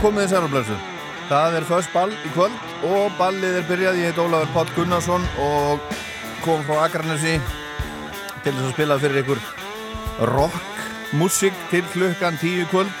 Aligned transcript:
Komið 0.00 0.24
þið 0.24 0.32
særaflössu. 0.32 0.76
Það 1.28 1.56
er 1.58 1.64
först 1.68 1.92
ball 1.92 2.12
í 2.12 2.30
kvöld 2.34 2.86
og 2.86 3.16
ballið 3.18 3.58
er 3.58 3.66
byrjað. 3.68 3.98
Ég 4.00 4.10
heit 4.12 4.20
Ólafur 4.22 4.52
Páll 4.54 4.72
Gunnarsson 4.76 5.26
og 5.42 5.82
kom 6.44 6.62
frá 6.66 6.84
Akranesi 6.86 7.34
til 8.42 8.52
þess 8.52 8.66
að 8.68 8.72
spila 8.74 8.98
fyrir 9.02 9.20
ykkur 9.22 9.42
rockmusik 10.32 11.58
til 11.70 11.84
klukkan 11.92 12.38
10 12.40 12.64
í 12.64 12.68
kvöld. 12.72 12.92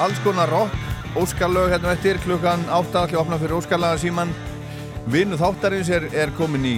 Alls 0.00 0.20
konar 0.24 0.50
rock, 0.52 0.76
óskarlög 1.20 1.72
hérna 1.74 1.94
eftir 1.96 2.20
klukkan 2.24 2.66
8 2.68 3.04
allir 3.04 3.22
opna 3.22 3.40
fyrir 3.40 3.58
óskarlaga 3.58 4.00
síman. 4.00 4.34
Vinnu 5.10 5.38
þáttarins 5.40 5.90
er, 5.94 6.08
er 6.12 6.34
komin 6.38 6.66
í, 6.68 6.76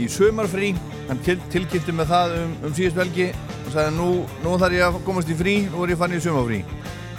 í 0.00 0.08
sömarfrí. 0.10 0.74
Hann 1.08 1.22
til, 1.26 1.38
tilkynnti 1.52 1.94
með 1.96 2.12
það 2.12 2.38
um, 2.42 2.54
um 2.68 2.76
síðust 2.76 3.00
velgi 3.00 3.32
og 3.66 3.72
sagði 3.74 3.96
nú, 3.96 4.12
nú 4.44 4.54
þarf 4.60 4.78
ég 4.78 4.86
að 4.86 5.02
komast 5.06 5.32
í 5.32 5.36
frí, 5.38 5.56
nú 5.72 5.82
er 5.84 5.94
ég 5.94 6.00
fann 6.00 6.14
í 6.14 6.22
sömarfrí 6.22 6.62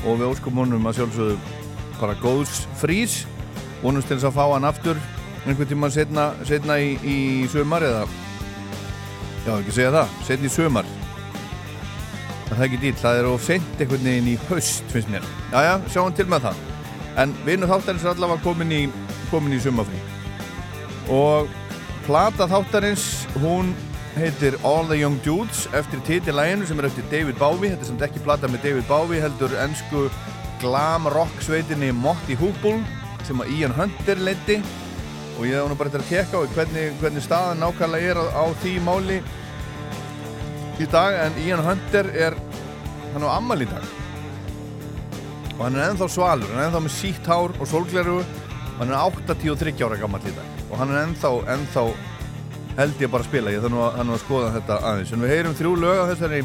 og 0.04 0.18
við 0.20 0.30
óskum 0.34 0.58
honum 0.60 0.88
að 0.90 1.00
sjálfsögðu 1.00 1.53
bara 2.00 2.18
góðs 2.22 2.64
frís 2.82 3.24
vonumst 3.84 4.10
til 4.10 4.18
þess 4.18 4.30
að 4.32 4.38
fá 4.38 4.44
hann 4.54 4.68
aftur 4.68 5.00
einhvern 5.44 5.70
tíma 5.70 5.90
setna, 5.92 6.32
setna 6.48 6.80
í, 6.80 6.96
í 7.04 7.18
sömar 7.52 7.84
eða? 7.84 8.04
Já 9.44 9.56
ekki 9.58 9.76
segja 9.76 9.96
það, 9.98 10.20
setna 10.28 10.48
í 10.48 10.54
sömar 10.54 10.92
það 12.54 12.60
er 12.60 12.68
ekki 12.68 12.82
dýl, 12.84 12.96
það 13.02 13.20
er 13.20 13.28
of 13.30 13.46
sent 13.46 13.82
einhvern 13.82 14.08
veginn 14.08 14.30
í 14.34 14.36
haust 14.48 14.94
finnst 14.94 15.10
mér. 15.12 15.26
Jájá, 15.52 15.74
sjáum 15.94 16.16
til 16.16 16.28
með 16.30 16.48
það. 16.48 16.62
En 17.24 17.34
vinnu 17.48 17.70
þáttarins 17.70 18.06
er 18.06 18.14
allavega 18.14 18.44
komin 18.46 18.74
í 18.74 18.84
komin 19.32 19.56
í 19.56 19.62
sömafrí 19.62 20.02
og 21.12 21.50
plata 22.06 22.46
þáttarins 22.48 23.26
hún 23.42 23.74
heitir 24.16 24.56
All 24.64 24.88
the 24.88 24.98
Young 25.00 25.18
Dudes 25.26 25.66
eftir 25.76 26.02
titilæginu 26.08 26.68
sem 26.70 26.80
er 26.80 26.88
eftir 26.88 27.06
David 27.12 27.40
Bowie. 27.42 27.74
Þetta 27.74 27.86
er 27.86 27.90
samt 27.90 28.06
ekki 28.08 28.24
plata 28.24 28.50
með 28.52 28.68
David 28.68 28.88
Bowie 28.88 29.22
heldur 29.24 29.56
ennsku 29.64 30.06
glam 30.64 31.08
rock 31.12 31.42
sveitinni 31.44 31.92
Motti 31.92 32.38
Húbúl 32.40 32.80
sem 33.28 33.40
að 33.44 33.52
Ian 33.58 33.76
Hunter 33.76 34.20
leiti 34.24 34.60
og 35.38 35.48
ég 35.48 35.58
hef 35.58 35.68
nú 35.68 35.76
bara 35.80 35.92
til 35.92 36.00
að 36.00 36.10
tekka 36.12 36.40
á 36.40 36.42
hvernig, 36.56 36.94
hvernig 37.02 37.26
staðan 37.26 37.60
nákvæmlega 37.64 38.14
er 38.14 38.22
á, 38.22 38.26
á 38.32 38.46
því 38.62 38.74
máli 38.86 39.20
í 40.80 40.88
dag 40.94 41.20
en 41.26 41.42
Ian 41.44 41.64
Hunter 41.66 42.10
er 42.16 42.38
hann 43.14 43.28
á 43.28 43.36
ammal 43.36 43.60
í 43.62 43.68
dag. 43.70 43.84
Og 45.58 45.66
hann 45.66 45.78
er 45.78 45.92
ennþá 45.92 46.10
svalur 46.10 46.50
hann 46.54 46.62
er 46.62 46.70
ennþá 46.70 46.84
með 46.86 46.96
sítt 46.96 47.30
hár 47.30 47.54
og 47.60 47.70
sólgleru 47.70 48.22
og 48.22 48.80
hann 48.80 48.94
er 48.94 49.04
83 49.04 49.84
ára 49.84 50.00
gammal 50.00 50.24
í 50.24 50.34
dag. 50.34 50.62
Og 50.70 50.80
hann 50.80 50.94
er 50.94 51.04
ennþá, 51.04 51.34
ennþá 51.58 51.88
held 52.78 53.04
ég 53.04 53.12
bara 53.14 53.26
að 53.26 53.30
spila, 53.30 53.54
ég 53.54 53.62
þannig 53.62 53.84
að, 53.86 54.14
að 54.16 54.22
skoða 54.24 54.54
þetta 54.56 54.80
aðeins, 54.90 55.12
en 55.14 55.26
við 55.26 55.36
heyrum 55.36 55.58
þrjú 55.60 55.74
lög 55.84 56.00
á 56.02 56.06
þessari 56.14 56.40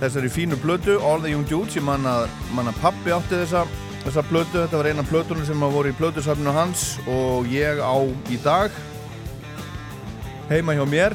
þessari 0.00 0.30
fínu 0.32 0.58
blödu 0.62 0.98
All 1.04 1.22
the 1.22 1.32
Young 1.32 1.46
Dudes, 1.48 1.76
ég 1.76 1.84
man 1.84 2.06
að, 2.08 2.26
man 2.56 2.70
pappi 2.80 3.12
átti 3.14 3.38
þessa, 3.42 3.66
þessa 4.04 4.24
blödu, 4.30 4.62
þetta 4.62 4.80
var 4.80 4.90
eina 4.90 5.04
blödunum 5.10 5.46
sem 5.48 5.66
að 5.66 5.76
voru 5.76 5.92
í 5.92 5.98
blödusafninu 5.98 6.56
hans 6.56 6.86
og 7.10 7.50
ég 7.52 7.82
á 7.84 7.96
í 8.32 8.40
dag 8.44 8.74
heima 10.50 10.74
hjá 10.74 10.82
mér. 10.88 11.14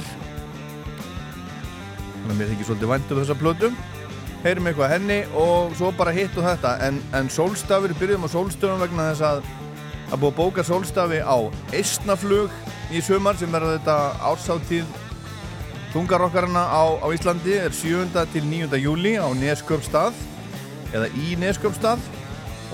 Þannig 2.21 2.31
að 2.31 2.39
mér 2.39 2.53
þykir 2.53 2.69
svolítið 2.69 2.93
væntu 2.93 3.15
um 3.15 3.21
þessa 3.23 3.41
blödu 3.41 3.73
heyrum 4.45 4.67
eitthvað 4.69 4.91
henni 4.93 5.19
og 5.41 5.73
svo 5.77 5.89
bara 5.97 6.13
hitt 6.13 6.35
og 6.37 6.45
þetta. 6.45 6.75
En, 6.85 6.99
en 7.17 7.29
sólstafir, 7.33 7.95
byrjum 7.97 8.27
á 8.27 8.29
sólstöðum 8.29 8.83
vegna 8.85 9.07
þess 9.11 9.25
að 9.25 9.45
að 10.13 10.21
búið 10.21 10.31
að 10.31 10.37
bóka 10.37 10.65
sólstafi 10.65 11.21
á 11.25 11.37
Eistnaflug 11.73 12.53
í 12.93 13.01
sumar 13.01 13.37
sem 13.39 13.49
verður 13.49 13.79
þetta 13.79 13.97
ársáttíð 14.29 15.04
tungarokkarna 15.95 16.59
á, 16.59 16.83
á 16.99 17.07
Íslandi 17.15 17.53
er 17.55 17.71
7. 17.71 18.11
til 18.33 18.43
9. 18.43 18.75
júli 18.83 19.13
á 19.15 19.31
Nesköpstað 19.31 20.17
eða 20.91 21.07
í 21.23 21.37
Nesköpstað 21.39 22.03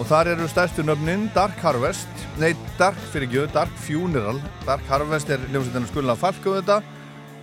og 0.01 0.09
þar 0.09 0.31
eru 0.31 0.47
stærstu 0.49 0.81
nöfnin 0.81 1.27
Dark 1.35 1.61
Harvest 1.61 2.09
nei, 2.41 2.55
Dark 2.79 2.97
fyrir 3.13 3.27
ekki, 3.29 3.43
Dark 3.53 3.77
Funeral 3.85 4.41
Dark 4.65 4.89
Harvest 4.89 5.29
er 5.29 5.45
ljómsveitina 5.51 5.91
skulna 5.91 6.17
falku 6.17 6.57
þetta 6.57 6.81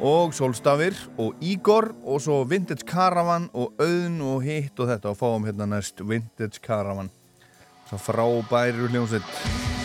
og 0.02 0.35
Solstafir 0.35 0.99
og 1.14 1.38
Igor 1.47 1.92
og 2.02 2.26
svo 2.26 2.42
Vintage 2.42 2.82
Caravan 2.82 3.47
og 3.54 3.78
Auðn 3.78 4.18
og 4.35 4.42
hitt 4.50 4.82
og 4.82 4.90
þetta 4.90 5.14
og 5.14 5.23
fáum 5.23 5.47
hérna 5.47 5.70
næst 5.76 6.02
Vintage 6.02 6.58
Caravan 6.58 7.14
svo 7.87 8.02
frábæri 8.02 8.90
hljómsveit 8.90 9.77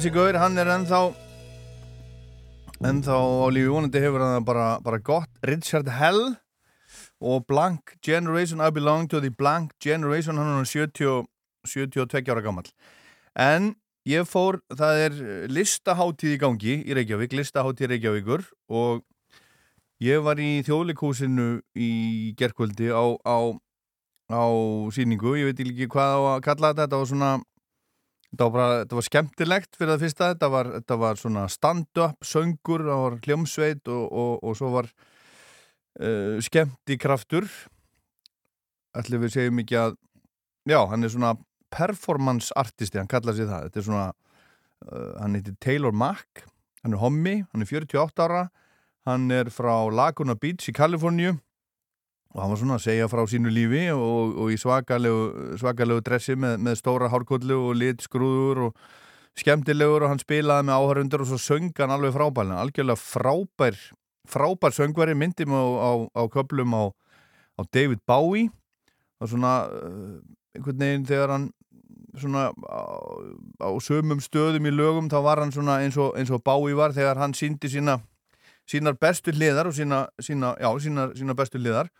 Þessi 0.00 0.14
gaur, 0.14 0.36
hann 0.40 0.54
er 0.56 0.64
ennþá 0.72 0.98
ennþá 2.88 3.16
á 3.20 3.52
lífi. 3.52 3.68
Vonandi 3.68 4.00
hefur 4.00 4.22
hann 4.24 4.46
bara, 4.48 4.78
bara 4.80 4.96
gott. 4.96 5.28
Richard 5.44 5.90
Hell 5.92 6.38
og 7.20 7.44
Blank 7.44 7.98
Generation 8.00 8.62
I 8.64 8.70
belong 8.72 9.10
to 9.12 9.20
the 9.20 9.28
Blank 9.28 9.74
Generation. 9.76 10.40
Hann 10.40 10.62
er 10.62 10.64
70, 10.64 11.28
72 11.68 12.32
ára 12.32 12.40
gammal 12.40 12.70
en 13.36 13.74
ég 14.08 14.24
fór, 14.24 14.62
það 14.72 15.02
er 15.02 15.20
listaháttíð 15.52 16.32
í 16.32 16.40
gangi 16.46 16.78
í 16.80 16.96
Reykjavík, 16.96 17.36
listaháttíð 17.36 17.92
Reykjavíkur 17.92 18.48
og 18.72 19.04
ég 20.00 20.24
var 20.24 20.40
í 20.40 20.64
þjóðleikúsinu 20.64 21.50
í 21.76 21.92
gerkvöldi 22.40 22.88
á, 22.88 23.04
á, 23.20 23.52
á 24.32 24.48
síningu, 24.96 25.36
ég 25.36 25.52
veit 25.52 25.60
ekki 25.60 25.92
hvað 25.92 26.32
að 26.32 26.42
kalla 26.48 26.72
þetta, 26.72 26.88
þetta 26.88 27.04
var 27.04 27.12
svona 27.12 27.36
Þetta 28.30 28.46
var, 28.46 28.52
bara, 28.54 28.74
þetta 28.84 28.96
var 28.96 29.06
skemmtilegt 29.06 29.76
fyrir 29.76 29.90
það 29.90 30.02
fyrsta, 30.04 30.28
þetta 30.34 30.48
var, 30.52 30.68
þetta 30.76 30.98
var 31.02 31.18
svona 31.18 31.46
stand-up, 31.50 32.20
söngur, 32.22 32.84
það 32.86 33.02
var 33.02 33.16
hljómsveit 33.26 33.90
og, 33.90 34.04
og, 34.06 34.32
og 34.46 34.58
svo 34.58 34.70
var 34.76 34.90
uh, 35.98 36.36
skemmtikraftur. 36.46 37.48
Ætlum 39.00 39.24
við 39.24 39.34
segjum 39.34 39.62
ekki 39.64 39.80
að, 39.80 39.98
já, 40.70 40.78
hann 40.92 41.06
er 41.06 41.14
svona 41.14 41.34
performance 41.74 42.54
artisti, 42.58 43.02
hann 43.02 43.10
kallaði 43.10 43.42
sig 43.42 43.50
það. 43.50 43.66
Þetta 43.66 43.82
er 43.82 43.88
svona, 43.88 44.06
uh, 44.86 45.12
hann 45.18 45.38
heitir 45.38 45.58
Taylor 45.66 45.94
Mack, 46.06 46.46
hann 46.84 46.94
er 46.94 47.02
hommi, 47.02 47.36
hann 47.50 47.66
er 47.66 47.72
48 47.74 48.26
ára, 48.28 48.46
hann 49.10 49.26
er 49.34 49.50
frá 49.50 49.74
Laguna 49.90 50.38
Beach 50.38 50.70
í 50.70 50.76
Kaliforníu 50.76 51.34
og 52.30 52.42
hann 52.42 52.52
var 52.52 52.60
svona 52.60 52.78
að 52.78 52.84
segja 52.86 53.10
frá 53.10 53.24
sínu 53.26 53.50
lífi 53.50 53.84
og, 53.94 54.36
og 54.38 54.52
í 54.54 54.58
svakalegu, 54.60 55.56
svakalegu 55.58 56.02
dressi 56.06 56.36
með, 56.38 56.60
með 56.62 56.78
stóra 56.78 57.10
hárkullu 57.10 57.56
og 57.70 57.78
litskrúður 57.80 58.66
og 58.68 58.84
skemmtilegur 59.40 60.04
og 60.04 60.12
hann 60.12 60.22
spilaði 60.22 60.68
með 60.68 60.78
áhörundur 60.78 61.24
og 61.24 61.30
svo 61.32 61.40
söng 61.42 61.72
hann 61.78 61.94
alveg 61.94 62.14
frábælna, 62.14 62.60
algjörlega 62.62 63.00
frábær 63.02 63.78
frábær 64.30 64.74
söngveri, 64.74 65.14
myndi 65.14 65.46
mig 65.46 65.58
á, 65.58 65.66
á, 65.82 65.90
á 66.14 66.22
köplum 66.30 66.74
á, 66.74 66.94
á 67.58 67.62
David 67.72 67.98
Bowie. 68.06 68.50
Og 69.20 69.28
svona 69.28 69.66
uh, 69.68 70.20
einhvern 70.54 70.78
veginn 70.80 71.08
þegar 71.08 71.34
hann 71.34 71.50
svona 72.16 72.50
á, 72.50 73.68
sömum 73.82 74.22
stöðum 74.22 74.66
í 74.66 74.72
lögum 74.72 75.10
þá 75.10 75.18
var 75.24 75.42
hann 75.42 75.52
svona 75.52 75.80
eins 75.84 75.98
og, 76.00 76.14
eins 76.18 76.30
og 76.30 76.42
Bowie 76.44 76.78
var 76.78 76.94
þegar 76.96 77.20
hann 77.20 77.34
síndi 77.36 77.70
sína 77.70 78.00
sínar 78.70 78.96
bestu 78.98 79.34
hliðar 79.34 79.68
og 79.70 79.74
sína, 79.74 80.06
sína, 80.22 80.54
já, 80.58 80.70
sínar, 80.78 81.12
sínar 81.18 81.36
bestu 81.38 81.58
hliðar 81.58 81.90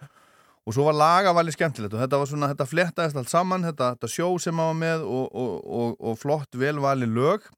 og 0.68 0.76
svo 0.76 0.84
var 0.86 0.96
lagavali 0.98 1.52
skemmtilegt 1.54 1.94
og 1.96 2.02
þetta 2.02 2.18
var 2.20 2.28
svona, 2.28 2.50
þetta 2.52 2.68
flettaðist 2.68 3.18
allt 3.18 3.32
saman 3.32 3.64
þetta, 3.64 3.94
þetta 3.94 4.10
sjó 4.12 4.28
sem 4.42 4.58
hann 4.60 4.74
var 4.74 4.80
með 4.82 5.06
og, 5.08 5.24
og, 5.32 5.54
og, 5.80 5.94
og 5.98 6.18
flott 6.20 6.58
velvali 6.60 7.08
lög. 7.08 7.48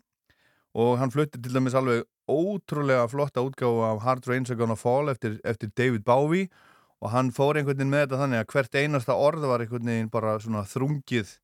Og 0.73 0.95
hann 0.97 1.13
flutti 1.13 1.41
til 1.43 1.53
dæmis 1.53 1.75
alveg 1.77 2.07
ótrúlega 2.31 3.09
flotta 3.11 3.43
útgáfa 3.45 3.91
af 3.91 4.05
Hard 4.07 4.29
Rains 4.31 4.51
Are 4.51 4.57
Gonna 4.57 4.79
Fall 4.79 5.11
eftir, 5.13 5.37
eftir 5.45 5.69
David 5.77 6.07
Bowie. 6.07 6.49
Og 7.03 7.11
hann 7.11 7.33
fór 7.35 7.59
einhvern 7.59 7.77
veginn 7.77 7.93
með 7.93 8.07
þetta 8.07 8.21
þannig 8.23 8.41
að 8.41 8.55
hvert 8.55 8.79
einasta 8.79 9.19
orð 9.19 9.45
var 9.51 9.65
einhvern 9.65 9.91
veginn 9.91 10.11
bara 10.13 10.39
svona 10.41 10.63
þrungið 10.71 11.35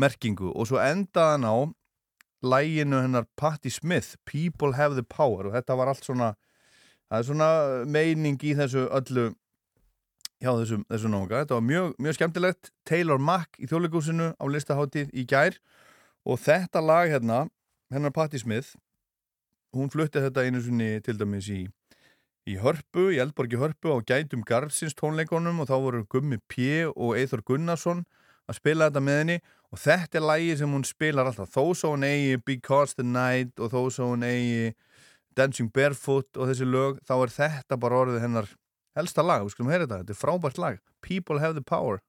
merkingu. 0.00 0.50
Og 0.50 0.70
svo 0.72 0.80
endaði 0.82 1.36
hann 1.36 1.46
á 1.46 1.56
læginu 2.44 3.04
hennar 3.04 3.28
Patti 3.36 3.70
Smith 3.70 4.16
People 4.24 4.74
Have 4.80 4.96
the 4.96 5.04
Power. 5.04 5.52
Og 5.52 5.54
þetta 5.54 5.78
var 5.78 5.92
allt 5.92 6.08
svona 6.08 6.32
það 7.06 7.18
er 7.20 7.28
svona 7.28 7.50
meining 7.86 8.40
í 8.42 8.56
þessu 8.58 8.88
öllu 8.88 9.28
hjá 10.44 10.52
þessum, 10.52 10.84
þessum 10.92 11.14
nága. 11.14 11.42
Þetta 11.42 11.56
var 11.56 11.64
mjög, 11.64 11.92
mjög 12.04 12.18
skemmtilegt. 12.18 12.70
Taylor 12.88 13.20
Mack 13.20 13.58
í 13.58 13.68
þjóðleikúsinu 13.70 14.32
á 14.36 14.44
listaháttíð 14.52 15.14
í 15.16 15.24
gær 15.28 15.56
og 16.24 16.40
þetta 16.40 16.82
lag 16.84 17.12
hérna, 17.12 17.44
hennar 17.92 18.12
Patti 18.14 18.40
Smith, 18.40 18.74
hún 19.76 19.90
flutti 19.92 20.22
þetta 20.22 20.44
einu 20.46 20.62
svonni 20.62 21.00
til 21.04 21.16
dæmis 21.20 21.48
í, 21.52 21.64
í 22.48 22.56
Hörpu, 22.60 23.10
í 23.12 23.20
Eldborgi 23.22 23.60
Hörpu 23.60 23.92
á 23.92 23.98
Gætum 24.06 24.44
Garðsins 24.46 24.96
tónleikonum 24.96 25.60
og 25.64 25.68
þá 25.68 25.76
voru 25.82 26.04
Gummi 26.08 26.38
P. 26.48 26.86
og 26.92 27.16
Eithor 27.18 27.44
Gunnarsson 27.44 28.04
að 28.48 28.58
spila 28.60 28.88
þetta 28.88 29.04
með 29.04 29.20
henni 29.20 29.38
og 29.72 29.80
þetta 29.80 30.20
er 30.20 30.26
lagi 30.28 30.56
sem 30.60 30.74
hún 30.76 30.84
spilar 30.86 31.28
alltaf 31.28 31.52
þó 31.52 31.72
svo 31.74 31.94
hún 31.94 32.06
eigi 32.06 32.40
Because 32.44 32.96
the 32.98 33.06
Night 33.06 33.60
og 33.60 33.72
þó 33.72 33.80
svo 33.92 34.10
hún 34.12 34.26
eigi 34.26 34.74
Dancing 35.34 35.72
Barefoot 35.74 36.38
og 36.38 36.50
þessi 36.50 36.68
lög 36.68 37.00
þá 37.08 37.14
er 37.16 37.32
þetta 37.34 37.80
bara 37.80 38.04
orðið 38.04 38.22
hennar 38.22 38.52
helsta 38.98 39.24
lag, 39.26 39.44
við 39.44 39.54
skulum 39.54 39.72
heyra 39.72 39.86
þetta, 39.86 40.00
þetta 40.02 40.14
er 40.14 40.20
frábært 40.20 40.60
lag. 40.62 40.82
People 41.04 41.40
Have 41.42 41.54
the 41.58 41.64
Power 41.64 42.00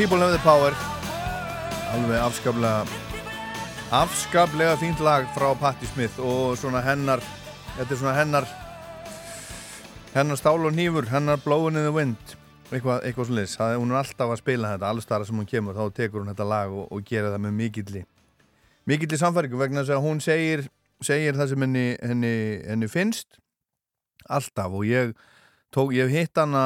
People 0.00 0.16
Have 0.16 0.32
the 0.32 0.40
Power. 0.40 0.72
Alveg 1.92 2.22
afskaplega 2.24 2.86
afskaplega 3.92 4.76
fínt 4.80 5.00
lag 5.04 5.26
frá 5.34 5.50
Patti 5.60 5.84
Smith 5.90 6.16
og 6.24 6.54
svona 6.56 6.80
hennar 6.80 7.20
þetta 7.74 7.84
er 7.84 7.98
svona 8.00 8.14
hennar 8.16 8.46
hennar 10.14 10.38
stál 10.40 10.64
og 10.64 10.72
nýfur, 10.72 11.04
hennar 11.10 11.42
Blowin' 11.44 11.76
in 11.76 11.84
the 11.84 11.92
Wind 11.92 12.32
eitthvað, 12.70 13.02
eitthvað 13.04 13.28
svona 13.28 13.40
liðs, 13.42 13.56
hún 13.60 13.92
er 13.92 13.98
alltaf 14.00 14.32
að 14.32 14.40
spila 14.40 14.70
þetta 14.72 14.88
alls 14.88 15.08
þar 15.10 15.24
sem 15.28 15.42
hún 15.42 15.48
kemur, 15.50 15.76
þá 15.76 15.98
tekur 15.98 16.22
hún 16.22 16.30
þetta 16.32 16.46
lag 16.48 16.72
og, 16.72 16.86
og 16.88 17.02
gera 17.10 17.34
það 17.34 17.44
með 17.44 17.52
mikilli 17.58 18.02
mikilli 18.88 19.18
samfæringu 19.20 19.60
vegna 19.60 19.82
þess 19.82 19.98
að 19.98 20.06
hún 20.06 20.22
segir 20.24 20.62
segir 21.04 21.36
það 21.36 21.50
sem 21.52 21.66
henni, 21.66 21.84
henni, 22.00 22.32
henni 22.70 22.88
finnst 22.88 23.36
alltaf 24.24 24.80
og 24.80 24.88
ég 24.88 25.12
tók, 25.68 25.92
ég 25.92 26.08
hef 26.08 26.16
hitt 26.16 26.40
hana 26.40 26.64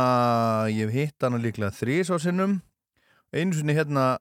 ég 0.71 0.87
hef 0.87 0.95
hitt 1.01 1.27
hana 1.27 1.43
líklega 1.43 1.75
þrís 1.75 2.15
á 2.15 2.19
sinnum 2.23 2.61
einu 3.35 3.57
sinni 3.57 3.77
hérna 3.77 4.15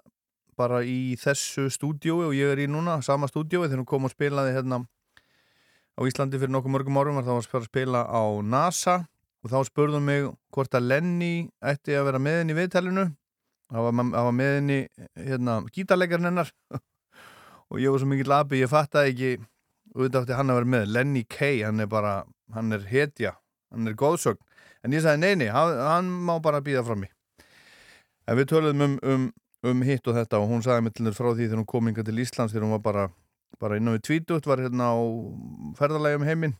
bara 0.57 0.83
í 0.85 1.15
þessu 1.21 1.69
stúdiói 1.73 2.27
og 2.27 2.35
ég 2.37 2.53
er 2.53 2.61
í 2.65 2.67
núna, 2.69 2.99
sama 3.05 3.29
stúdiói 3.29 3.67
þegar 3.67 3.81
hún 3.81 3.89
kom 3.89 4.07
og 4.09 4.13
spilaði 4.13 4.53
hérna 4.57 4.83
á 5.93 6.01
Íslandi 6.09 6.39
fyrir 6.41 6.53
nokkuð 6.53 6.73
mörgum 6.73 6.99
árum 7.01 7.19
var 7.19 7.27
það 7.27 7.41
að 7.59 7.67
spila 7.69 8.05
á 8.09 8.23
NASA 8.41 8.95
og 9.43 9.51
þá 9.51 9.59
spurðum 9.69 10.07
mig 10.07 10.29
hvort 10.53 10.77
að 10.77 10.89
Lenny 10.89 11.33
ætti 11.61 11.97
að 11.97 12.07
vera 12.09 12.21
með 12.21 12.39
henni 12.41 12.55
í 12.55 12.59
viðtælinu 12.61 13.05
það 13.69 13.87
var, 13.87 14.09
var 14.13 14.35
með 14.37 14.57
henni 14.57 14.79
hérna, 15.17 15.61
gítarleikarinn 15.73 16.29
hennar. 16.29 16.51
Og 17.73 17.79
ég 17.81 17.89
var 17.89 18.03
svo 18.03 18.09
mikið 18.11 18.27
labi, 18.29 18.59
ég 18.61 18.69
fattaði 18.69 19.13
ekki 19.13 19.29
auðvitað 19.95 20.19
átti 20.19 20.35
hann 20.37 20.51
að 20.53 20.59
vera 20.59 20.71
með. 20.75 20.91
Lenny 20.93 21.23
Kay, 21.25 21.63
hann 21.65 21.81
er 21.81 21.89
bara, 21.89 22.11
hann 22.53 22.75
er 22.75 22.85
hetja 22.85 23.33
hann 23.73 23.89
er 23.89 23.97
góðsögn, 23.97 24.41
en 24.85 24.93
ég 24.93 25.03
sagði 25.03 25.23
neini 25.23 25.49
hann 25.49 26.09
má 26.27 26.35
bara 26.43 26.61
býða 26.63 26.85
frá 26.85 26.97
mig 26.99 27.11
En 28.23 28.39
við 28.39 28.53
töluðum 28.53 28.83
um, 28.85 28.97
um, 29.03 29.23
um 29.67 29.81
hitt 29.83 30.07
og 30.07 30.15
þetta 30.15 30.39
og 30.39 30.51
hún 30.51 30.63
sagði 30.63 30.85
mig 30.85 30.93
til 30.95 31.07
þér 31.09 31.17
frá 31.17 31.29
því 31.33 31.47
þegar 31.47 31.59
hún 31.59 31.71
kom 31.73 31.89
inga 31.91 32.05
til 32.07 32.21
Íslands 32.23 32.53
þegar 32.53 32.65
hún 32.67 32.75
var 32.77 32.83
bara, 32.85 33.07
bara 33.59 33.79
innan 33.79 33.97
við 33.97 34.05
tvítugt, 34.07 34.47
var 34.47 34.63
hérna 34.63 34.93
á 34.95 34.99
ferðarlægum 35.79 36.27
heiminn 36.27 36.55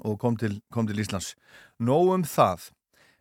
og 0.00 0.16
kom 0.22 0.38
til, 0.40 0.62
kom 0.72 0.88
til 0.88 1.02
Íslands. 1.02 1.34
Nóum 1.76 2.24
það. 2.24 2.70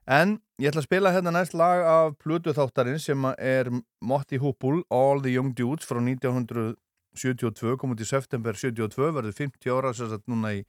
En 0.08 0.38
ég 0.62 0.72
ætla 0.72 0.82
að 0.82 0.88
spila 0.88 1.12
hérna 1.14 1.36
næst 1.36 1.54
lag 1.58 1.84
af 1.86 2.16
Plutu 2.24 2.56
þáttarinn 2.56 3.04
sem 3.04 3.28
er 3.36 3.70
Motti 4.00 4.40
Húpul, 4.40 4.82
All 4.90 5.22
the 5.22 5.36
Young 5.36 5.52
Dudes 5.58 5.86
frá 5.88 6.00
1972, 6.00 7.76
kom 7.78 7.94
út 7.94 8.02
í 8.02 8.08
september 8.08 8.56
72, 8.56 9.12
verður 9.12 9.36
50 9.44 9.76
ára 9.76 9.92
sérstaklega 9.92 10.32
núna 10.32 10.56
í 10.56 10.64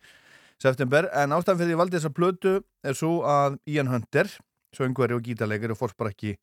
september, 0.62 1.06
en 1.14 1.34
ástæðan 1.34 1.62
fyrir 1.62 1.76
ég 1.76 1.80
valdi 1.80 1.98
þessa 1.98 2.14
Plutu 2.14 2.58
er 2.82 2.98
svo 2.98 3.20
að 3.26 3.60
Ian 3.70 3.90
Hunter, 3.90 4.30
söngveri 4.74 5.14
og 5.14 5.24
gítarleikari 5.26 5.74
og 5.74 5.80
fórsprakki 5.80 6.36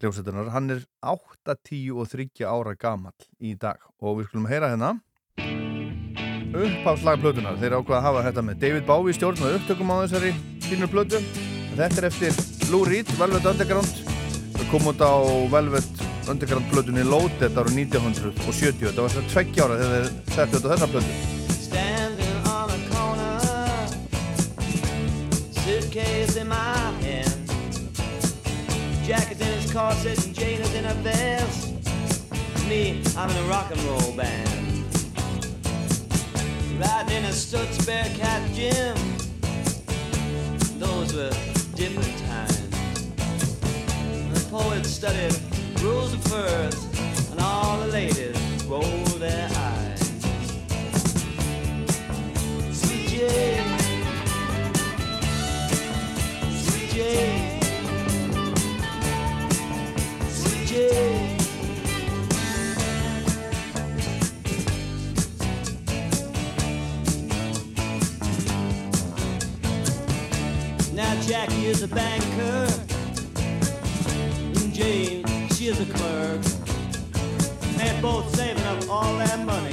hljómsveitunar, 0.00 0.52
hann 0.52 0.70
er 0.74 0.84
8, 1.00 1.56
10 1.56 1.96
og 1.96 2.08
30 2.12 2.44
ára 2.44 2.76
gamal 2.76 3.14
í 3.40 3.54
dag 3.56 3.80
og 4.00 4.20
við 4.20 4.30
skulum 4.30 4.48
heyra 4.50 4.72
hérna 4.74 4.96
uppháslag 6.56 7.20
plötunar, 7.20 7.56
þeir 7.60 7.76
ákvaða 7.76 7.98
að 7.98 8.06
hafa 8.06 8.24
þetta 8.28 8.44
með 8.46 8.60
David 8.62 8.84
Bowie 8.88 9.16
stjórn 9.16 9.42
og 9.44 9.56
upptökum 9.58 9.92
á 9.92 9.96
þessari 10.04 10.32
fínur 10.64 10.90
plötu, 10.92 11.20
þetta 11.76 12.00
er 12.00 12.08
eftir 12.08 12.32
Lou 12.72 12.82
Reed, 12.86 13.10
Velvet 13.20 13.46
Underground. 13.46 14.00
Það 14.56 14.70
kom 14.72 14.88
út 14.90 15.02
á 15.04 15.14
Velvet 15.52 16.04
Underground 16.30 16.70
plötunni 16.72 17.04
Loaded 17.06 17.54
ára 17.54 17.70
1970 17.70 18.88
þetta 18.88 19.04
var 19.04 19.18
að 19.20 19.28
tveggja 19.34 19.66
ára 19.66 19.80
þegar 19.82 19.94
þeir 19.96 20.08
settu 20.34 20.54
þetta 20.56 20.66
á 20.66 20.72
þessa 20.72 20.92
plötu. 20.94 21.12
Standing 21.66 22.38
on 22.50 22.68
a 22.72 22.78
corner 22.90 23.38
Suitcase 25.60 26.40
in 26.40 26.48
my 26.48 26.56
hand 26.56 27.05
Jacket 29.06 29.40
in 29.40 29.46
his 29.46 29.72
corset 29.72 30.26
and 30.26 30.34
Jane 30.34 30.60
is 30.60 30.74
in 30.74 30.82
her 30.82 30.94
vest. 30.94 31.68
Me, 32.68 33.00
I'm 33.16 33.30
in 33.30 33.36
a 33.36 33.48
rock 33.48 33.70
and 33.70 33.80
roll 33.84 34.12
band. 34.16 34.84
Riding 36.76 37.18
in 37.18 37.24
a 37.26 37.28
Stutz 37.28 37.86
Bearcat 37.86 38.52
gym. 38.52 38.96
Those 40.80 41.14
were 41.14 41.30
different 41.76 42.18
times. 42.26 42.70
The 44.34 44.50
poets 44.50 44.90
studied 44.90 45.36
rules 45.80 46.12
of 46.12 46.24
first, 46.24 46.92
and 47.30 47.38
all 47.38 47.78
the 47.78 47.86
ladies 47.86 48.36
rolled 48.64 49.20
their 49.20 49.48
eyes. 49.54 50.00
Sweet 52.72 53.08
Jane, 53.08 53.78
Sweet 56.50 56.90
Jane. 56.90 57.35
Now 60.76 60.82
Jackie 71.22 71.64
is 71.64 71.82
a 71.82 71.88
banker 71.88 72.68
and 74.54 74.74
Jane, 74.74 75.24
she 75.54 75.68
is 75.68 75.80
a 75.80 75.86
clerk. 75.86 76.42
They're 77.78 78.02
both 78.02 78.36
saving 78.36 78.62
up 78.64 78.86
all 78.90 79.16
that 79.16 79.46
money 79.46 79.72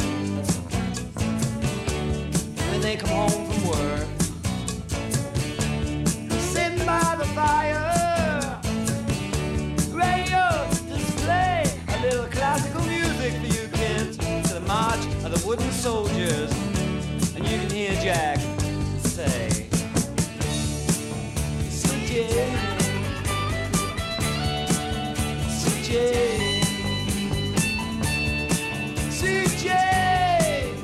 when 2.70 2.80
they 2.80 2.96
come 2.96 3.10
home 3.10 3.52
from 3.52 3.68
work. 3.68 4.08
Sitting 6.40 6.86
by 6.86 7.18
the 7.20 7.26
fire 7.36 7.93
wooden 15.56 15.72
soldiers. 15.72 16.52
And 17.36 17.48
you 17.48 17.60
can 17.60 17.70
hear 17.70 17.94
Jack 18.02 18.40
say, 19.04 19.50
Sweet 21.70 22.08
Jane. 29.62 30.76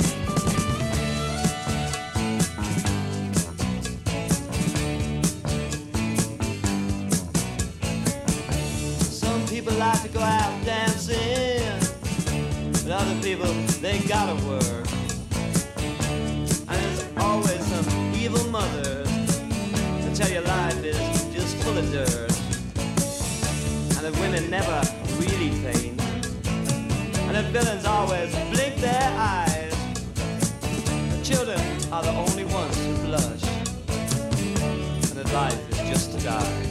Some 8.99 9.47
people 9.47 9.73
like 9.73 10.01
to 10.03 10.09
go 10.09 10.19
out 10.19 10.65
dancing 10.65 11.59
but 12.89 13.01
other 13.01 13.21
people, 13.21 13.68
they 13.81 13.99
gotta 13.99 14.35
work. 14.45 14.87
And 16.67 16.77
there's 16.83 17.05
always 17.17 17.65
some 17.65 18.13
evil 18.13 18.43
mothers 18.49 19.07
to 19.07 20.15
tell 20.15 20.29
you 20.29 20.41
life 20.41 20.83
is 20.83 20.97
just 21.33 21.55
full 21.63 21.77
of 21.77 21.89
dirt. 21.91 22.31
And 23.95 24.05
the 24.05 24.11
women 24.19 24.49
never 24.49 24.81
really 25.17 25.51
faint. 25.63 26.01
And 27.27 27.35
the 27.37 27.43
villains 27.53 27.85
always 27.85 28.31
blink 28.51 28.75
their 28.77 29.13
eyes. 29.15 29.73
The 30.61 31.21
children 31.23 31.59
are 31.93 32.03
the 32.03 32.11
only 32.11 32.45
ones 32.45 32.77
who 32.85 32.95
blush. 33.05 33.43
And 35.09 35.17
that 35.19 35.31
life 35.33 35.69
is 35.71 35.77
just 35.89 36.17
to 36.17 36.23
die. 36.25 36.68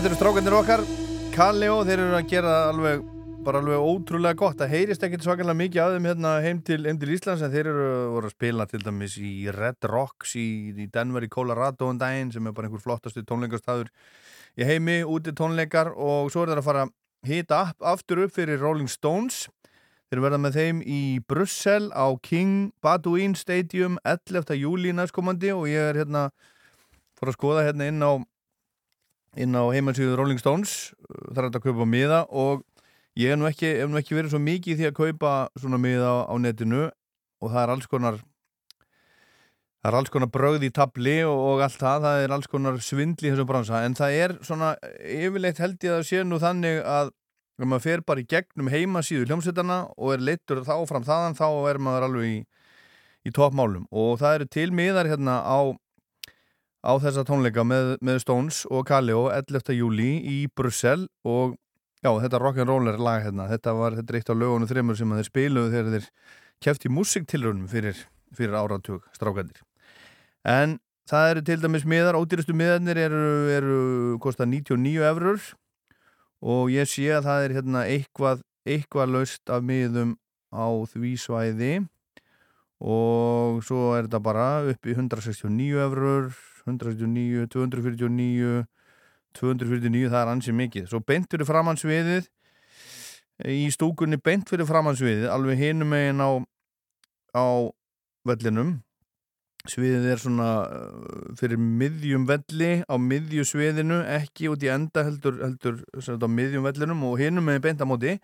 Þetta 0.00 0.08
eru 0.08 0.16
strákandir 0.16 0.54
okkar 0.56 0.80
Kaleo, 1.34 1.74
þeir 1.84 2.00
eru 2.00 2.14
að 2.16 2.28
gera 2.30 2.52
alveg 2.70 3.02
bara 3.44 3.60
alveg 3.60 3.82
ótrúlega 3.84 4.38
gott. 4.40 4.54
Það 4.56 4.70
heyrist 4.72 5.02
ekkert 5.04 5.26
svakalega 5.26 5.58
mikið 5.58 5.80
af 5.82 5.90
þeim 5.92 6.06
hérna 6.08 6.30
heim 6.40 6.62
til, 6.64 6.78
heim 6.88 7.00
til 7.02 7.10
Íslands 7.12 7.42
en 7.44 7.52
þeir 7.52 7.68
eru 7.68 7.88
voru 8.14 8.30
að 8.30 8.32
spila 8.32 8.64
til 8.70 8.80
dæmis 8.80 9.18
í 9.20 9.32
Red 9.52 9.84
Rocks 9.92 10.32
í, 10.40 10.46
í 10.72 10.86
Denver 10.88 11.26
í 11.26 11.28
Colorado 11.28 11.90
um 11.92 12.00
daginn 12.00 12.32
sem 12.32 12.48
er 12.48 12.56
bara 12.56 12.70
einhver 12.70 12.80
flottastu 12.80 13.26
tónleikastaður 13.28 13.92
í 14.56 14.70
heimi, 14.70 15.02
úti 15.04 15.36
tónleikar. 15.36 15.92
Og 15.92 16.32
svo 16.32 16.46
er 16.46 16.54
þeir 16.54 16.62
að 16.62 16.68
fara 16.70 16.86
að 16.86 16.96
hita 17.34 17.60
aftur 17.92 18.24
upp 18.24 18.32
fyrir 18.38 18.64
Rolling 18.64 18.88
Stones. 18.88 19.50
Þeir 20.08 20.24
verða 20.30 20.40
með 20.46 20.60
þeim 20.62 20.80
í 20.80 21.02
Brussel 21.28 21.92
á 21.92 22.08
King 22.24 22.70
Badouin 22.80 23.36
Stadium 23.36 24.00
11. 24.08 24.56
júli 24.64 24.96
næstkomandi. 24.96 25.52
Og 25.52 25.68
ég 25.68 25.92
er 25.92 26.00
hérna 26.06 26.30
fór 27.20 27.34
að 27.34 27.36
skoða 27.42 27.68
hérna 27.68 27.92
inn 27.92 28.00
á 28.00 28.16
inn 29.38 29.54
á 29.54 29.62
heimansíðu 29.70 30.16
Rolling 30.18 30.40
Stones 30.42 30.94
uh, 31.06 31.30
þar 31.34 31.44
er 31.44 31.50
þetta 31.50 31.62
að 31.62 31.68
kaupa 31.68 31.86
miða 31.86 32.24
og 32.30 32.64
ég 33.18 33.30
hef 33.30 33.38
nú 33.38 33.46
ekki, 33.50 33.70
hef 33.82 33.90
nú 33.90 34.00
ekki 34.00 34.18
verið 34.18 34.34
svo 34.34 34.42
mikið 34.42 34.74
í 34.74 34.80
því 34.80 34.90
að 34.90 34.98
kaupa 34.98 35.36
svona 35.60 35.80
miða 35.82 36.10
á, 36.10 36.16
á 36.30 36.34
netinu 36.40 36.88
og 37.40 37.52
það 37.52 37.62
er 37.62 37.74
alls 37.76 37.90
konar 37.90 38.18
það 39.80 39.88
er 39.90 39.98
alls 40.00 40.12
konar 40.12 40.32
brögð 40.34 40.66
í 40.66 40.74
tabli 40.76 41.16
og, 41.24 41.38
og 41.52 41.64
allt 41.64 41.80
það, 41.80 42.04
það 42.06 42.24
er 42.24 42.34
alls 42.36 42.50
konar 42.50 42.82
svindli 42.84 43.30
í 43.30 43.32
þessum 43.32 43.48
bransa, 43.48 43.84
en 43.86 43.96
það 43.96 44.18
er 44.24 44.36
svona 44.44 44.74
yfirleitt 45.00 45.62
held 45.62 45.86
ég 45.86 45.96
að 45.96 46.06
sé 46.10 46.24
nú 46.26 46.40
þannig 46.42 46.82
að 46.84 47.14
ef 47.60 47.68
maður 47.68 47.84
fer 47.84 48.02
bara 48.06 48.22
í 48.22 48.28
gegnum 48.28 48.70
heimasíðu 48.72 49.26
hljómsveitana 49.28 49.82
og 49.96 50.14
er 50.14 50.24
leittur 50.24 50.62
þá 50.64 50.74
fram 50.88 51.04
þaðan 51.04 51.36
þá 51.36 51.46
er 51.70 51.80
maður 51.82 52.06
alveg 52.08 52.28
í, 52.28 52.36
í 53.28 53.32
toppmálum. 53.36 53.86
Og 53.92 54.16
það 54.20 54.36
eru 54.38 54.48
til 54.56 54.68
miðar 54.76 55.10
hérna 55.10 55.40
á 55.44 55.58
á 56.80 56.92
þessa 57.00 57.24
tónleika 57.28 57.64
með, 57.66 57.96
með 58.04 58.22
Stones 58.24 58.62
og 58.72 58.86
Kaleo 58.88 59.28
11. 59.32 59.74
júli 59.76 60.12
í 60.24 60.38
Brussel 60.56 61.06
og 61.28 61.56
já, 62.00 62.08
þetta 62.08 62.40
rock'n'roller 62.40 63.00
lag 63.00 63.24
hérna, 63.26 63.48
þetta 63.50 63.74
var 63.76 63.96
þetta 63.98 64.16
eitt 64.16 64.32
á 64.32 64.34
lögunum 64.34 64.70
þreymur 64.70 64.96
sem 64.96 65.12
þeir 65.18 65.28
spiluðu 65.28 65.74
þegar 65.74 65.90
þeir 65.96 66.06
kæft 66.64 66.86
í 66.88 66.92
músiktilrunum 66.92 67.68
fyrir, 67.68 68.00
fyrir 68.36 68.56
áratug 68.56 69.04
strákandir 69.16 69.60
en 70.48 70.78
það 71.10 71.30
eru 71.34 71.44
til 71.44 71.60
dæmis 71.60 71.86
miðar, 71.88 72.16
ódýrastu 72.16 72.56
miðarnir 72.56 73.00
eru, 73.04 73.24
eru 73.52 73.80
kosta 74.24 74.48
99 74.48 75.04
eurur 75.04 75.40
og 76.40 76.72
ég 76.72 76.88
sé 76.88 77.10
að 77.12 77.26
það 77.28 77.44
er 77.44 77.56
hérna 77.58 77.86
eitthvað, 77.92 78.44
eitthvað 78.64 79.16
laust 79.18 79.52
af 79.52 79.64
miðum 79.66 80.16
á 80.48 80.68
því 80.88 81.16
svæði 81.20 81.74
og 82.80 83.60
svo 83.66 83.90
er 83.98 84.06
þetta 84.06 84.22
bara 84.24 84.46
upp 84.72 84.88
í 84.88 84.96
169 84.96 85.84
eurur 85.84 86.30
169, 86.66 87.48
249 87.54 88.66
249, 89.36 90.10
það 90.10 90.20
er 90.20 90.30
ansið 90.32 90.56
mikið. 90.58 90.86
Svo 90.90 91.00
beint 91.06 91.30
fyrir 91.30 91.48
framansviðið 91.48 92.28
í 93.50 93.66
stúkunni 93.72 94.18
beint 94.20 94.50
fyrir 94.50 94.68
framansviðið 94.68 95.30
alveg 95.32 95.60
hinum 95.60 95.92
megin 95.94 96.22
á 96.22 96.30
á 97.36 97.46
vellinum. 98.26 98.80
Sviðið 99.68 100.06
er 100.08 100.20
svona 100.22 100.48
uh, 100.64 101.24
fyrir 101.36 101.60
miðjum 101.60 102.24
velli 102.28 102.80
á 102.80 102.96
miðju 102.96 103.44
sviðinu, 103.44 104.00
ekki 104.08 104.48
út 104.48 104.62
í 104.64 104.70
enda 104.72 105.04
heldur, 105.04 105.36
heldur 105.44 105.82
sagt, 106.00 106.24
á 106.24 106.28
miðjum 106.28 106.64
vellinum 106.64 107.04
og 107.04 107.20
hinum 107.20 107.44
megin 107.44 107.66
beint 107.68 107.84
á 107.84 107.86
móti. 107.88 108.16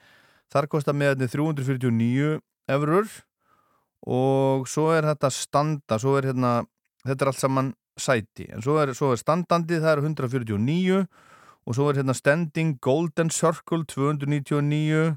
Þar 0.52 0.70
kostar 0.72 0.96
með 0.96 1.16
þetta 1.20 1.34
349 1.36 2.38
eurur 2.72 3.10
og 4.06 4.64
svo 4.70 4.88
er 4.94 5.10
þetta 5.10 5.30
standa, 5.34 5.98
svo 6.00 6.14
er 6.16 6.30
hérna 6.30 6.52
þetta 7.04 7.26
er 7.26 7.30
allt 7.32 7.42
saman 7.42 7.72
sæti. 8.00 8.48
En 8.52 8.62
svo 8.64 8.78
er, 8.82 8.92
svo 8.96 9.12
er 9.12 9.20
standandi, 9.20 9.80
það 9.82 9.92
er 9.92 10.02
149 10.04 11.04
og 11.66 11.74
svo 11.74 11.88
er 11.90 12.00
hérna 12.00 12.14
standing 12.14 12.76
golden 12.80 13.30
circle 13.30 13.84
299 13.90 15.16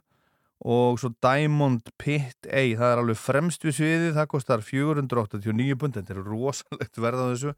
og 0.60 1.00
svo 1.00 1.12
Diamond 1.24 1.92
Pit 1.98 2.48
A. 2.50 2.64
Það 2.76 2.92
er 2.92 3.02
alveg 3.04 3.20
fremst 3.20 3.64
við 3.64 3.78
sviði 3.78 4.12
það 4.18 4.32
kostar 4.34 4.66
489 4.66 5.78
pund 5.80 5.96
þetta 5.96 6.16
er 6.16 6.26
rosalegt 6.26 7.00
verð 7.00 7.24
á 7.24 7.26
þessu. 7.32 7.56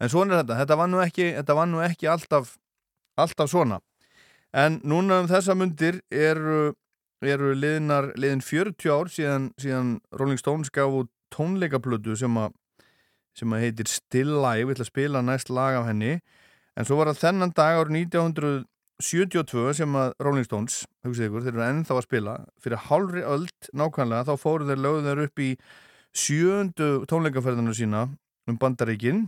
En 0.00 0.12
svona 0.12 0.36
er 0.36 0.42
þetta, 0.44 0.58
þetta 0.60 0.78
var 0.78 0.90
nú 0.92 1.02
ekki, 1.02 1.28
var 1.56 1.70
nú 1.70 1.82
ekki 1.82 2.10
alltaf, 2.12 2.56
alltaf 3.16 3.50
svona. 3.50 3.80
En 4.56 4.80
núna 4.84 5.22
um 5.22 5.30
þessa 5.30 5.56
mundir 5.56 6.02
eru, 6.12 6.74
eru 7.24 7.54
liðnar, 7.56 8.12
liðin 8.20 8.44
40 8.44 8.92
ár 8.92 9.10
síðan, 9.12 9.50
síðan 9.60 9.96
Rolling 10.12 10.40
Stones 10.40 10.70
gaf 10.70 10.92
út 11.02 11.10
tónleikaplötu 11.34 12.14
sem 12.16 12.36
að 12.38 12.54
sem 13.36 13.52
að 13.52 13.66
heitir 13.66 13.90
Still 13.90 14.32
Live, 14.40 14.68
við 14.68 14.76
ætlum 14.76 14.86
að 14.86 14.92
spila 14.92 15.22
næst 15.24 15.52
lag 15.52 15.76
af 15.80 15.90
henni. 15.90 16.16
En 16.76 16.88
svo 16.88 16.98
var 16.98 17.10
það 17.12 17.22
þennan 17.24 17.54
dag 17.56 17.80
árið 17.80 17.98
1972 18.02 19.76
sem 19.80 19.98
að 20.00 20.12
Rolling 20.24 20.48
Stones, 20.48 20.82
hugsið 21.04 21.28
ykkur, 21.28 21.44
þeir 21.44 21.54
eru 21.54 21.66
ennþá 21.66 21.96
að 21.96 22.06
spila. 22.08 22.36
Fyrir 22.64 22.84
hálfri 22.88 23.24
öld 23.24 23.70
nákvæmlega 23.76 24.28
þá 24.28 24.34
fóru 24.40 24.68
þeir 24.68 24.82
lögðu 24.84 25.06
þeir 25.08 25.24
upp 25.26 25.44
í 25.44 25.50
sjöndu 26.16 26.90
tónleikaferðinu 27.10 27.74
sína 27.76 28.06
um 28.48 28.58
bandaríkin 28.60 29.26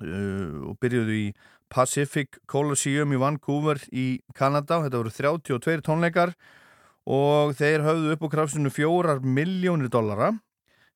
uh, 0.00 0.70
og 0.70 0.78
byrjuðu 0.80 1.18
í 1.18 1.26
Pacific 1.72 2.40
Coliseum 2.48 3.12
í 3.12 3.20
Vancouver 3.20 3.80
í 3.92 4.06
Kanada, 4.36 4.82
þetta 4.84 5.00
voru 5.00 5.12
32 5.16 5.84
tónleikar 5.86 6.34
og 7.08 7.54
þeir 7.58 7.84
höfðu 7.86 8.14
upp 8.14 8.26
á 8.28 8.32
krafsinu 8.36 8.72
fjórar 8.72 9.22
miljónir 9.24 9.90
dollara 9.92 10.34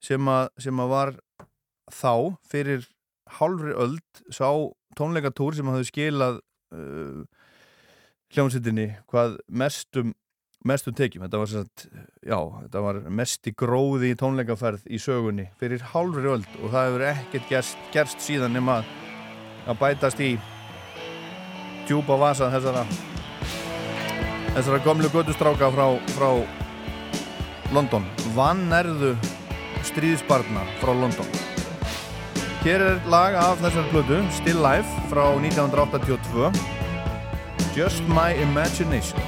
sem 0.05 0.29
að, 0.29 0.51
sem 0.61 0.83
að 0.83 0.93
var 0.93 1.15
þá 1.93 2.37
fyrir 2.51 2.87
hálfri 3.39 3.75
öld 3.75 4.23
sá 4.31 4.49
tónleikatúr 4.99 5.57
sem 5.57 5.69
hafði 5.71 5.89
skilað 5.91 6.39
uh, 6.75 7.25
hljómsveitinni 8.35 8.93
hvað 9.11 9.41
mestum 9.47 10.15
mestum 10.67 10.95
tekjum, 10.97 11.23
þetta 11.27 11.39
var, 11.41 11.51
sagt, 11.51 11.87
já, 12.27 12.39
þetta 12.65 12.83
var 12.83 13.01
mest 13.15 13.47
í 13.47 13.53
gróði 13.55 14.13
í 14.13 14.19
tónleikaferð 14.19 14.87
í 14.91 14.99
sögunni 15.03 15.49
fyrir 15.61 15.85
hálfri 15.93 16.31
öld 16.33 16.49
og 16.61 16.73
það 16.73 16.89
hefur 16.89 17.05
ekkert 17.13 17.51
gerst, 17.53 17.89
gerst 17.95 18.25
síðan 18.25 18.57
nema 18.57 18.81
að 19.67 19.81
bætast 19.83 20.23
í 20.23 20.33
djúpa 21.87 22.19
vasa 22.19 22.51
þessara 22.51 22.87
þessara 24.57 24.83
gömlu 24.87 25.11
gödustráka 25.13 25.71
frá, 25.75 25.87
frá 26.17 26.31
London. 27.75 28.07
Vannærðu 28.35 29.15
stríðsbarna 29.87 30.65
frá 30.81 30.95
London 30.95 31.56
Hér 32.67 32.83
er 32.83 32.97
lag 33.07 33.37
af 33.39 33.61
þessar 33.63 33.85
blödu 33.93 34.17
Still 34.35 34.59
Life 34.59 35.05
frá 35.07 35.29
1982 35.39 36.51
Just 37.79 38.03
My 38.11 38.35
Imagination 38.43 39.23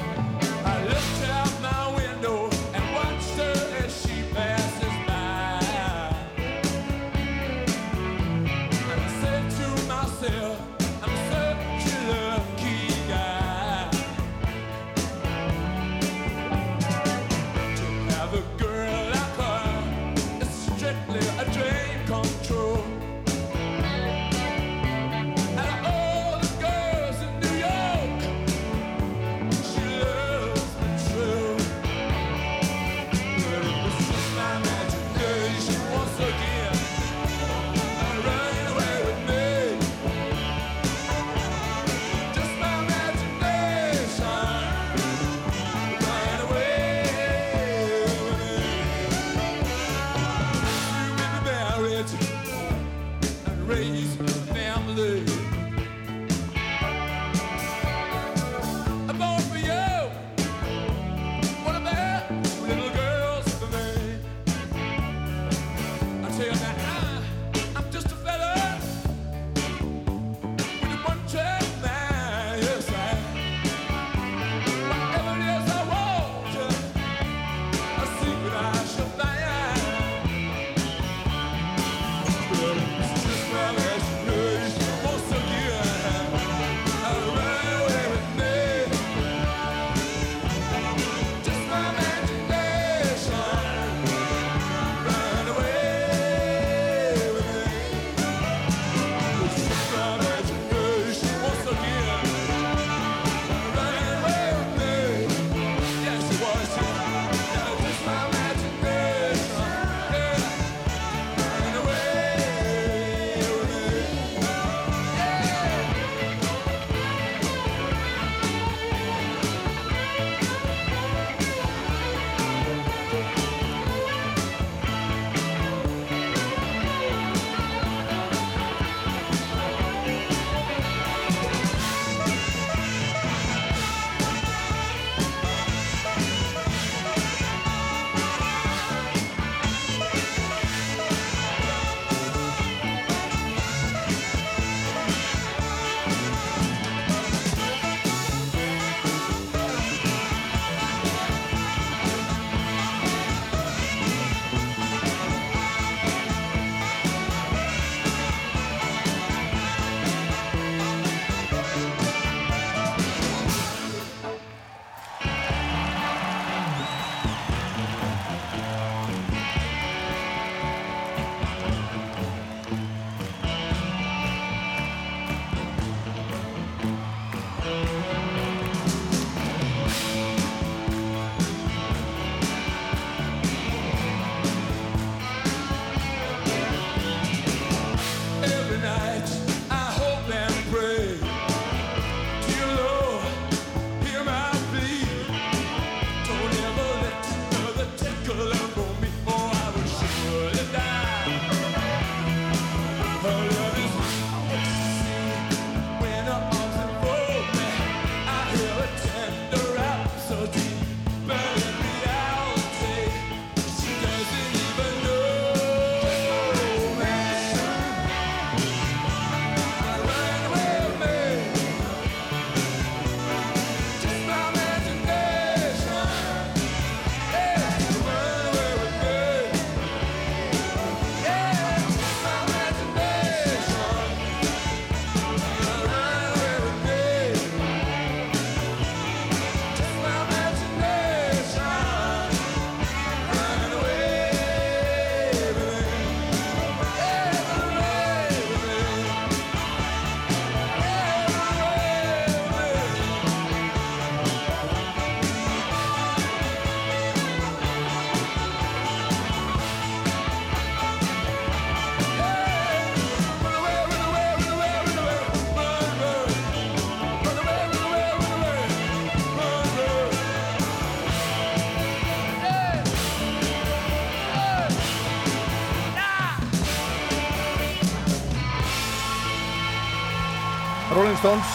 Rolling 281.19 281.41
Stones 281.43 281.51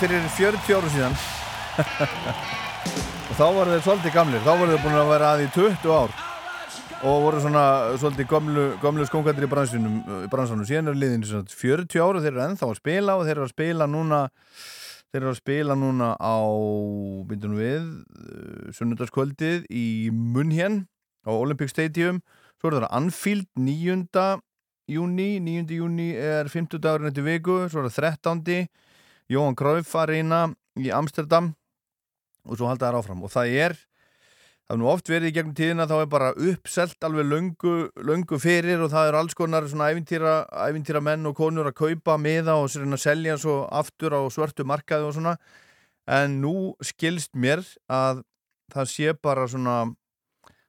fyrir 0.00 0.22
40 0.36 0.76
ára 0.76 0.90
síðan 0.92 1.14
og 3.28 3.34
þá 3.36 3.42
voru 3.52 3.72
þeir 3.72 3.82
svolítið 3.84 4.14
gamlir 4.14 4.44
þá 4.44 4.50
voru 4.50 4.72
þeir 4.72 4.82
búin 4.84 4.96
að 4.96 5.10
vera 5.10 5.32
að 5.34 5.42
í 5.42 5.48
20 5.52 5.90
ár 5.92 6.12
og 7.02 7.24
voru 7.26 7.40
svona 7.42 7.64
svolítið 8.00 8.28
gamlu, 8.30 8.64
gamlu 8.80 9.04
skóngandir 9.08 9.44
í 9.44 9.50
bransunum, 9.52 10.62
síðan 10.64 10.88
er 10.92 10.96
liðin 10.96 11.26
svona 11.28 11.44
40 11.50 12.00
ára 12.00 12.22
þeir 12.24 12.30
eru 12.30 12.44
ennþá 12.46 12.68
að 12.70 12.78
spila 12.78 13.16
og 13.18 13.24
þeir 13.26 13.34
eru 13.34 13.44
að 13.44 13.52
spila 13.52 13.88
núna 13.90 14.20
þeir 15.12 15.20
eru 15.20 15.32
að 15.32 15.40
spila 15.42 15.76
núna 15.82 16.08
á 16.16 16.36
byrjunum 17.32 17.58
við 17.60 17.90
sunnundaskvöldið 18.78 19.66
í 19.68 19.88
Munhén 20.08 20.86
á 21.28 21.30
Olympic 21.34 21.74
Stadium 21.74 22.22
svo 22.56 22.70
er 22.70 22.78
það 22.78 22.88
Anfield 23.02 23.50
9. 23.60 24.40
júni 24.88 25.28
9. 25.50 25.76
júni 25.82 26.08
er 26.16 26.48
50 26.48 26.80
dagurinn 26.80 27.12
eftir 27.12 27.28
viku, 27.28 27.58
svo 27.68 27.84
er 27.84 27.92
það 27.92 28.16
13. 28.24 28.72
Jóhann 29.32 29.56
Cruyff 29.58 29.96
Arena 29.96 30.44
í 30.78 30.92
Amsterdam 30.94 31.52
og 32.44 32.58
svo 32.58 32.68
halda 32.68 32.90
það 32.90 32.98
áfram. 33.00 33.24
Og 33.24 33.32
það 33.32 33.56
er 33.64 33.76
það 33.76 34.74
er 34.74 34.80
nú 34.80 34.88
oft 34.90 35.10
verið 35.10 35.30
í 35.30 35.34
gegnum 35.36 35.56
tíðina 35.58 35.86
þá 35.90 35.94
er 35.98 36.10
bara 36.12 36.32
uppselt 36.32 37.06
alveg 37.06 37.28
löngu, 37.28 37.74
löngu 38.08 38.38
fyrir 38.40 38.82
og 38.82 38.92
það 38.92 39.10
er 39.10 39.18
alls 39.18 39.36
konar 39.38 39.66
svona 39.68 39.90
ævintýra, 39.92 40.34
ævintýra 40.68 41.02
menn 41.04 41.28
og 41.28 41.36
konur 41.38 41.70
að 41.70 41.78
kaupa 41.82 42.18
miða 42.20 42.58
og 42.60 42.70
sér 42.72 42.86
að 42.88 43.02
selja 43.02 43.38
svo 43.40 43.62
aftur 43.68 44.16
á 44.16 44.20
svörtu 44.32 44.66
markaði 44.68 45.08
og 45.08 45.16
svona. 45.18 45.34
En 46.08 46.40
nú 46.42 46.72
skilst 46.82 47.34
mér 47.38 47.62
að 47.92 48.24
það 48.72 48.88
sé 48.90 49.12
bara 49.22 49.44
svona 49.50 49.82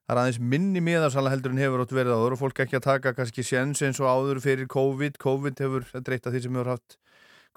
það 0.04 0.16
er 0.16 0.22
aðeins 0.22 0.42
minni 0.54 0.82
miðarsala 0.84 1.32
heldur 1.32 1.54
en 1.54 1.62
hefur 1.64 1.84
átt 1.84 1.96
verið 1.96 2.18
áður 2.18 2.36
og 2.36 2.42
fólk 2.44 2.60
ekki 2.66 2.78
að 2.80 2.88
taka 2.90 3.14
kannski 3.16 3.46
séns 3.48 3.82
eins 3.86 4.02
og 4.04 4.10
áður 4.12 4.44
fyrir 4.44 4.68
COVID. 4.70 5.18
COVID 5.22 5.64
hefur, 5.64 5.88
þetta 5.94 6.16
eitt 6.16 6.28
af 6.28 6.36
því 6.36 6.44
sem 6.44 6.60
hefur 6.60 6.74
haft 6.76 6.98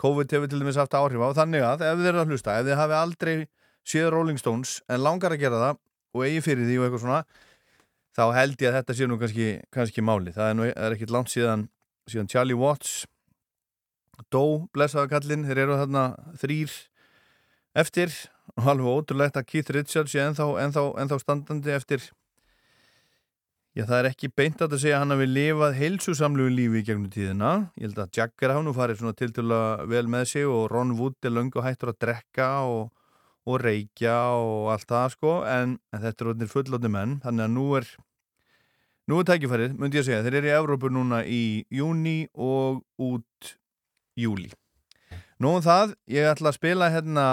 COVID 0.00 0.32
hefur 0.36 0.50
til 0.50 0.60
dæmis 0.60 0.78
haft 0.80 0.96
áhrif 0.96 1.22
á 1.24 1.30
þannig 1.36 1.64
að 1.64 1.84
ef 1.88 1.98
þið 2.00 2.10
eru 2.10 2.22
að 2.22 2.32
hlusta, 2.32 2.56
ef 2.60 2.66
þið 2.68 2.80
hafi 2.80 2.96
aldrei 3.00 3.34
séð 3.86 4.08
Rolling 4.12 4.40
Stones 4.40 4.80
en 4.92 5.02
langar 5.04 5.32
að 5.32 5.44
gera 5.44 5.60
það 5.62 5.82
og 6.16 6.24
eigi 6.26 6.42
fyrir 6.44 6.68
því 6.68 6.78
og 6.78 6.86
eitthvað 6.86 7.04
svona 7.04 7.20
þá 8.16 8.24
held 8.36 8.62
ég 8.64 8.70
að 8.70 8.78
þetta 8.78 8.96
sé 8.96 9.08
nú 9.08 9.18
kannski, 9.20 9.48
kannski 9.72 10.04
máli 10.04 10.34
það 10.36 10.50
er, 10.50 10.58
nú, 10.58 10.68
er 10.72 10.96
ekkit 10.96 11.14
langt 11.14 11.32
síðan, 11.32 11.66
síðan 12.10 12.30
Charlie 12.32 12.58
Watts 12.58 13.04
dó, 14.32 14.66
blessaða 14.72 15.10
kallinn, 15.12 15.44
þeir 15.48 15.62
eru 15.66 15.80
þarna 15.82 16.04
þrýr 16.40 16.76
eftir 17.76 18.12
og 18.56 18.70
alveg 18.72 19.00
ótrúlegt 19.00 19.36
að 19.36 19.48
Keith 19.50 19.72
Richards 19.74 20.14
sé 20.14 20.22
ennþá, 20.24 20.48
ennþá, 20.64 20.86
ennþá 21.02 21.20
standandi 21.20 21.74
eftir 21.76 22.08
Já, 23.76 23.82
það 23.84 23.98
er 23.98 24.06
ekki 24.08 24.28
beint 24.32 24.62
að 24.64 24.74
segja 24.80 24.96
að 24.96 25.02
hann 25.02 25.12
hafi 25.12 25.24
lifað 25.28 25.74
heilsusamlu 25.76 26.46
lífi 26.48 26.80
í 26.80 26.84
gegnum 26.86 27.10
tíðina. 27.12 27.50
Ég 27.76 27.90
held 27.90 27.98
að 28.00 28.14
Jagger 28.16 28.54
hafa 28.54 28.64
nú 28.64 28.72
farið 28.72 29.02
svona 29.02 29.16
tiltöla 29.18 29.58
vel 29.90 30.06
með 30.08 30.30
sig 30.30 30.46
og 30.48 30.70
Ron 30.72 30.94
Wood 30.96 31.28
er 31.28 31.34
löngu 31.36 31.60
hættur 31.60 31.92
að 31.92 31.98
drekka 32.06 32.46
og, 32.64 32.86
og 33.44 33.58
reykja 33.60 34.14
og 34.40 34.70
allt 34.72 34.88
það 34.88 35.12
sko, 35.18 35.34
en, 35.52 35.76
en 35.92 36.04
þetta 36.06 36.24
er 36.24 36.30
orðinir 36.32 36.52
fullótti 36.54 36.92
menn, 36.96 37.18
þannig 37.20 37.44
að 37.44 37.52
nú 37.58 37.66
er 37.76 37.90
nú 39.12 39.20
er 39.20 39.28
tækifærið, 39.28 39.76
myndi 39.76 40.00
ég 40.00 40.06
að 40.06 40.08
segja, 40.08 40.24
þeir 40.24 40.40
eru 40.40 40.48
í 40.48 40.56
Evrópu 40.56 40.92
núna 40.96 41.20
í 41.28 41.44
júni 41.68 42.18
og 42.32 42.80
út 42.96 43.56
júli. 44.16 44.48
Nú 45.36 45.50
um 45.52 45.60
það, 45.60 45.90
ég 46.08 46.24
ætla 46.30 46.48
að 46.48 46.56
spila 46.56 46.86
hérna 46.88 47.24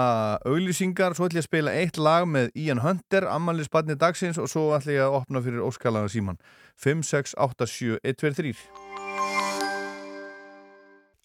auglýsingar, 0.44 1.14
svo 1.16 1.24
ætla 1.24 1.40
ég 1.40 1.46
að 1.46 1.48
spila 1.48 1.72
eitt 1.72 1.96
lag 1.96 2.26
með 2.28 2.50
Ian 2.52 2.82
Hunter, 2.84 3.24
Amalys 3.32 3.70
Badni 3.72 3.96
dagsins 3.96 4.36
og 4.36 4.50
svo 4.52 4.66
ætla 4.76 4.92
ég 4.92 5.04
að 5.06 5.16
opna 5.22 5.40
fyrir 5.40 5.64
Óskalaga 5.64 6.10
síman 6.12 6.36
5, 6.76 7.00
6, 7.00 7.32
8, 7.40 7.64
7, 7.64 7.96
1, 8.04 8.18
2, 8.20 8.34
3 8.36 8.52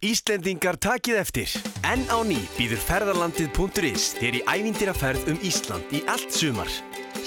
Íslendingar 0.07 0.77
takið 0.79 1.17
eftir. 1.19 1.55
En 1.83 2.05
á 2.07 2.23
ný 2.23 2.37
býður 2.55 2.79
ferðarlandið.is 2.87 4.05
þér 4.15 4.37
í 4.39 4.43
ævindiraferð 4.47 5.27
um 5.33 5.41
Ísland 5.43 5.91
í 5.91 5.99
allt 6.07 6.31
sumar. 6.31 6.71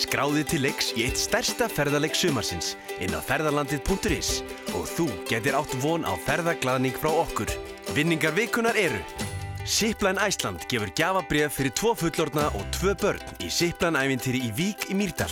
Skráðið 0.00 0.46
til 0.54 0.62
leiks 0.64 0.88
í 0.96 1.04
eitt 1.04 1.20
stærsta 1.20 1.68
ferðarleik 1.68 2.16
sumarsins 2.16 2.72
inn 3.04 3.12
á 3.12 3.20
ferðarlandið.is 3.28 4.32
og 4.72 4.88
þú 4.88 5.10
getur 5.28 5.60
átt 5.60 5.76
von 5.84 6.08
á 6.08 6.16
ferðaglaðning 6.24 6.96
frá 6.96 7.12
okkur. 7.12 7.52
Vinningar 7.92 8.32
vikunar 8.40 8.80
eru 8.80 9.04
Siplan 9.62 10.18
Æsland 10.18 10.64
gefur 10.66 10.90
gjafabref 10.98 11.52
fyrir 11.54 11.70
tvo 11.78 11.92
fullorna 11.94 12.48
og 12.58 12.64
tvö 12.74 12.96
börn 12.98 13.36
í 13.46 13.50
Siplan 13.50 13.94
ævintýri 13.94 14.40
í 14.42 14.50
Vík 14.56 14.88
í 14.90 14.96
Mýrdal. 14.98 15.30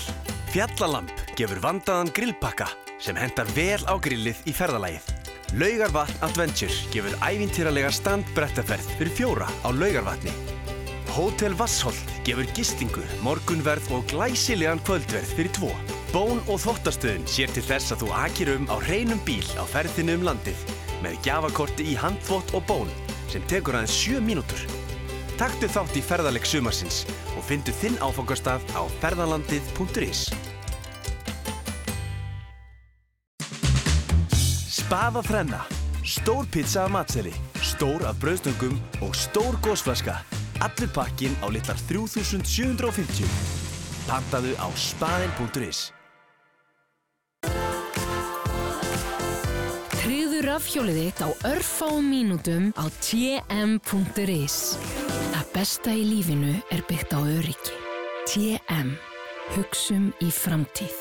Fjallalamp 0.55 1.11
gefur 1.35 1.59
vandaðan 1.65 2.13
grillpakka 2.15 2.69
sem 3.03 3.19
hendar 3.19 3.51
vel 3.57 3.83
á 3.91 3.99
grillið 3.99 4.39
í 4.47 4.55
ferðalagið. 4.55 5.11
Laugarvatn 5.59 6.23
Adventure 6.23 6.79
gefur 6.95 7.19
ævintýralega 7.27 7.91
standbrettaferð 7.91 8.95
fyrir 9.01 9.13
fjóra 9.19 9.51
á 9.67 9.69
Laugarvatni. 9.75 10.37
Hótel 11.11 11.59
Vassholt 11.59 12.15
gefur 12.23 12.47
gistingu, 12.55 13.03
morgunverð 13.27 13.91
og 13.99 14.07
glæsilegan 14.15 14.87
kvöldverð 14.87 15.35
fyrir 15.35 15.55
tvo. 15.59 15.75
Bón 16.15 16.39
og 16.47 16.63
þvottastöðun 16.63 17.27
sér 17.27 17.51
til 17.51 17.67
þess 17.67 17.97
að 17.97 18.07
þú 18.07 18.15
akir 18.23 18.55
um 18.55 18.71
á 18.71 18.79
hreinum 18.79 19.19
bíl 19.27 19.47
á 19.59 19.67
ferðinu 19.67 20.21
um 20.21 20.29
landið 20.31 20.67
með 21.03 21.19
gjafakorti 21.27 21.91
í 21.91 21.99
handþvott 21.99 22.55
og 22.55 22.69
bón 22.71 22.99
sem 23.31 23.45
tekur 23.51 23.79
aðeins 23.79 23.97
7 23.97 24.21
mínútur. 24.25 24.63
Taktu 25.41 25.71
þátt 25.71 25.97
í 25.97 26.03
ferðaleg 26.05 26.45
sumarsins 26.45 27.05
og 27.37 27.45
fyndu 27.49 27.73
þinn 27.81 27.97
áfangastað 28.05 28.65
á 28.77 28.83
ferðalandið.is 29.01 30.27
Spaða 34.81 35.23
þrenna, 35.23 35.61
stór 36.03 36.49
pizza 36.51 36.83
af 36.89 36.91
matseli, 36.91 37.31
stór 37.63 38.03
af 38.11 38.19
brauðstöngum 38.19 38.75
og 39.07 39.15
stór 39.15 39.55
gósflaska. 39.63 40.19
Allur 40.61 40.91
pakkin 40.91 41.39
á 41.41 41.47
litlar 41.47 41.79
3750. 41.87 43.31
Pantaðu 44.11 44.59
á 44.59 44.67
spaðin.is 44.75 46.00
rafhjólið 50.61 50.97
þitt 51.01 51.21
á 51.25 51.29
örfáum 51.49 52.05
mínútum 52.05 52.65
á 52.77 52.85
tm.is. 53.01 54.57
Það 55.33 55.47
besta 55.55 55.93
í 55.97 56.03
lífinu 56.05 56.53
er 56.69 56.83
byggt 56.85 57.15
á 57.17 57.21
öryggi. 57.25 57.77
TM. 58.29 58.91
Hugsum 59.55 60.11
í 60.21 60.29
framtíð. 60.29 60.99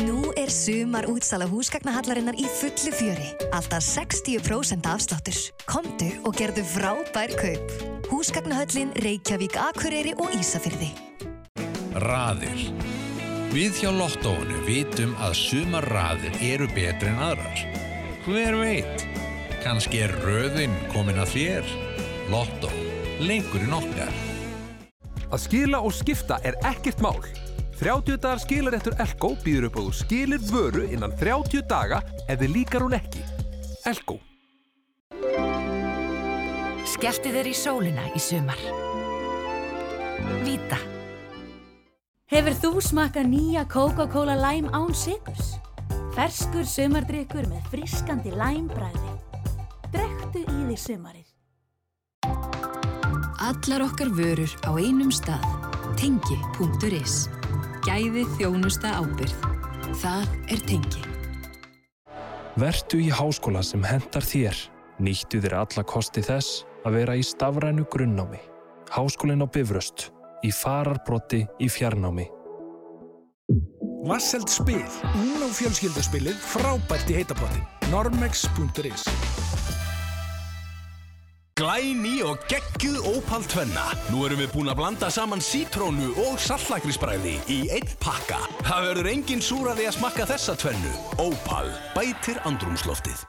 Nú 0.00 0.32
er 0.32 0.48
sumar 0.48 1.10
útsala 1.12 1.44
húsgagnahallarinnar 1.50 2.40
í 2.40 2.46
fullu 2.48 2.94
fjöri. 2.96 3.28
Alltaf 3.52 3.84
60% 3.84 4.88
afsláttur. 4.88 5.36
Komdu 5.68 6.08
og 6.24 6.40
gerðu 6.40 6.64
frábær 6.72 7.36
kaup. 7.36 7.76
Húsgagnahöllin 8.08 8.94
Reykjavík, 9.04 9.60
Akureyri 9.60 10.16
og 10.16 10.32
Ísafyrði. 10.40 10.88
Raðir. 12.00 12.64
Við 13.52 13.82
hjá 13.82 13.92
Lottóinu 13.92 14.64
vitum 14.64 15.12
að 15.20 15.36
sumar 15.42 15.84
raðir 15.92 16.40
eru 16.54 16.70
betri 16.72 17.12
en 17.12 17.22
aðrar. 17.28 17.79
Hver 18.30 18.54
veit? 18.60 19.00
Kanski 19.58 20.04
er 20.04 20.12
röðin 20.22 20.70
komin 20.92 21.16
að 21.18 21.32
þér. 21.32 21.70
Lottó. 22.30 22.68
Leikurinn 23.18 23.72
okkar. 23.74 24.10
Að 25.34 25.40
skila 25.42 25.80
og 25.82 25.90
skipta 25.96 26.36
er 26.46 26.54
ekkert 26.68 27.02
mál. 27.02 27.18
30 27.80 28.20
dagar 28.22 28.38
skilaréttur 28.38 28.94
Elko 29.02 29.32
býður 29.42 29.66
upp 29.66 29.78
á 29.78 29.82
þú 29.82 29.94
skilir 29.98 30.44
vöru 30.46 30.84
innan 30.94 31.16
30 31.18 31.64
daga 31.66 31.98
ef 32.28 32.38
þið 32.38 32.54
líkar 32.54 32.84
hún 32.86 32.94
ekki. 33.00 33.24
Elko. 33.90 34.20
Skellti 36.86 37.32
þér 37.34 37.50
í 37.50 37.56
sólina 37.56 38.04
í 38.14 38.22
sumar. 38.22 38.62
Víta. 40.46 40.78
Hefur 42.30 42.58
þú 42.62 42.72
smakað 42.92 43.26
nýja 43.32 43.66
Coca-Cola 43.66 44.38
Lime 44.38 44.70
án 44.70 44.94
sigurs? 44.94 45.56
Ferskur 46.10 46.66
sumardrykkur 46.66 47.46
með 47.46 47.66
friskandi 47.70 48.32
læmbræði. 48.34 49.12
Drektu 49.94 50.42
í 50.42 50.56
því 50.70 50.78
sumarið. 50.82 51.28
Allar 53.40 53.84
okkar 53.86 54.10
vörur 54.18 54.52
á 54.66 54.70
einum 54.74 55.12
stað. 55.14 55.46
Tengi.is. 56.00 57.28
Gæði 57.86 58.24
þjónusta 58.36 58.96
ábyrð. 58.98 59.46
Það 60.02 60.26
er 60.50 60.64
Tengi. 60.66 61.04
Vertu 62.58 63.00
í 63.00 63.08
háskóla 63.14 63.62
sem 63.66 63.82
hendar 63.86 64.26
þér. 64.26 64.58
Nýttu 65.00 65.40
þér 65.40 65.60
alla 65.62 65.86
kosti 65.86 66.24
þess 66.26 66.64
að 66.84 66.98
vera 66.98 67.16
í 67.16 67.22
stafrænu 67.24 67.86
grunnnámi. 67.90 68.42
Háskólinn 68.90 69.46
á 69.46 69.48
Bifröst. 69.48 70.10
Í 70.42 70.50
fararbrotti 70.50 71.44
í 71.62 71.70
fjarnámi. 71.70 72.26
Vasseld 74.00 74.48
spil, 74.48 74.80
ún 75.12 75.42
og 75.44 75.50
fjölskyldaspilið, 75.52 76.36
frábært 76.40 77.10
í 77.12 77.18
heitapotti. 77.18 77.60
Normex.is 77.90 79.02
Glæný 81.60 82.14
og 82.24 82.40
geggjuð 82.48 82.96
Opal 83.10 83.44
tvenna. 83.44 83.90
Nú 84.08 84.22
erum 84.24 84.40
við 84.40 84.54
búin 84.54 84.70
að 84.72 84.78
blanda 84.80 85.10
saman 85.12 85.44
sítrónu 85.44 86.14
og 86.24 86.38
saltlakrisbræði 86.40 87.34
í 87.52 87.58
einn 87.76 87.92
pakka. 88.00 88.38
Það 88.64 88.86
verður 88.86 89.10
engin 89.12 89.44
súraði 89.44 89.90
að 89.90 89.98
smakka 89.98 90.28
þessa 90.32 90.56
tvennu. 90.62 90.94
Opal 91.20 91.68
bætir 91.92 92.40
andrumsloftið. 92.48 93.26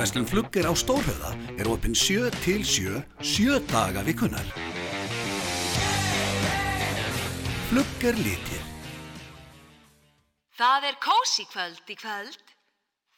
Vestlum 0.00 0.24
Flugger 0.24 0.64
á 0.64 0.72
Stórhöða 0.72 1.34
er 1.60 1.68
opinn 1.68 1.92
7 1.92 2.32
til 2.40 2.64
7, 2.64 3.04
7 3.20 3.60
daga 3.68 4.06
vikunar. 4.06 4.48
Flugger 7.68 8.16
litir. 8.24 8.59
Það 10.60 10.84
er 10.90 10.96
kósi 11.00 11.46
kvöld 11.48 11.88
í 11.88 11.94
kvöld. 11.96 12.50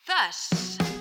Þess. 0.07 0.92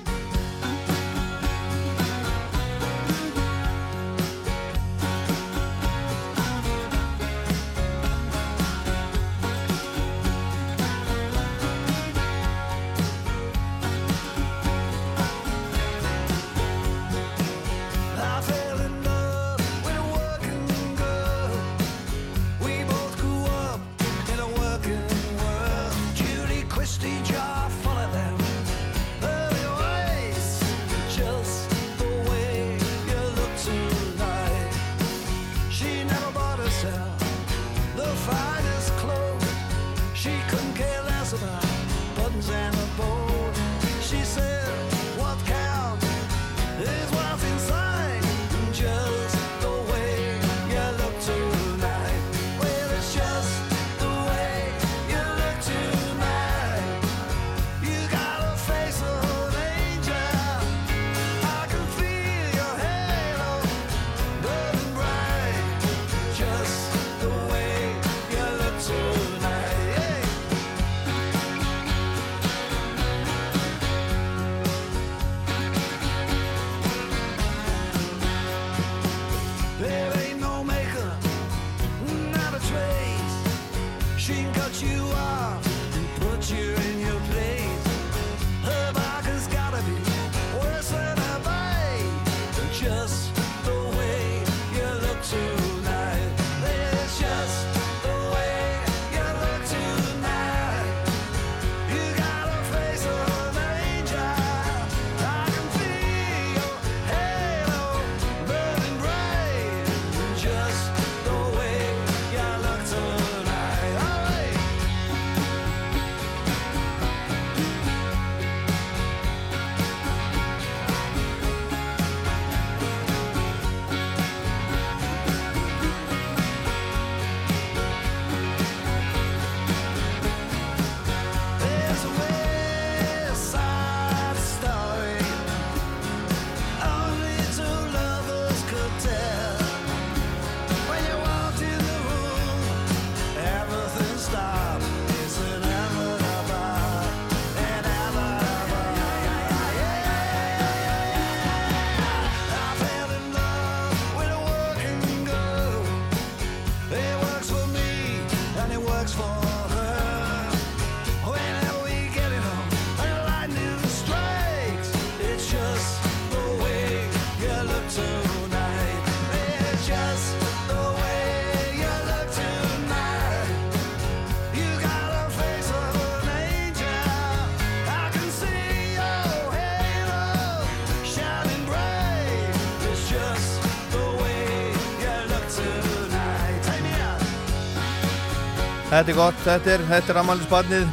Þetta 189.02 189.14
er 189.16 189.18
gott, 189.18 189.38
þetta 189.42 189.72
er, 189.74 189.84
þetta 189.90 190.12
er 190.14 190.18
ammælisbarnið 190.22 190.90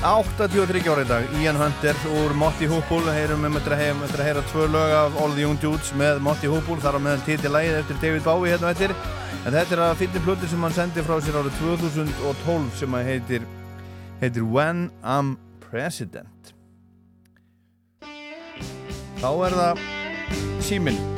83 0.00 0.86
ára 0.88 1.02
í 1.04 1.08
dag. 1.10 1.24
Ian 1.36 1.58
Hunter 1.60 1.98
úr 2.16 2.32
Motti 2.40 2.64
Hoopool 2.70 3.10
heyrum 3.12 3.42
við 3.44 3.50
með 3.52 3.66
að 3.74 4.22
heyra, 4.24 4.44
tvö 4.48 4.68
lög 4.72 4.94
af 4.96 5.18
All 5.20 5.34
the 5.34 5.42
Young 5.44 5.58
Dudes 5.60 5.90
með 6.00 6.22
Motti 6.24 6.48
Hoopool 6.48 6.80
þar 6.80 6.96
á 6.96 7.00
meðan 7.04 7.26
titi 7.26 7.50
lægið 7.52 7.76
eftir 7.82 7.98
David 8.00 8.24
Bowie 8.24 8.54
hérna 8.54 8.70
eftir. 8.72 8.94
En 9.42 9.52
þetta 9.52 9.76
er 9.76 9.82
að 9.84 10.00
finna 10.00 10.22
plötu 10.24 10.48
sem 10.48 10.64
hann 10.64 10.76
sendi 10.78 11.04
frá 11.04 11.18
sér 11.20 11.36
árið 11.42 11.60
2012 11.60 12.70
sem 12.80 12.96
að 12.96 13.10
heitir 13.10 13.44
heitir 14.22 14.48
When 14.56 14.86
I'm 15.04 15.36
President. 15.60 16.54
Þá 19.20 19.28
er 19.50 19.60
það 19.60 19.84
síminn 20.64 21.15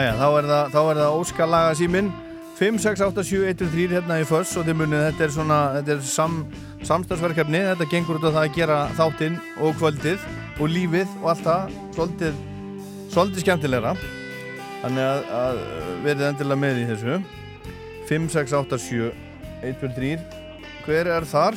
Jæja, 0.00 0.14
þá 0.16 0.38
er 0.38 0.46
það, 0.48 0.70
það 0.72 1.00
óskalaga 1.12 1.72
síminn 1.76 2.06
5687103 2.56 3.92
hérna 3.92 4.16
í 4.22 4.24
föss 4.28 4.56
og 4.56 4.64
þið 4.64 4.76
munið 4.78 5.02
þetta 5.10 5.24
er 5.26 5.32
svona 5.34 5.58
þetta 5.74 5.90
er 5.92 6.00
sam, 6.08 6.34
samstagsverkefni 6.88 7.60
þetta 7.66 7.90
gengur 7.90 8.16
út 8.16 8.24
á 8.24 8.30
það 8.30 8.46
að 8.46 8.54
gera 8.54 8.78
þáttinn 8.96 9.36
og 9.60 9.76
kvöldið 9.76 10.20
og 10.56 10.66
lífið 10.72 11.08
og 11.20 11.26
allt 11.34 11.44
það 11.44 11.62
svolítið, 11.98 12.34
svolítið 13.12 13.40
skemmtilegra. 13.44 13.92
Þannig 14.80 15.04
að, 15.04 15.20
að 15.42 15.56
verið 16.06 16.24
endilega 16.30 16.62
með 16.64 16.74
í 16.80 16.88
þessu. 16.94 17.14
5687103 18.08 20.16
hver 20.86 21.06
er 21.18 21.24
þar? 21.28 21.54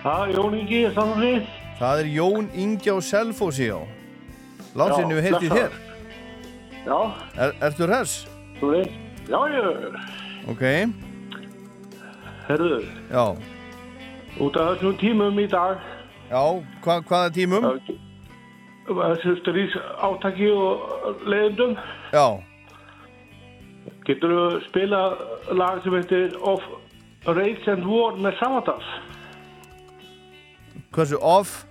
Það 0.00 0.20
er 0.24 0.32
Jón 0.40 0.52
Ingi, 0.62 0.80
samanlið. 0.96 1.44
Það 1.84 1.94
er 2.00 2.06
Jón 2.16 2.48
Ingi 2.56 2.88
á 2.88 2.96
Selfossi 3.04 3.68
á 3.68 3.84
Lásinni 4.72 5.12
við 5.18 5.26
heitið 5.28 5.52
þér 5.52 5.91
Já. 6.86 6.98
er, 7.38 7.52
Ertu 7.62 7.86
hress? 7.86 8.26
Þú 8.60 8.70
veist. 8.74 8.90
Já, 9.30 9.38
já, 9.48 9.62
Ok, 10.50 10.62
herðu, 12.48 12.80
já. 13.10 13.24
út 14.42 14.56
af 14.58 14.72
þessum 14.80 14.96
tímum 14.98 15.38
í 15.38 15.46
dag, 15.46 15.78
Já, 16.30 16.42
hva, 16.82 16.96
hvaða 17.06 17.30
tímum? 17.36 17.62
þessu 18.88 19.36
strís 19.40 19.76
átaki 20.02 20.48
og 20.50 21.22
leiðendum, 21.30 21.76
Já, 22.12 22.42
getur 24.04 24.34
þú 24.34 24.60
spila 24.66 25.02
lag 25.54 25.82
sem 25.84 25.92
heitir 25.94 26.34
Of 26.42 26.62
Rage 27.26 27.68
and 27.70 27.86
War 27.86 28.16
með 28.18 28.34
Savatas? 28.40 28.84
hversu 30.92 31.16
off 31.22 31.64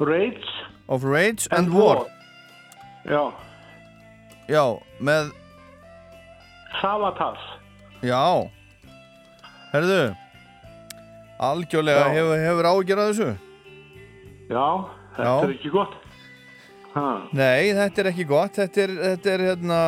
Rage 0.00 0.48
of 0.88 1.04
Rage 1.04 1.46
and, 1.52 1.68
War. 1.74 2.06
Já, 3.04 3.28
Já, 4.50 4.64
með, 5.00 5.30
Savatas. 6.80 7.38
já. 8.02 8.50
Herðu, 9.72 10.00
algjörlega 11.40 12.06
Já. 12.06 12.12
hefur, 12.12 12.40
hefur 12.46 12.68
ágjörð 12.72 13.02
að 13.02 13.10
þessu? 13.12 13.28
Já, 14.52 14.66
þetta 15.16 15.28
Já. 15.28 15.44
er 15.46 15.52
ekki 15.54 15.70
gott. 15.72 15.94
Ha. 16.92 17.04
Nei, 17.32 17.72
þetta 17.72 18.02
er 18.02 18.08
ekki 18.10 18.26
gott. 18.28 18.52
Þetta 18.58 18.82
er, 18.82 18.90
þetta 19.06 19.30
er 19.32 19.44
hérna, 19.46 19.78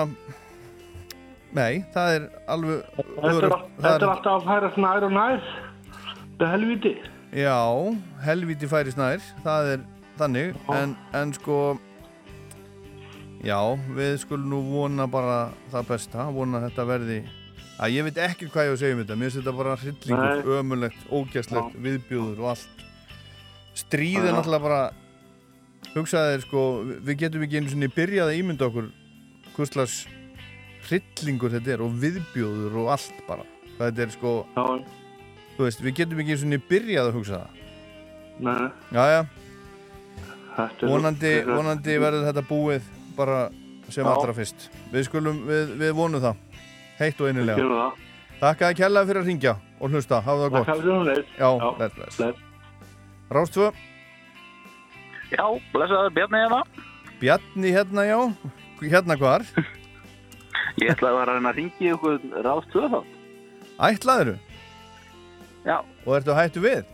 nei, 1.53 1.85
það 1.93 2.15
er 2.17 2.29
alveg, 2.49 2.79
Þetta 2.97 3.29
er, 3.29 3.35
öruggt. 3.43 3.67
þetta 3.83 3.95
er 3.99 4.09
alltaf 4.15 4.39
að 4.39 4.47
færa 4.49 4.71
nær 4.87 5.05
og 5.11 5.13
nær. 5.19 5.51
Það 6.39 6.47
er 6.47 6.55
helviti. 6.55 6.95
Já, 7.35 7.59
helviti 8.25 8.71
færis 8.71 8.97
nær, 8.97 9.21
það 9.45 9.69
er 9.75 9.85
þannig, 10.19 10.57
en, 10.73 10.97
en 11.19 11.33
sko, 11.37 11.59
já, 13.45 13.59
við 13.97 14.17
skulum 14.23 14.51
nú 14.51 14.61
vona 14.73 15.07
bara 15.11 15.39
það 15.73 15.89
besta, 15.93 16.27
vona 16.33 16.61
að 16.61 16.67
þetta 16.69 16.87
verði, 16.89 17.19
að 17.85 17.95
ég 17.95 18.07
veit 18.09 18.21
ekki 18.25 18.49
hvað 18.53 18.69
ég 18.69 18.73
á 18.73 18.75
að 18.75 18.81
segja 18.83 18.97
um 18.97 19.03
þetta, 19.03 19.19
mér 19.21 19.31
finnst 19.31 19.41
þetta 19.41 19.57
bara 19.61 19.77
hryllingur, 19.83 20.51
ömulegt, 20.59 21.07
ógæslegt, 21.11 21.79
viðbjóður 21.87 22.43
og 22.45 22.51
allt. 22.55 22.85
Stríð 23.75 24.29
er 24.29 24.37
náttúrulega 24.37 24.65
bara, 24.65 24.83
hugsaðir 25.95 26.45
sko, 26.47 26.65
við 27.07 27.21
getum 27.25 27.47
ekki 27.47 27.61
einu 27.61 27.73
sinni 27.73 27.91
byrjað 27.95 28.31
að 28.33 28.39
ímynda 28.41 28.69
okkur 28.71 28.91
hvurslags 29.55 29.97
hryllingur 30.89 31.53
þetta 31.55 31.75
er 31.77 31.85
og 31.85 31.95
viðbjóður 32.03 32.81
og 32.83 32.93
allt 32.95 33.21
bara. 33.29 33.47
Þetta 33.79 34.05
er 34.05 34.13
sko, 34.15 34.35
Já. 34.55 34.65
þú 35.57 35.67
veist, 35.67 35.83
við 35.83 35.97
getum 36.01 36.21
ekki 36.23 36.35
einu 36.35 36.43
sinni 36.45 36.61
byrjað 36.71 37.11
að 37.11 37.17
hugsa 37.19 37.41
það. 37.43 37.63
Nei, 38.45 39.07
er... 39.09 39.25
vonandi, 40.83 41.33
er- 41.41 41.51
vonandi 41.51 41.99
verður 42.03 42.29
þetta 42.29 42.47
búið 42.49 42.93
bara 43.17 43.39
sem 43.93 44.07
allra 44.09 44.35
fyrst. 44.37 44.69
Við 44.93 45.07
skulum, 45.09 45.43
við, 45.49 45.75
við 45.81 45.95
vonum 45.97 46.23
það, 46.23 46.37
heitt 47.01 47.21
og 47.21 47.31
einilega. 47.31 47.89
Takk 48.41 48.65
að 48.69 48.77
kella 48.83 49.05
fyrir 49.09 49.23
að 49.23 49.31
ringja 49.31 49.55
og 49.81 49.95
hlusta, 49.95 50.21
hafa 50.25 50.49
það 50.49 50.51
gott. 50.55 50.69
Leið. 51.09 52.35
Já, 55.35 55.47
blessaður 55.73 56.13
Bjarni 56.15 56.39
hérna. 56.43 56.61
Bjarni 57.21 57.73
hérna, 57.75 58.05
já. 58.07 58.19
Hérna 58.85 59.17
hvar? 59.19 59.47
Ég 60.83 60.91
ætlaði 60.91 61.15
að 61.15 61.21
vera 61.21 61.31
að 61.31 61.39
reyna 61.39 61.51
að 61.53 61.59
ringi 61.61 61.93
ykkur 61.95 62.19
rást 62.45 62.73
tvö 62.73 62.89
þá. 62.91 62.99
Ætlaðuru? 63.89 64.35
Já. 65.65 65.77
Og 66.05 66.17
ertu 66.19 66.37
hættu 66.37 66.63
við? 66.65 66.91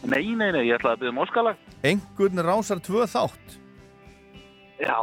Nei, 0.00 0.22
nei, 0.32 0.48
nei, 0.54 0.62
ég 0.68 0.76
ætlaði 0.78 0.94
að 0.94 1.00
byggja 1.02 1.12
um 1.12 1.22
óskalag. 1.24 1.64
Engun 1.90 2.44
rásar 2.46 2.80
tvö 2.84 3.06
þátt. 3.10 3.59
Já, 4.80 4.96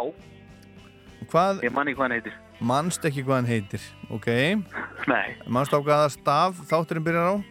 Hvað, 1.28 1.60
ég 1.66 1.74
manni 1.76 1.92
hvað 1.94 2.04
hann 2.08 2.16
heitir. 2.18 2.34
manst 2.64 3.04
ekki 3.06 3.24
hvað 3.26 3.36
hann 3.42 3.50
heitir, 3.52 3.84
ok? 4.16 4.28
Nei. 5.12 5.36
Manst 5.48 5.74
á 5.76 5.80
hvaða 5.82 6.10
staf 6.14 6.54
þátturinn 6.70 7.06
byrjar 7.06 7.28
á? 7.34 7.36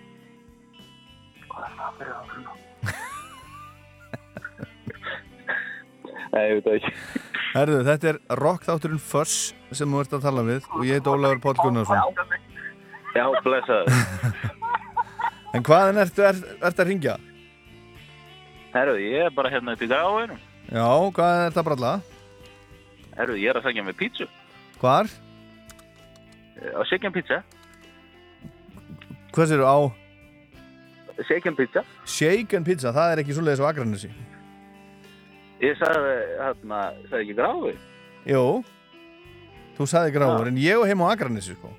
Nei, 6.32 6.42
ég 6.50 6.54
veit 6.58 6.66
ekki. 6.76 6.90
Herðu, 7.56 7.78
þetta 7.86 8.06
er 8.10 8.16
rock 8.40 8.62
þátturinn 8.66 9.00
Fuss 9.00 9.34
sem 9.76 9.88
þú 9.92 9.98
ert 10.02 10.14
að 10.18 10.24
tala 10.26 10.42
við 10.46 10.62
og 10.76 10.82
ég 10.84 10.92
heit 10.98 11.08
Ólafur 11.08 11.40
Páll 11.44 11.60
Gunnarsson. 11.62 12.00
Já, 13.16 13.24
blessaður. 13.44 13.86
En 15.56 15.62
hvaðan 15.64 15.96
ertu 16.02 16.20
er, 16.26 16.36
ert 16.68 16.80
að 16.82 16.88
ringja? 16.90 17.14
Herru, 18.74 18.94
ég 19.00 19.22
er 19.24 19.30
bara 19.32 19.48
hérna 19.48 19.72
upp 19.72 19.80
í 19.80 19.86
gráinu. 19.88 20.34
Já, 20.68 20.84
hvaðan 21.16 21.46
ert 21.46 21.56
að 21.62 21.66
bralla? 21.70 21.92
Herru, 23.16 23.36
ég 23.40 23.50
er 23.52 23.58
að 23.60 23.68
segja 23.68 23.84
með 23.86 23.96
pítsu. 24.00 24.26
Hvar? 24.80 25.08
Á 26.56 26.80
Shaken 26.88 27.12
Pizza. 27.12 27.42
Hvað 29.36 29.50
sér 29.52 29.64
á 29.64 29.76
Shaken 31.28 31.56
Pizza. 31.56 31.82
Shaken 32.04 32.64
Pizza? 32.64 32.92
Það 32.92 33.12
er 33.12 33.22
ekki 33.22 33.36
svoleiðis 33.36 33.62
á 33.64 33.68
Akranessi. 33.70 34.10
Ég 35.64 35.76
sagði, 35.80 36.14
hérna, 36.40 36.80
sagði 37.08 37.22
ekki 37.24 37.36
gráinu. 37.38 37.74
Jú, 38.28 38.42
þú 39.78 39.86
sagði 39.88 40.12
gráður, 40.16 40.50
en 40.50 40.60
ég 40.60 40.76
og 40.80 40.88
heim 40.90 41.04
á 41.04 41.08
Akranessi, 41.14 41.56
sko. 41.56 41.72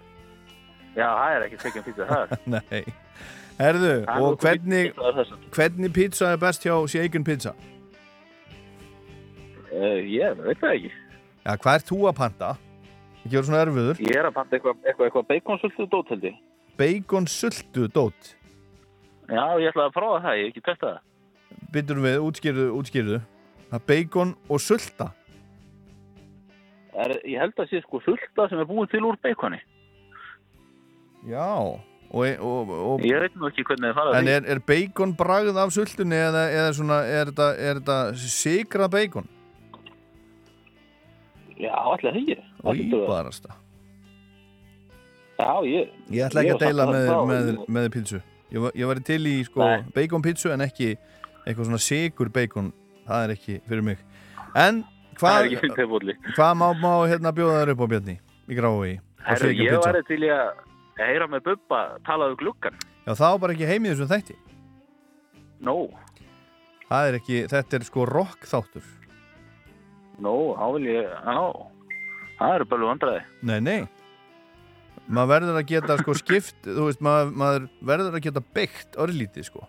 Já, 0.98 1.06
það 1.06 1.36
er 1.36 1.46
ekki 1.48 1.60
Shaken 1.62 1.86
Pizza, 1.86 2.08
það 2.10 2.24
er. 2.24 2.46
Nei. 2.58 2.84
Herðu, 3.58 3.92
Það 4.06 4.24
og 4.26 4.36
hvernig, 4.42 4.92
pizza 4.94 5.38
hvernig 5.58 5.94
pizza 5.94 6.28
er 6.34 6.42
best 6.42 6.66
hjá 6.66 6.76
Shaken 6.94 7.24
Pizza? 7.26 7.54
Uh, 9.74 9.98
ég 10.06 10.38
veit 10.42 10.62
það 10.62 10.76
ekki. 10.76 10.92
Já, 11.48 11.54
hvað 11.64 11.78
ert 11.78 11.88
þú 11.88 11.98
að 12.10 12.18
panta? 12.18 12.48
Ekki 13.22 13.30
verið 13.38 13.46
svona 13.48 13.60
erfiður. 13.64 14.00
Ég 14.04 14.18
er 14.20 14.28
að 14.28 14.34
panta 14.36 14.58
eitthvað 14.58 14.82
eitthva, 14.84 15.06
eitthva 15.06 15.22
baconsöldu 15.30 15.86
dót 15.94 16.10
held 16.12 16.26
ég. 16.28 16.42
Bacon 16.76 17.28
sultu 17.32 17.86
dót. 17.88 18.34
Já, 19.32 19.44
ég 19.56 19.70
ætlaði 19.72 19.86
að 19.86 19.94
prófa 19.96 20.18
það, 20.26 20.36
ég 20.36 20.44
hef 20.44 20.52
ekki 20.52 20.64
testað 20.66 20.92
það. 20.92 21.62
Byttur 21.78 22.02
við, 22.04 22.18
útskýrðu, 22.26 22.66
útskýrðu. 22.82 23.20
Það 23.70 23.78
er 23.80 23.86
bacon 23.94 24.34
og 24.52 24.62
sulta. 24.66 25.08
Er, 26.98 27.16
ég 27.24 27.40
held 27.40 27.64
að 27.64 27.72
sé 27.72 27.82
sko 27.86 28.04
sulta 28.04 28.50
sem 28.52 28.60
er 28.60 28.68
búið 28.68 28.92
til 28.98 29.04
úr 29.08 29.20
baconi. 29.24 29.62
Já, 31.32 31.48
og, 31.48 31.80
og, 32.12 32.76
og 32.76 33.08
Ég 33.08 33.24
veit 33.24 33.40
nú 33.40 33.48
ekki 33.48 33.64
hvernig 33.72 33.94
þið 33.94 33.98
fara 34.02 34.20
En 34.20 34.34
er, 34.36 34.44
er 34.52 34.64
bacon 34.68 35.16
bragð 35.16 35.64
af 35.64 35.72
sultunni 35.76 36.20
eða, 36.28 36.44
eða 36.60 36.76
svona, 36.76 37.02
er 37.08 37.32
þetta, 37.32 37.98
er 38.12 38.24
sigra 38.36 38.92
bacon? 38.92 39.32
Já, 41.58 41.74
það 42.02 42.20
ekki. 42.22 42.36
Og 42.64 42.82
íbarasta. 42.84 43.56
Já, 45.38 45.52
ég... 45.70 45.92
Ég 46.14 46.26
ætla 46.26 46.42
ekki 46.44 46.52
ég 46.52 46.58
að 46.58 46.64
deila 46.66 46.86
með, 46.90 47.10
með, 47.30 47.50
með 47.78 47.88
pítsu. 47.94 48.20
Ég, 48.52 48.60
var- 48.64 48.76
ég 48.80 48.90
var 48.90 49.02
til 49.06 49.20
í 49.30 49.36
sko, 49.46 49.62
Nei. 49.64 49.84
bacon 49.96 50.24
pítsu 50.26 50.52
en 50.54 50.64
ekki 50.66 50.92
eitthvað 51.46 51.68
svona 51.70 51.82
sigur 51.84 52.32
bacon. 52.34 52.72
Það 53.08 53.26
er 53.28 53.34
ekki 53.36 53.58
fyrir 53.70 53.86
mig. 53.86 54.02
En 54.58 54.82
hvað, 55.20 55.54
hvað 56.36 56.58
má, 56.60 56.68
má 56.82 56.92
hérna 57.08 57.34
bjóða 57.36 57.62
þær 57.62 57.74
upp 57.76 57.86
á 57.86 57.88
Bjarni 57.94 58.18
í 58.48 58.58
grái? 58.58 58.98
Herru, 59.28 59.54
ég 59.54 59.78
var 59.84 60.02
til 60.08 60.20
í 60.24 60.32
að 60.34 60.60
heyra 60.98 61.28
með 61.30 61.46
Bubba 61.52 61.82
talaðu 62.08 62.38
gluggan. 62.42 62.78
Já, 63.06 63.14
það 63.14 63.32
var 63.34 63.42
bara 63.46 63.56
ekki 63.58 63.70
heim 63.70 63.86
í 63.88 63.92
þessum 63.94 64.12
þætti. 64.12 64.38
Nó, 65.64 65.76
Það 66.88 67.08
er 67.10 67.16
ekki, 67.20 67.40
þetta 67.52 67.76
er 67.78 67.84
sko 67.84 68.06
rock 68.08 68.46
þáttur. 68.48 68.84
Nó, 70.24 70.34
þá 70.58 70.66
vil 70.78 70.88
ég... 70.90 71.08
Já, 71.08 71.42
það 72.40 72.56
eru 72.58 72.68
bælu 72.72 72.90
vandræði. 72.92 73.22
Nei, 73.50 73.60
nei. 73.62 73.80
Maður 75.08 75.30
verður 75.32 75.60
að 75.62 75.68
geta 75.72 75.98
sko 76.02 76.16
skipt, 76.22 76.58
þú 76.68 76.88
veist, 76.90 77.02
maður, 77.06 77.30
maður 77.44 77.68
verður 77.92 78.18
að 78.20 78.26
geta 78.28 78.44
byggt 78.58 78.98
örlítið 79.06 79.48
sko. 79.52 79.68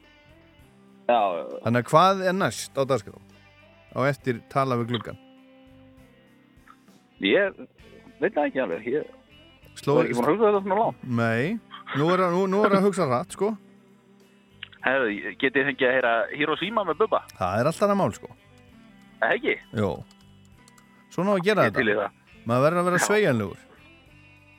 Já, 1.08 1.20
Þannig 1.64 1.80
að 1.84 1.90
hvað 1.92 2.24
er 2.28 2.34
næst 2.36 2.76
á 2.76 2.82
dagskrá? 2.84 3.16
Á 3.96 4.00
eftir 4.10 4.42
tala 4.52 4.76
við 4.80 4.90
gluggan. 4.92 5.20
ég 7.24 7.54
veit 8.20 8.34
það 8.34 8.44
ekki 8.50 8.60
alveg. 8.64 8.88
Ég 8.92 9.06
Sló- 9.78 9.94
var 10.00 10.04
ekki 10.08 10.18
búin 10.18 10.26
að 10.26 10.34
hugsa 10.34 10.48
þetta 10.50 10.60
svona 10.66 10.78
langt. 10.82 11.06
Nei, 11.20 11.58
nú 11.96 12.10
er, 12.12 12.22
að- 12.26 12.34
nú, 12.36 12.42
nú 12.50 12.60
er 12.66 12.76
að 12.78 12.86
hugsa 12.88 13.06
rætt 13.08 13.32
sko. 13.36 13.52
Herru, 14.84 15.08
getið 15.40 15.56
þið 15.58 15.66
fengið 15.70 15.88
að 15.88 15.94
heyra 15.96 16.12
Hiroshima 16.38 16.84
með 16.86 16.98
Bubba? 17.02 17.22
Það 17.38 17.60
er 17.62 17.70
alltaf 17.70 17.86
annað 17.88 17.98
mál 18.02 18.12
sko. 18.18 18.28
Það 19.20 19.34
ekki? 19.38 19.54
Jó. 19.80 19.90
Svona 21.18 21.34
á 21.34 21.36
að 21.40 21.42
gera 21.48 21.64
þetta. 21.66 22.10
Maður 22.46 22.62
verður 22.68 22.78
að 22.78 22.86
vera 22.88 22.98
sveigjanlegur. 23.02 23.64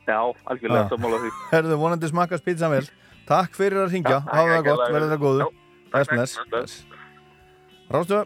Já, 0.09 0.17
algjörlega 0.51 0.81
Já. 0.83 0.89
sammála 0.91 1.19
því. 1.23 1.29
Herðu, 1.53 1.75
vonandi 1.79 2.09
smakkast 2.11 2.43
pítsan 2.43 2.73
vel. 2.73 2.83
Takk 3.29 3.55
fyrir 3.55 3.79
að 3.85 3.93
ringja. 3.95 4.17
Hafa 4.27 4.49
það 4.57 4.65
gott, 4.67 4.83
verður 4.91 5.13
það 5.13 5.21
góðu. 5.23 5.39
Já, 5.39 5.47
Bless, 5.89 6.09
takk, 6.09 6.15
bless. 6.17 6.33
takk, 6.35 6.49
bless. 6.49 6.85
Rástu? 7.89 8.19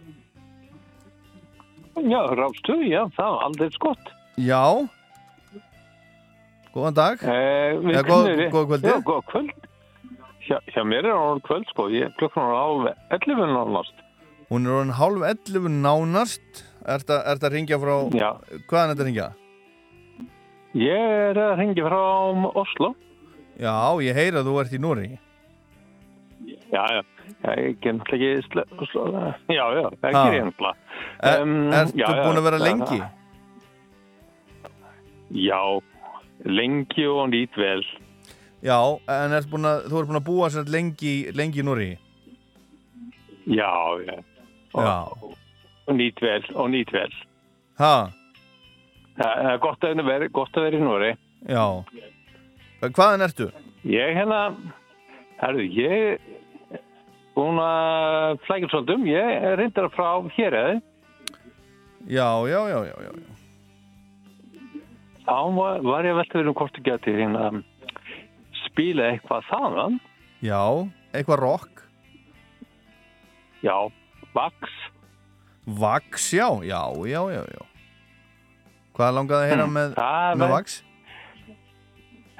Já, 2.09 2.21
rástu, 2.39 2.77
já, 2.89 3.01
það 3.13 3.29
var 3.35 3.43
aldrei 3.47 3.69
skott. 3.75 4.11
Já. 4.41 4.63
Góðan 6.73 6.95
dag. 6.97 7.21
Eh, 7.21 7.77
við 7.77 7.93
Eða 7.93 8.03
góð- 8.09 8.51
góð 8.55 8.65
kvöldið. 8.71 8.89
Já, 8.89 8.97
góð 9.11 9.21
kvöld. 9.29 9.51
Hjá, 10.47 10.57
hjá 10.73 10.81
mér 10.83 11.05
er 11.05 11.13
hann 11.19 11.41
kvöld, 11.45 11.67
sko. 11.69 11.85
Ég 11.93 12.15
klukkan 12.17 12.49
á 12.49 12.57
alveg 12.65 12.95
11 13.11 13.45
nánast. 13.53 13.93
Hún 14.49 14.65
er 14.65 14.71
orðin 14.79 14.97
hálf 14.97 15.21
11 15.29 15.69
nánast. 15.85 16.63
Er 16.83 16.99
þetta 16.99 17.47
að 17.47 17.53
ringja 17.55 17.77
frá... 17.79 17.93
Já. 18.19 18.29
Hvaðan 18.67 18.89
er 18.89 18.93
þetta 18.93 19.03
að 19.03 19.07
ringja? 19.09 19.27
Ég 20.73 21.13
er 21.29 21.39
að 21.39 21.53
ringi 21.61 21.83
frá 21.85 21.99
Oslo. 22.63 22.89
Já, 23.61 23.75
ég 24.03 24.17
heyra 24.17 24.41
að 24.41 24.47
þú 24.49 24.55
ert 24.63 24.73
í 24.73 24.79
Núri. 24.81 25.09
Já, 26.73 26.83
já. 26.97 27.01
Ég 27.43 27.85
er 27.85 27.95
náttúrulega 27.95 28.31
ekki 28.33 28.47
sle- 28.49 28.65
Oslo. 28.83 29.03
Já, 29.47 29.63
já, 29.77 29.83
það 30.01 30.17
Ha. 30.17 30.23
ger 30.25 30.37
ég 30.39 30.47
náttúrulega. 30.49 30.77
Er, 31.23 31.41
Um, 31.43 31.53
búin 32.25 32.39
að 32.41 32.47
vera 32.49 32.59
lengi? 32.63 32.99
Já, 35.33 35.61
lengi 36.45 37.05
og 37.09 37.29
nýtt 37.31 37.55
vel. 37.57 37.83
Já, 38.63 38.77
en 39.07 39.33
búin 39.51 39.65
að, 39.69 39.87
þú 39.91 40.01
ert 40.01 40.09
búin 40.11 40.19
að 40.19 40.27
búa 40.27 40.49
lengi, 40.73 41.13
lengi 41.35 41.61
í 41.61 41.65
Núri. 41.67 41.89
Já, 43.47 43.71
já. 44.07 44.17
Já. 44.73 44.97
Og 45.87 45.95
nýtt 45.99 46.21
vel, 46.23 46.43
og 46.55 46.69
nýtt 46.71 46.93
vel. 46.95 47.11
Ha, 47.79 47.95
Það 49.13 49.43
er 49.51 49.57
gott 49.61 49.83
að 49.85 49.99
vera, 50.07 50.27
gott 50.33 50.55
að 50.57 50.63
vera 50.67 50.77
í 50.77 50.81
Nóri. 50.81 51.11
já. 51.45 51.65
Hvaðan 52.83 53.21
ertu? 53.21 53.45
Ég 53.85 54.15
hérna, 54.17 54.39
herru, 55.39 55.61
ég 55.63 56.19
búin 57.35 57.59
að 57.61 58.39
flækja 58.47 58.69
svolítum. 58.71 59.05
Ég 59.07 59.45
er 59.51 59.57
reyndar 59.59 59.87
frá 59.93 60.09
hér 60.35 60.57
eða. 60.59 60.81
Já, 62.09 62.27
já, 62.49 62.59
já, 62.73 62.79
já, 62.89 62.97
já. 63.05 63.11
Þá 65.23 65.37
var, 65.55 65.79
var 65.85 66.03
ég 66.03 66.11
að 66.11 66.19
velta 66.19 66.39
verið 66.39 66.51
um 66.51 66.57
hvort 66.59 66.75
þú 66.75 66.83
geti 66.89 67.13
hérna 67.15 67.45
spila 68.65 69.11
eitthvað 69.13 69.45
þaðan. 69.51 69.99
Já, 70.43 70.63
eitthvað 71.13 71.39
rock. 71.45 71.85
Já, 73.63 73.77
Vax. 74.33 74.73
Vax, 75.67 76.33
já, 76.33 76.47
já, 76.63 76.81
já, 77.07 77.21
já, 77.31 77.43
já. 77.43 77.61
Hvað 78.93 79.13
langaði 79.17 79.43
að 79.45 79.49
heyra 79.49 79.63
Hmm, 79.65 79.73
með, 79.77 79.93
með 79.95 80.39
var- 80.43 80.51
Vax? 80.57 80.83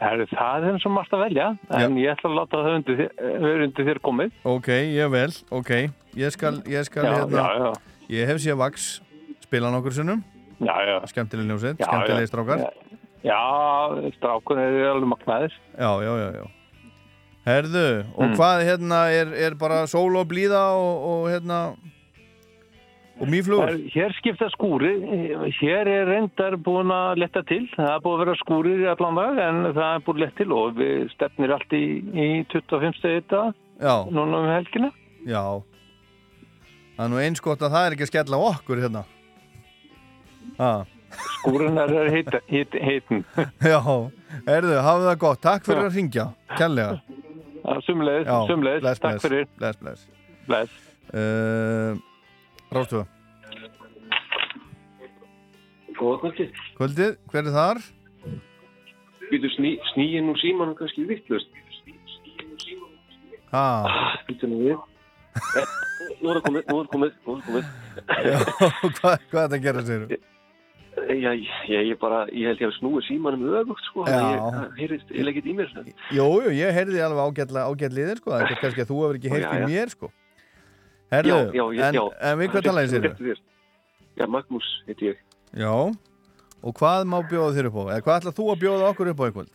Herru, 0.04 0.26
það 0.34 0.64
er 0.68 0.74
eins 0.74 0.86
og 0.86 0.92
margt 0.92 1.14
að 1.16 1.22
velja, 1.24 1.46
en 1.80 1.96
ég 2.02 2.12
ætla 2.12 2.30
að 2.30 2.36
láta 2.36 2.58
það 2.66 2.76
undir 2.80 2.98
þér, 3.00 3.12
vera 3.46 3.64
undir 3.68 3.86
þér 3.88 4.00
komið. 4.04 4.32
Ok, 4.44 4.68
ég 4.68 5.12
vel, 5.14 5.32
ok. 5.52 5.70
Ég 6.20 6.32
skal, 6.34 6.58
ég 6.68 6.84
skal, 6.90 7.04
Já, 7.06 7.14
hérna, 7.14 7.38
já, 7.38 7.58
já. 7.58 7.74
ég 8.10 8.28
hef 8.28 8.42
séð 8.44 8.58
Vax 8.58 8.88
spila 9.46 9.72
nokkur 9.72 9.94
sinnum. 9.96 10.24
Já, 10.60 10.76
já. 10.86 10.98
Skemmtileg 11.08 11.48
ljósið, 11.48 11.78
Já, 11.80 11.86
skemmtilegi 11.88 12.26
já. 12.26 12.32
strákar. 12.34 12.66
Já, 13.24 13.40
strákun 14.18 14.60
er 14.60 14.90
alveg 14.92 15.10
magnaðir. 15.14 15.54
Já, 15.80 15.92
já, 16.04 16.14
já, 16.20 16.30
já. 16.42 16.46
Herðu, 17.46 18.06
og 18.18 18.24
Mm. 18.30 18.36
hvað 18.36 18.66
hérna 18.68 19.00
er, 19.12 19.34
er 19.34 19.56
bara 19.56 19.86
sól 19.88 20.16
og 20.18 20.28
blíða 20.28 20.74
og, 20.76 21.04
og 21.04 21.30
hérna 21.32 21.76
og 23.22 23.28
mýflugur? 23.30 23.68
Her- 23.70 23.90
Hér 23.94 24.14
skipta 24.18 24.48
skúri, 24.54 24.94
hér 25.60 25.88
er 25.88 26.06
reyndar 26.10 26.56
búin 26.58 26.90
að 26.92 27.20
letta 27.22 27.44
til, 27.48 27.68
það 27.76 27.92
er 27.96 28.00
búin 28.06 28.16
að 28.18 28.24
vera 28.26 28.36
skúrir 28.42 28.82
í 28.84 28.88
allan 28.90 29.16
dag 29.20 29.42
en 29.48 29.60
það 29.76 29.90
er 29.96 30.02
búin 30.08 30.18
að 30.18 30.24
letta 30.26 30.38
til 30.44 30.52
og 30.58 30.74
við 30.80 31.04
stefnir 31.14 31.54
allt 31.56 31.76
í, 31.78 31.84
í 32.14 32.28
25 32.52 32.98
stegi 33.00 33.22
þetta 33.22 33.44
Já, 33.84 33.96
núna 34.10 34.40
um 34.44 34.50
helgina. 34.54 34.92
já. 35.28 35.44
Það 36.98 37.06
er 37.06 37.10
nú 37.10 37.18
eins 37.24 37.42
gott 37.42 37.62
að 37.66 37.72
það 37.74 37.86
er 37.88 37.96
ekki 37.96 38.06
að 38.06 38.12
skella 38.12 38.38
okkur 38.50 38.82
hérna. 38.84 39.02
Ha. 40.60 40.72
Skúrin 41.40 41.78
er 41.82 42.10
heita, 42.14 42.40
heit, 42.50 42.74
heitin. 42.82 43.24
Já, 43.74 43.80
herðu, 44.48 44.76
hafðu 44.86 45.08
það 45.10 45.18
gott. 45.24 45.42
Takk 45.42 45.66
fyrir 45.66 45.88
að 45.90 45.98
ringja, 45.98 46.26
kærlega. 46.58 47.00
Sumleis, 47.86 48.26
Já, 48.28 48.38
sumleis, 48.50 49.00
takk 49.02 49.22
fyrir. 49.24 49.46
Bless, 49.58 49.78
bless. 49.82 50.06
Bless. 50.48 50.74
Uh, 51.14 51.98
Rástu, 52.74 53.04
Góða 55.98 56.18
kvöldi. 56.24 56.46
kvöldið, 56.78 57.12
hver 57.32 57.46
er 57.48 57.54
þar? 57.54 57.82
Býtu 59.30 59.50
sný, 59.56 59.76
sníin 59.94 60.30
úr 60.32 60.38
símanum 60.42 60.76
kannski 60.78 61.06
vittlust. 61.10 61.48
Ha, 63.54 63.66
Býtu 64.28 64.50
nú 64.50 64.58
við. 64.66 64.78
Eh, 65.58 65.66
Nú 66.24 66.30
er 66.32 66.38
það 66.40 66.44
komið, 66.48 66.64
nú 66.70 66.78
er 66.80 66.86
það 66.86 66.92
komið, 66.94 67.12
það 67.26 67.42
komið. 67.48 67.66
já, 68.28 68.38
hvað, 68.98 69.18
hvað 69.30 69.42
er 69.44 69.50
þetta 69.50 69.58
að 69.58 69.66
gera 69.68 69.84
sér? 69.90 70.06
Eh, 70.14 70.30
Já, 71.24 71.32
ég, 71.34 71.88
ég 71.90 71.98
bara, 72.00 72.20
ég 72.30 72.46
held 72.52 72.60
ég 72.62 72.70
að 72.70 72.76
snúið 72.78 73.06
símanum 73.08 73.44
öfugt, 73.60 73.82
sko. 73.90 74.04
Ég 74.06 74.76
heyrðist, 74.78 75.10
ég 75.14 75.26
leggit 75.26 75.48
í 75.50 75.56
mér. 75.58 75.70
svona. 75.72 75.94
Jú, 76.14 76.28
jú, 76.46 76.52
ég 76.54 76.70
heyrði 76.78 77.02
alveg 77.02 77.40
ágætliðir, 77.42 78.22
sko. 78.22 78.30
Það 78.36 78.44
er 78.46 78.62
kannski 78.62 78.84
að 78.86 78.92
þú 78.92 79.00
hefur 79.02 79.18
ekki 79.20 79.42
já. 79.42 79.68
mér, 79.68 79.90
sko. 79.96 80.12
Herðu, 81.14 81.40
Já, 81.54 81.64
já, 81.78 81.88
en, 81.88 81.98
já. 82.00 82.04
en 82.30 82.40
við 82.42 82.54
hvað 82.54 82.68
talaði 82.70 83.02
þér. 83.04 83.42
Já, 84.18 84.26
Magnús 84.30 84.70
heiti 84.88 85.12
ég. 85.12 85.20
Já, 85.58 85.74
og 86.64 86.78
hvað 86.80 87.04
má 87.10 87.20
bjóða 87.30 87.56
þér 87.58 87.70
upp 87.70 87.78
á? 87.82 87.84
Eða 87.96 88.06
hvað 88.08 88.18
ætlað 88.22 88.38
þú 88.40 88.48
að 88.54 88.64
bjóða 88.64 88.90
okkur 88.94 89.12
upp 89.14 89.22
á 89.22 89.26
eitthvað? 89.28 89.52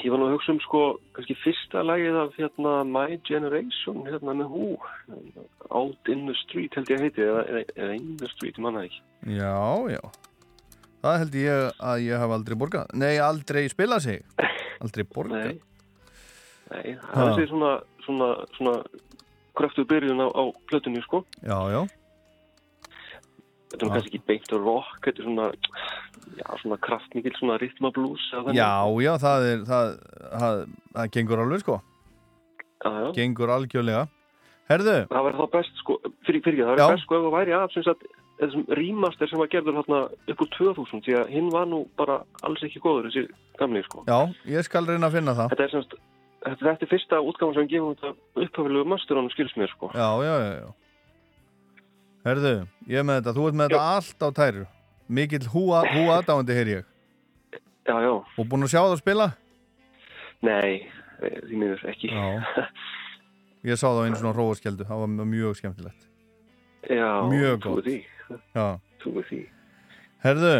Ég 0.00 0.12
var 0.14 0.20
nú 0.20 0.26
að 0.30 0.34
hugsa 0.38 0.52
um, 0.54 0.58
sko, 0.64 0.80
kannski 1.16 1.34
fyrsta 1.42 1.82
lagið 1.84 2.16
af, 2.22 2.30
hérna, 2.40 2.72
My 2.88 3.18
Generation, 3.28 3.98
hérna, 4.08 4.32
með 4.38 4.48
hú. 4.54 4.68
Out 5.68 6.08
in 6.12 6.22
the 6.28 6.36
Street, 6.40 6.72
held 6.76 6.88
ég 6.88 6.96
að 7.00 7.04
heiti, 7.04 7.24
eða, 7.26 7.42
eða, 7.76 7.96
In 7.98 8.14
the 8.20 8.30
Street, 8.32 8.56
manna 8.64 8.86
ekki. 8.86 9.02
Já, 9.36 9.52
já. 9.92 10.00
Það 11.04 11.18
held 11.22 11.36
ég 11.40 11.82
að 11.90 12.04
ég 12.06 12.24
hef 12.24 12.34
aldrei 12.38 12.56
borgað. 12.62 12.94
Nei, 13.00 13.12
aldrei 13.24 13.66
spilað 13.72 14.06
sig. 14.06 14.24
Aldrei 14.84 15.04
borgað. 15.04 15.50
Nei. 15.50 15.60
Nei, 16.70 16.96
það 17.02 17.20
er 17.26 17.32
þessi 17.34 17.48
svona, 17.50 17.70
svona, 18.06 18.28
svona 18.56 18.74
kraftuð 19.58 19.88
byrjun 19.90 20.22
á, 20.22 20.28
á 20.30 20.42
plötunni, 20.70 21.02
sko. 21.06 21.24
Já, 21.42 21.58
já. 21.74 21.82
Þetta 23.70 23.84
er 23.84 23.86
nú 23.86 23.92
kannski 23.94 24.10
ekki 24.10 24.26
beint 24.26 24.52
rock, 24.56 24.96
þetta 25.04 25.22
er 25.22 25.26
svona, 25.28 25.44
já, 26.40 26.46
svona 26.62 26.78
kraftmikil, 26.82 27.34
svona 27.38 27.58
rytmablús. 27.62 28.24
Já, 28.56 28.70
já, 29.04 29.12
það 29.22 29.46
er, 29.50 29.60
það, 29.68 29.92
það, 30.42 30.62
það 30.96 31.12
gengur 31.16 31.42
alveg, 31.44 31.62
sko. 31.62 31.76
Já, 32.80 32.90
já. 32.90 33.10
Gengur 33.20 33.52
algjörlega. 33.54 34.08
Herðu, 34.70 34.96
Það 35.10 35.24
væri 35.26 35.38
þá 35.38 35.46
best, 35.54 35.78
sko, 35.82 35.96
fyrir, 36.26 36.42
fyrir, 36.46 36.64
það 36.66 36.74
væri 36.76 36.90
best, 36.94 37.06
sko, 37.06 37.16
ef 37.18 37.24
það 37.26 37.36
væri 37.36 37.54
af, 37.58 37.72
sem 37.74 37.86
sagt, 37.86 38.04
þessum 38.40 38.66
remaster 38.78 39.30
sem 39.30 39.40
var 39.42 39.48
gerður 39.52 39.78
hérna 39.80 40.02
upp 40.34 40.44
úr 40.44 40.50
2000, 40.56 41.02
því 41.06 41.16
að 41.20 41.32
hinn 41.34 41.48
var 41.54 41.66
nú 41.70 41.80
bara 41.98 42.20
alls 42.46 42.62
ekki 42.66 42.82
góður, 42.82 43.08
þessi 43.10 43.26
gamli, 43.58 43.82
sko. 43.86 44.04
já, 44.06 44.18
ég 44.50 44.66
skal 44.66 44.86
reyna 44.86 45.10
að 45.10 45.18
finna 45.18 45.34
það. 45.38 45.50
Þetta 45.54 45.66
er 45.66 45.74
semst, 45.74 45.96
þetta, 46.44 46.60
þetta 46.66 46.86
er 46.86 46.90
fyrsta 46.90 47.20
útgáfan 47.24 47.56
sem 47.58 47.70
gefum 47.70 47.96
þetta 47.96 48.44
upphafilegu 48.44 48.90
masterónu 48.92 49.32
skils 49.34 49.56
mér, 49.60 49.72
sko. 49.74 49.90
Já, 49.94 50.08
já, 50.26 50.34
já, 50.44 50.52
já. 50.60 50.70
Herðu, 52.28 52.54
ég 52.90 53.00
er 53.00 53.06
með 53.08 53.20
þetta, 53.20 53.36
þú 53.38 53.48
ert 53.48 53.58
með 53.60 53.70
þetta 53.70 53.90
allt 53.96 54.24
á 54.24 54.28
tæru. 54.36 54.64
Mikill 55.10 55.46
húa, 55.50 55.82
húa 55.88 56.18
aðdáandi, 56.20 56.56
heyr 56.58 56.72
ég. 56.74 56.88
Já, 57.88 57.94
já. 58.04 58.12
Og 58.12 58.46
búin 58.46 58.66
að 58.66 58.72
sjá 58.74 58.80
það 58.82 58.94
að 58.94 59.00
spila? 59.02 59.28
Nei, 60.46 60.86
eh, 61.20 61.38
því 61.48 61.60
miður 61.60 61.86
ekki. 61.90 62.12
Já. 62.12 62.68
Ég 63.70 63.76
sá 63.76 63.90
það 63.90 64.06
einu 64.06 64.16
svona 64.16 64.32
hróaskjeldu, 64.32 64.84
það 64.88 65.00
var 65.02 65.26
mjög 65.28 65.56
skemmtilegt. 65.58 66.06
Já, 66.88 67.08
Mjög 67.28 67.66
því. 67.84 67.96
Já. 68.56 68.66
Trúi 69.02 69.24
því. 69.28 69.40
Herðu, 70.24 70.54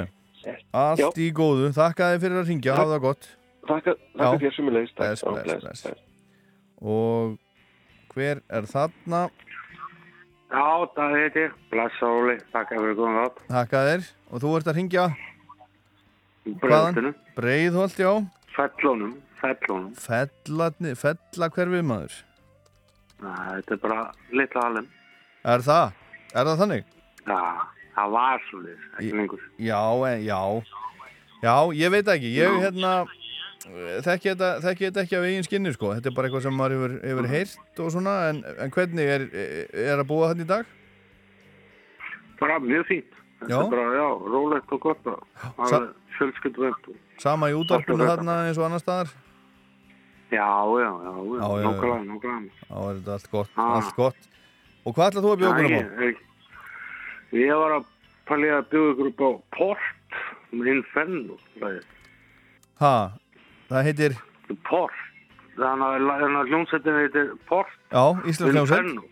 allt 0.76 1.00
Já. 1.00 1.08
í 1.16 1.28
góðu, 1.36 1.70
þakka 1.76 2.10
þið 2.12 2.24
fyrir 2.24 2.40
að 2.40 2.50
ringja, 2.50 2.76
hafa 2.76 2.92
það 2.94 3.04
gott. 3.06 3.28
Já. 3.70 3.94
þakka 4.24 4.40
þér 4.42 4.56
sem 4.56 4.68
er 4.70 4.76
leiðist. 4.76 4.96
Bless, 4.98 5.24
bless, 5.24 5.84
bless. 5.84 6.02
Og 6.80 7.38
hver 8.14 8.42
er 8.50 8.68
þarna? 8.70 9.22
Já, 10.50 10.66
það 10.96 11.12
heiti 11.14 11.44
ég. 11.44 11.58
Blessa 11.70 12.08
Óli, 12.10 12.36
takk 12.50 12.72
fyrir 12.74 12.96
komið 12.98 13.20
átt. 13.26 13.42
Þakka 13.52 13.82
þér. 13.88 14.08
Og 14.30 14.42
þú 14.42 14.54
ert 14.58 14.70
að 14.72 14.78
ringja? 14.80 15.04
Breiðholtinu. 16.64 17.12
Breiðholt, 17.36 18.00
já. 18.00 18.12
Fellónum, 18.56 19.12
fellónum. 19.38 19.92
Fellatni, 20.00 20.94
fella 20.98 21.50
hverfið 21.54 21.86
maður. 21.86 22.16
Þetta 23.20 23.76
er 23.76 23.82
bara 23.84 24.00
litla 24.34 24.64
halinn. 24.66 24.88
Er 25.54 25.64
það? 25.64 25.94
Er 26.34 26.48
það 26.48 26.60
þannig? 26.64 26.90
Já, 27.28 27.40
það 27.94 28.14
var 28.16 28.44
svolítið, 28.48 28.84
ekki 28.96 29.16
lengur. 29.20 29.46
Já, 29.60 29.82
en, 30.10 30.24
já. 30.26 30.40
Já, 31.40 31.54
ég 31.76 31.94
veit 31.94 32.10
ekki. 32.16 32.32
Ég, 32.36 32.58
hérna, 32.64 32.94
þekki 33.60 34.30
þetta, 34.32 34.50
þetta 34.64 35.02
ekki 35.04 35.16
af 35.18 35.24
eigin 35.28 35.44
skinni, 35.46 35.72
sko. 35.76 35.92
Þetta 35.96 36.08
er 36.10 36.14
bara 36.16 36.28
eitthvað 36.30 36.44
sem 36.46 36.54
maður 36.56 36.74
hefur, 36.76 36.94
hefur 37.10 37.28
heyrt 37.28 37.80
og 37.84 37.90
svona. 37.92 38.14
En, 38.30 38.42
en 38.64 38.70
hvernig 38.74 39.10
er, 39.16 39.24
er 39.90 40.00
að 40.00 40.06
búa 40.08 40.30
þannig 40.32 40.46
í 40.46 40.50
dag? 40.52 40.70
Bara 42.40 42.58
mjög 42.64 42.86
fínt. 42.88 43.16
Þetta 43.40 43.52
Já. 43.52 43.58
er 43.64 43.70
bara, 43.72 43.84
já, 43.96 44.06
rólegt 44.34 44.72
og 44.76 44.80
gott 44.84 45.06
og 45.08 45.68
Sa- 45.68 45.82
fjölskyldu 46.18 46.66
vend. 46.66 46.88
Sama 47.20 47.48
í 47.52 47.54
útvarpinu 47.56 48.04
er 48.04 48.10
þarna 48.14 48.34
eins 48.48 48.58
og 48.60 48.66
annar 48.66 48.80
staðar? 48.82 49.12
Já, 50.30 50.46
já, 50.46 50.90
já, 51.04 51.10
Já, 51.10 51.48
já, 51.60 51.70
já, 51.70 51.70
já. 51.70 52.34
Já, 52.70 52.76
er 52.90 52.98
þetta 53.00 53.12
allt 53.16 53.30
gott, 53.32 53.50
Ah. 53.56 53.70
allt 53.80 53.96
gott. 53.96 54.28
Og 54.86 54.94
hvað 54.94 55.10
ætlað 55.10 55.24
þú 55.24 55.32
að 55.32 55.40
bjóða 55.40 55.54
okkur 55.54 55.64
um 55.66 55.72
á? 55.76 56.12
Ég, 57.32 57.54
var 57.60 57.72
að 57.78 57.84
pæli 58.28 58.48
að 58.56 58.68
bjóða 58.72 58.92
ykkur 58.94 59.08
upp 59.10 59.20
á 59.20 59.30
Port, 59.56 60.20
með 60.52 60.70
Inferno, 60.76 61.36
lagið. 61.60 61.84
Það 63.70 63.86
heitir, 63.86 64.16
Port. 64.66 65.00
Þannig 65.60 66.10
að, 66.10 66.46
hljómsveitin 66.50 66.96
heitir 66.98 67.32
Port. 67.46 67.72
já, 67.92 68.04
Íslands 68.26 68.54
hljómsveit. 68.56 68.80
Inferno. 68.80 69.02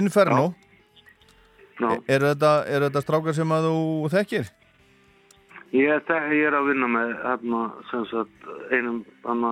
Inferno. 0.00 0.46
Já. 1.78 1.90
Eru 2.10 2.26
þetta, 2.32 2.52
er 2.66 2.84
þetta 2.88 3.02
strákar 3.04 3.36
sem 3.36 3.52
að 3.54 3.68
þú 3.68 4.10
þekkir? 4.12 4.50
Ég, 5.76 6.10
ég 6.32 6.44
er 6.48 6.56
að 6.56 6.68
vinna 6.72 6.88
með 6.90 7.10
hérna, 7.22 7.62
sem 7.90 8.04
sagt, 8.10 8.46
einum 8.72 9.02
hana, 9.24 9.50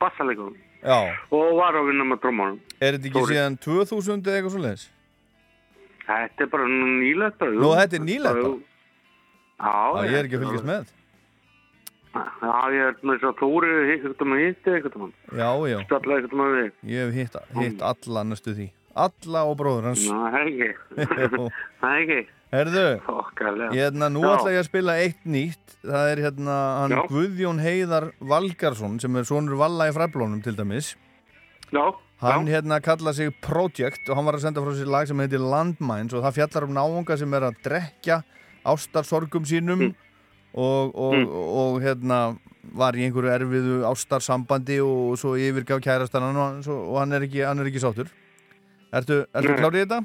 bassalegur 0.00 0.54
Já. 0.84 0.98
og 1.34 1.56
var 1.58 1.74
að 1.80 1.88
vinna 1.90 2.06
með 2.08 2.20
drómanum. 2.22 2.60
Er 2.80 2.96
þetta 2.96 3.10
ekki 3.10 3.20
Þóri. 3.20 3.34
síðan 3.34 3.58
2000 3.66 4.22
eða 4.30 4.38
eitthvað 4.38 4.54
svo 4.54 4.62
leiðis? 4.64 4.84
Þetta 6.04 6.44
er 6.46 6.50
bara 6.52 6.68
nýlegt 6.70 7.38
bara. 7.40 7.56
Nú, 7.58 7.72
þetta 7.80 7.98
er 7.98 8.04
nýlegt 8.06 8.40
bara? 8.40 8.54
Já, 9.64 10.04
ég 10.08 10.18
er 10.18 10.28
ekki 10.28 10.38
að 10.38 10.46
fylgjast 10.46 10.68
með. 10.70 10.92
Já, 12.14 12.54
ég 12.70 12.84
er 12.88 12.96
með 13.02 13.16
þess 13.18 13.26
að 13.30 13.38
Þóri 13.42 13.70
eitthvað 13.90 14.28
með 14.30 14.42
hitti 14.44 14.70
eitthvað 14.76 15.00
mann. 15.02 15.12
Já, 15.34 15.48
já. 15.72 15.76
Stalla 15.88 16.16
eitthvað 16.20 16.38
með 16.40 16.52
við. 16.58 16.70
Ég 16.92 17.00
hef 17.08 17.14
hitt, 17.18 17.38
hitt 17.58 17.82
alla 17.90 18.22
næstu 18.30 18.54
því. 18.54 18.66
Alla 19.04 19.40
og 19.50 19.56
bróður 19.58 19.88
hans. 19.90 20.04
Ná, 20.06 20.20
það 20.30 20.36
er 20.38 20.50
ekki. 20.52 20.70
Það 20.94 21.90
er 21.90 22.02
ekki. 22.04 22.20
Herðu, 22.54 22.84
Okkarlega. 23.10 23.70
hérna, 23.74 24.08
nú 24.14 24.20
Já. 24.22 24.28
ætla 24.36 24.50
ég 24.54 24.60
að 24.62 24.68
spila 24.68 24.94
eitt 25.02 25.24
nýtt. 25.26 25.72
Það 25.82 26.10
er 26.12 26.20
hérna 26.28 26.58
hann 26.78 26.92
Já. 26.94 27.00
Guðjón 27.10 27.58
Heiðar 27.64 28.06
Valgarsson 28.22 29.00
sem 29.02 29.16
er 29.18 29.26
sonur 29.26 29.58
Valla 29.58 29.88
í 29.90 29.94
fræblónum 29.96 30.38
til 30.44 30.54
dæmis. 30.54 30.92
Já. 31.74 31.82
Hann 32.22 32.46
hérna 32.46 32.78
kalla 32.80 33.10
sig 33.12 33.34
Project 33.42 34.06
og 34.08 34.14
hann 34.20 34.28
var 34.30 34.38
að 34.38 34.44
senda 34.46 34.62
frá 34.62 34.70
sér 34.78 34.86
lag 34.94 35.10
sem 35.10 35.18
heitir 35.18 35.42
Landmines 35.42 36.14
og 36.14 36.22
það 36.22 36.36
fjallar 36.38 36.68
um 36.68 36.76
náunga 36.78 37.18
sem 37.18 37.34
er 37.34 37.48
að 37.50 37.58
drekja 37.66 38.20
ástarsorgum 38.64 39.44
sínum 39.44 39.82
Mm. 39.90 39.94
Og, 40.54 40.94
og, 40.94 41.14
Mm. 41.14 41.28
og, 41.28 41.80
hérna 41.82 42.18
var 42.74 42.92
í 42.96 43.04
einhverju 43.04 43.30
erfiðu 43.30 43.74
ástarsambandi 43.90 44.78
og 44.82 45.18
svo 45.18 45.34
yfirgaf 45.36 45.80
kærastan 45.84 46.22
hann 46.22 46.36
og, 46.38 46.68
og 46.68 46.98
hann 46.98 47.12
er 47.12 47.26
ekki, 47.26 47.42
hann 47.44 47.58
er 47.60 47.66
ekki 47.70 47.82
sáttur. 47.82 48.08
Ertu, 48.94 49.24
ertu 49.34 49.54
klárið 49.58 49.82
í 49.82 49.84
þetta? 49.84 49.98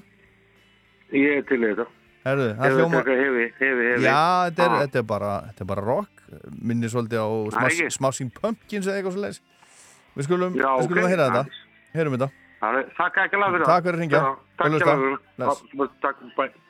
Ég 1.13 1.37
er 1.39 1.45
til 1.47 1.59
í 1.61 1.69
þetta. 1.71 1.85
Herðu, 2.25 2.47
það 2.59 2.75
hljóma... 2.75 2.99
hefi, 3.07 3.45
hefi, 3.59 3.85
hefi. 3.93 4.03
Já, 4.03 4.49
þetta 4.49 4.63
er, 4.65 4.69
Ah. 4.69 4.79
þetta 4.83 4.99
er, 4.99 5.03
bara, 5.07 5.31
þetta 5.47 5.61
er 5.61 5.69
bara 5.71 5.81
rock 5.87 6.09
minnir 6.61 6.89
svolítið 6.91 7.21
á 7.23 7.27
Það 7.29 7.61
er 7.63 7.69
ekki. 7.69 7.85
Smash- 7.85 7.97
Smashing 7.97 8.31
Pumpkins 8.35 8.85
eða 8.89 8.97
eitthvað 8.99 9.13
svo 9.15 9.21
leiðis 9.23 9.39
Við 10.19 10.23
skulum, 10.27 10.53
Já, 10.59 10.67
við 10.77 10.83
skulum 10.89 10.99
ok. 10.99 11.07
að 11.07 11.13
heyra 11.13 11.29
þetta 11.29 11.43
Heyrum 11.95 12.13
þetta 12.17 12.29
Takk 12.99 13.17
ekki 13.23 13.35
alveg 13.39 13.53
fyrir 13.55 13.63
það. 13.63 13.69
Takk 13.71 13.83
fyrir 13.85 13.95
að 13.95 14.01
hringja. 14.03 14.19
Já, 14.19 14.35
Takk 14.59 14.67
fyrir 14.67 14.83
það. 14.83 14.99
Já, 15.39 15.47
Takk, 16.03 16.17
bæ. 16.35 16.43
Skipping 16.43 16.59
over 16.59 16.68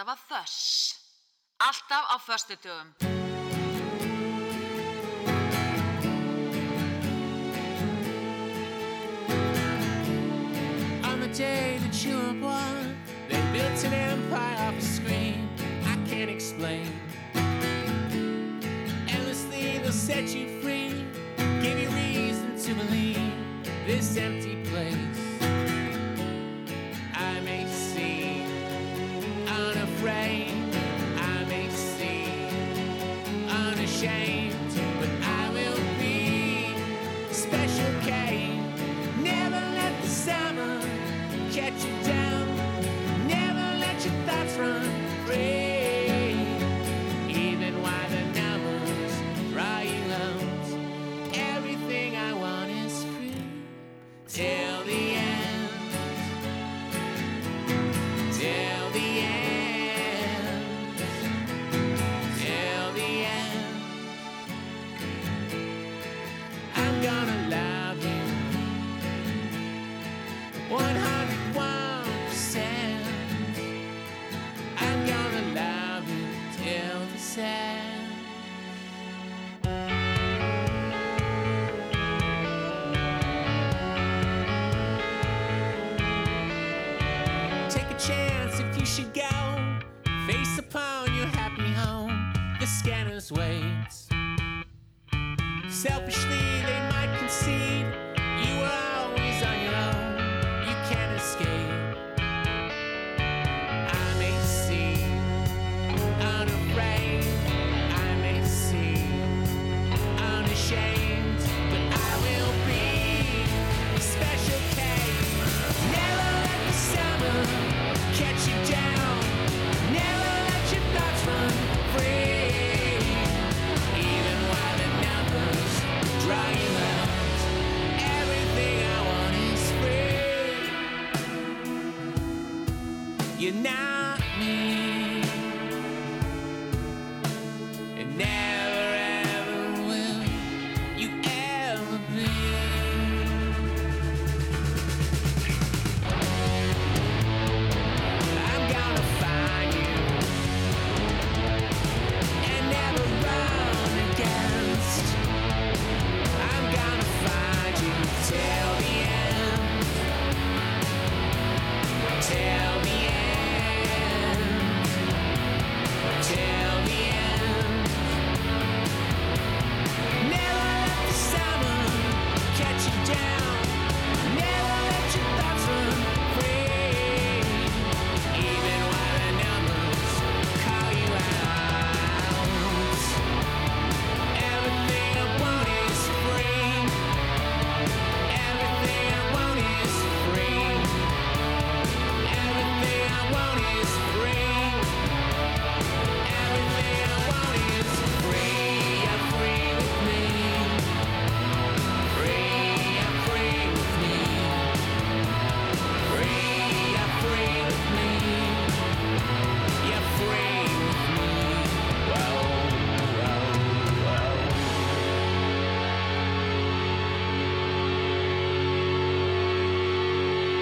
alltaf 0.00 0.14
að 0.16 0.26
þöss. 0.30 0.60
Alltaf 1.60 2.04
á 2.08 2.16
förstu 2.24 2.56
dögum. 2.62 3.09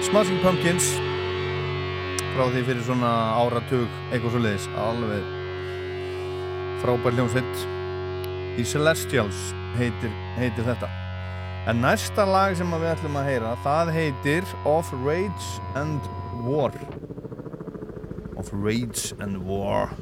Smashing 0.09 0.39
Pumpkins. 0.41 0.87
Frá 2.33 2.47
því 2.49 2.63
fyrir 2.65 2.79
svona 2.81 3.09
áratug 3.37 3.83
eitthvað 4.09 4.31
svo 4.33 4.39
leiðis, 4.41 4.63
alveg 4.81 5.27
frábær 6.81 7.13
hljómsvitt 7.13 7.61
í 8.57 8.65
Celestials 8.65 9.43
heitir, 9.77 10.09
heitir 10.39 10.65
þetta. 10.65 10.89
En 11.69 11.83
næsta 11.83 12.25
lag 12.25 12.57
sem 12.57 12.73
við 12.73 12.89
ætlum 12.95 13.21
að 13.21 13.29
heyra 13.29 13.53
það 13.61 13.93
heitir 13.99 14.49
Of 14.71 14.89
Rage 15.05 15.61
and 15.77 16.09
War. 16.41 16.73
Of 18.33 18.49
Rage 18.49 19.13
and 19.21 19.43
War. 19.45 19.93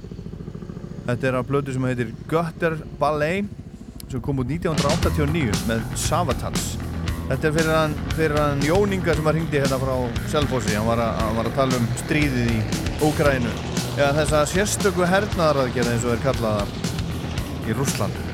Þetta 1.10 1.34
er 1.34 1.42
að 1.42 1.50
blötu 1.52 1.76
sem 1.76 1.92
heitir 1.92 2.16
Gutter 2.32 2.80
Ballet 3.02 3.52
sem 4.08 4.24
kom 4.24 4.40
út 4.40 4.56
1989 4.56 5.66
með 5.68 5.84
Savatage 6.00 6.80
þetta 7.28 7.50
er 7.50 7.58
fyrir 7.58 7.74
þann 7.76 7.98
fyrir 8.18 8.38
hann 8.42 8.62
Jóninga 8.66 9.14
sem 9.14 9.26
var 9.26 9.36
hringdi 9.38 9.60
hérna 9.62 9.78
frá 9.82 9.94
Selfossi, 10.32 10.74
hann 10.74 10.88
var 10.88 11.02
að, 11.04 11.20
hann 11.22 11.38
var 11.38 11.50
að 11.50 11.58
tala 11.60 11.78
um 11.82 11.90
stríðið 12.02 12.54
í 12.56 12.62
Ógrænu. 13.06 13.52
Já, 13.98 14.08
þess 14.18 14.38
að 14.40 14.48
sérstöku 14.56 15.10
hernaðaraðgerð 15.12 15.94
eins 15.94 16.08
og 16.08 16.16
er 16.16 16.24
kallaða 16.26 16.66
í 17.68 17.78
Rúslandu. 17.78 18.27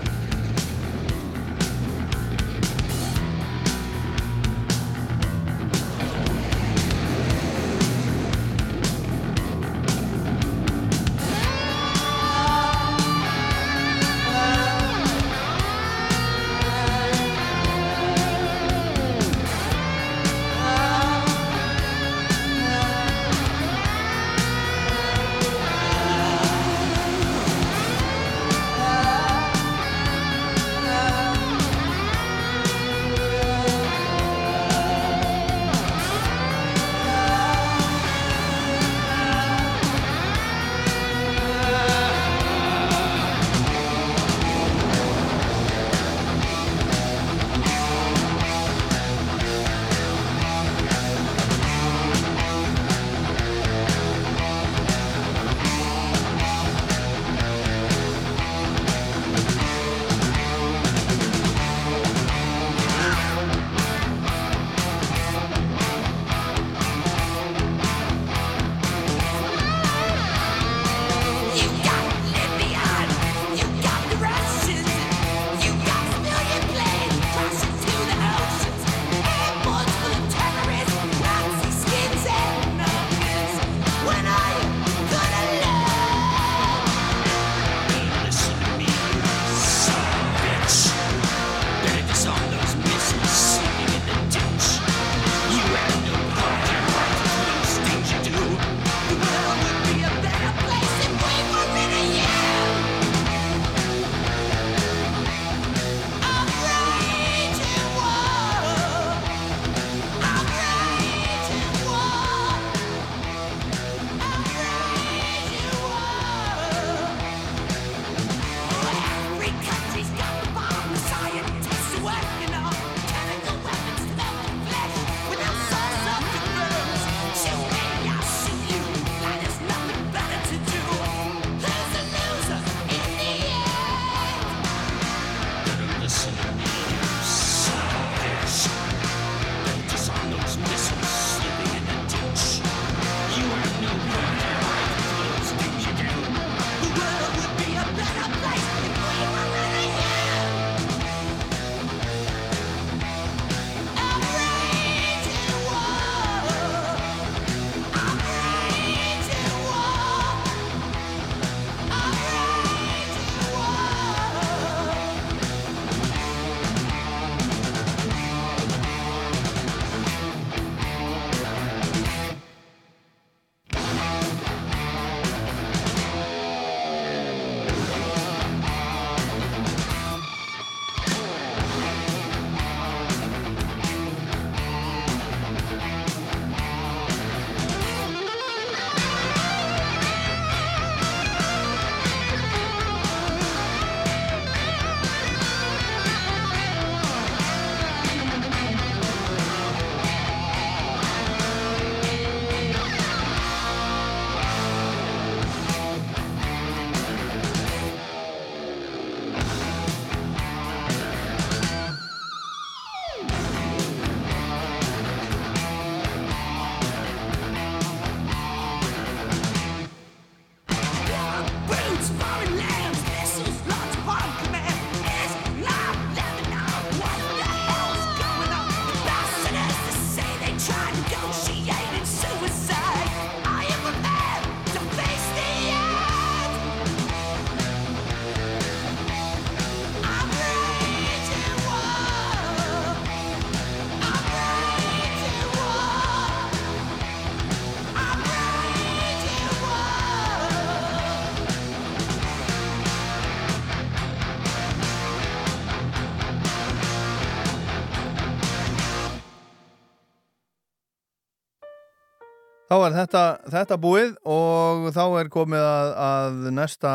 Þá 262.74 262.80
er 262.88 262.94
þetta, 262.96 263.20
þetta 263.54 263.76
búið 263.78 264.14
og 264.34 264.86
þá 264.96 265.04
er 265.20 265.28
komið 265.30 265.62
að, 265.62 265.90
að 266.04 266.38
næsta 266.58 266.94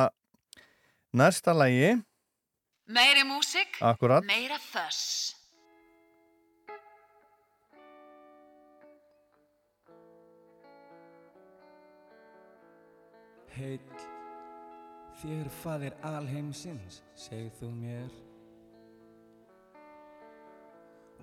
næsta 1.14 1.52
lægi 1.54 1.92
Meiri 2.90 3.22
músik, 3.28 3.76
Akkúrat. 3.86 4.26
meira 4.26 4.56
þöss. 4.58 5.36
Heill, 13.54 14.02
þér 15.20 15.52
faðir 15.60 15.94
alheimsins, 16.10 17.04
segð 17.14 17.52
þú 17.60 17.70
mér. 17.76 18.10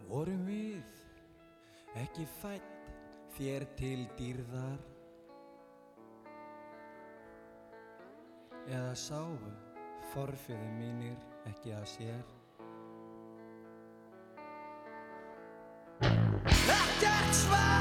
Vorum 0.08 0.48
við 0.48 2.00
ekki 2.06 2.30
fætt 2.40 2.75
þér 3.36 3.66
til 3.76 4.06
dýrðar? 4.16 4.80
Eða 8.66 8.96
sáu 8.98 9.36
forfjöðu 10.14 10.72
mínir 10.80 11.20
ekki 11.52 11.76
að 11.76 11.86
sér? 11.98 12.26
Ekkert 16.06 17.40
svar 17.44 17.75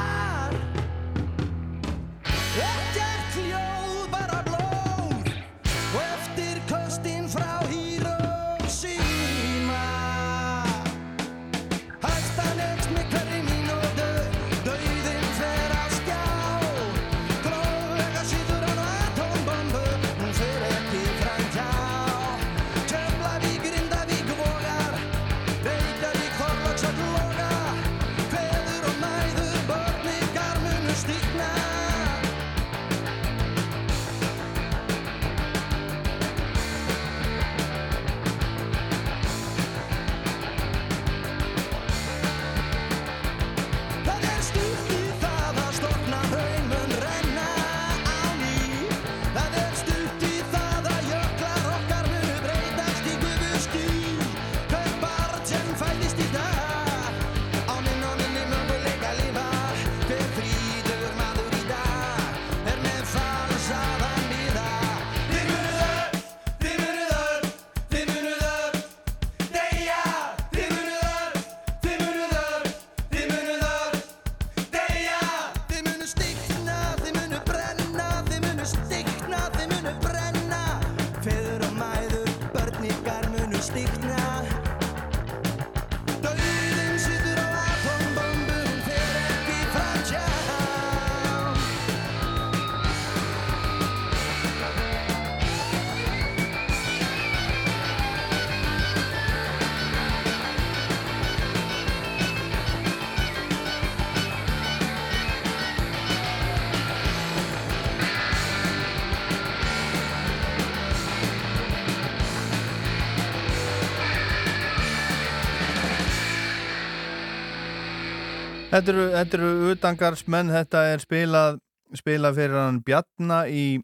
Þetta 118.75 118.91
eru, 118.91 119.03
þetta 119.13 119.37
eru 119.39 119.49
utangarsmenn, 119.71 120.49
þetta 120.51 120.81
er 120.91 121.03
spilað, 121.05 121.59
spilað 121.95 122.39
fyrir 122.41 122.59
hann 122.59 122.81
Bjarna 122.83 123.45
í, 123.47 123.79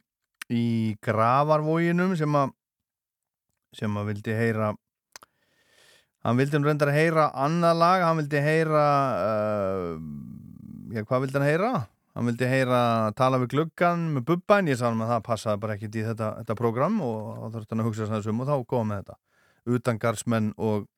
í 0.50 0.64
Gravarvoginum 1.06 2.16
sem 2.18 2.34
að 2.34 2.56
sem 3.78 4.00
að 4.00 4.10
vildi 4.10 4.34
heyra 4.34 4.72
hann 6.26 6.40
vildi 6.42 6.58
nú 6.58 6.66
reyndar 6.66 6.90
að 6.90 6.98
heyra 6.98 7.28
annað 7.38 7.78
lag, 7.84 8.02
hann 8.08 8.18
vildi 8.18 8.42
heyra 8.42 8.84
uh, 9.14 9.94
já, 10.90 11.04
hvað 11.06 11.24
vildi 11.28 11.38
hann 11.38 11.48
heyra? 11.52 11.72
Hann 12.18 12.26
vildi 12.32 12.50
heyra 12.50 12.82
tala 13.14 13.38
við 13.44 13.54
gluggan 13.54 14.08
með 14.16 14.26
bubba 14.32 14.58
en 14.58 14.74
ég 14.74 14.80
sagði 14.80 14.96
hann 14.96 15.06
að 15.06 15.14
það 15.14 15.26
passaði 15.30 15.66
bara 15.68 15.78
ekkit 15.78 16.00
í 16.00 16.06
þetta, 16.10 16.34
þetta 16.40 16.58
program 16.58 16.98
og 17.06 17.20
þá 17.36 17.46
þurfti 17.46 17.76
hann 17.76 17.84
að 17.84 17.92
hugsa 17.92 18.10
þess 18.10 18.34
um 18.34 18.42
og 18.42 18.50
þá 18.50 18.56
kom 18.74 18.90
með 18.90 19.04
þetta. 19.04 19.20
Utangarsmenn 19.70 20.50
og 20.58 20.89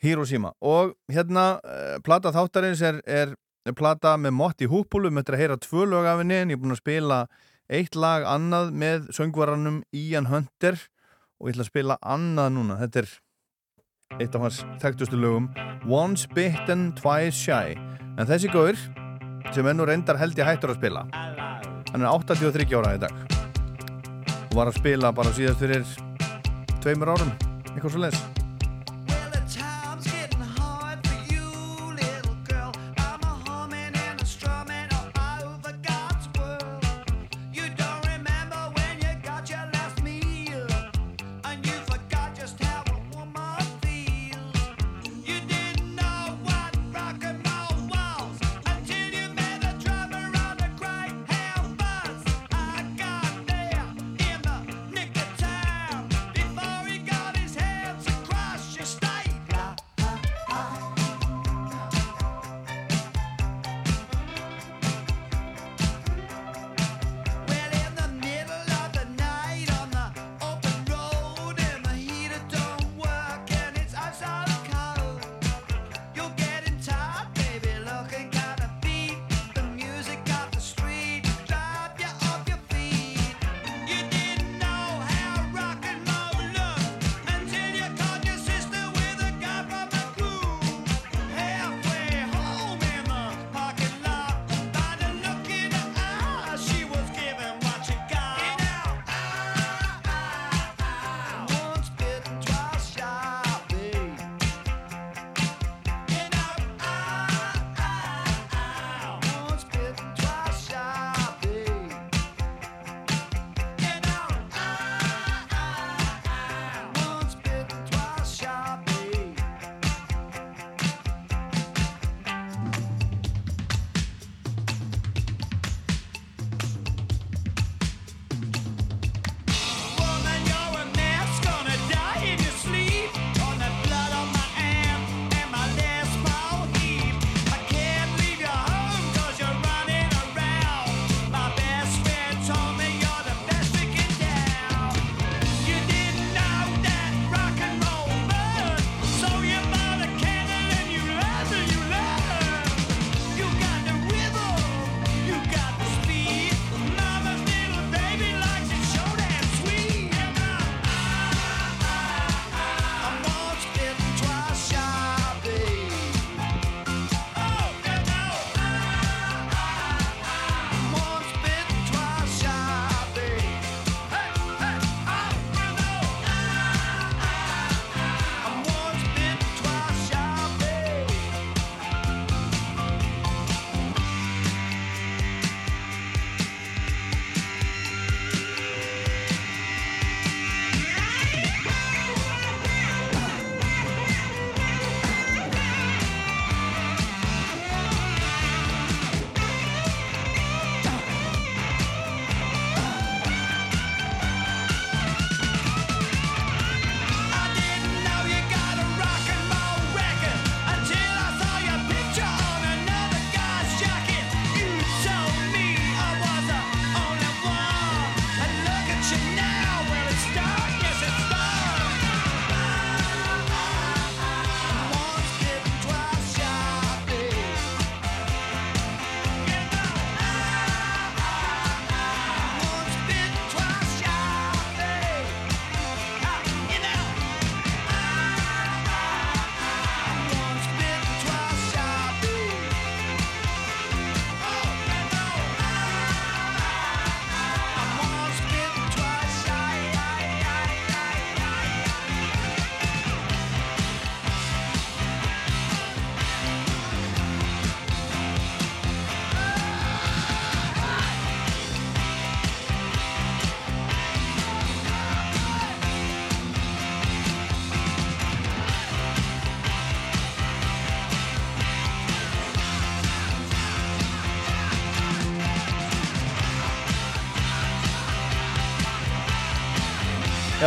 Hiroshima. 0.00 0.52
Og 0.64 0.94
hérna 1.12 1.60
uh, 1.60 1.96
plata 2.04 2.32
þáttarins 2.34 2.82
er, 2.84 3.00
er, 3.04 3.34
plata 3.76 4.16
með 4.18 4.34
Motti 4.36 4.68
Húpulum 4.70 5.20
þetta 5.20 5.32
er 5.32 5.36
að 5.36 5.42
heyra 5.44 5.58
tvö 5.60 5.86
lög 5.90 6.08
af 6.08 6.22
henni 6.22 6.38
en 6.40 6.52
ég 6.52 6.58
er 6.58 6.62
búin 6.62 6.74
að 6.74 6.82
spila 6.82 7.18
eitt 7.70 7.94
lag 7.94 8.24
annað 8.26 8.72
með 8.74 9.10
söngvaranum 9.14 9.82
Ian 9.94 10.30
Hunter. 10.30 10.80
Og 11.40 11.50
ég 11.50 11.56
ætla 11.56 11.66
að 11.66 11.72
spila 11.72 11.98
annað 12.00 12.54
núna. 12.56 12.78
Þetta 12.80 13.04
er 13.04 13.12
eitt 14.20 14.34
af 14.36 14.46
hans 14.46 14.62
þekktustu 14.82 15.20
lögum. 15.20 15.50
Once 15.88 16.28
Bitten, 16.34 16.90
Twice 16.98 17.36
Shy. 17.36 17.76
En 18.16 18.28
þessi 18.28 18.50
gaur 18.52 18.76
sem 19.54 19.66
er 19.66 19.76
nú 19.76 19.86
reyndar 19.88 20.20
held 20.20 20.36
ég 20.38 20.48
hættur 20.48 20.74
að 20.74 20.80
spila. 20.80 21.06
Hann 21.90 22.04
er 22.04 22.10
83 22.10 22.76
ára 22.76 22.96
í 22.96 23.00
dag. 23.06 23.24
Og 24.50 24.58
var 24.58 24.72
að 24.72 24.80
spila 24.82 25.14
bara 25.14 25.32
síðast 25.36 25.62
fyrir 25.62 25.86
tveimur 26.80 27.12
árum 27.14 27.32
eitthvað 27.70 27.92
svo 27.92 28.06
leis 28.08 28.39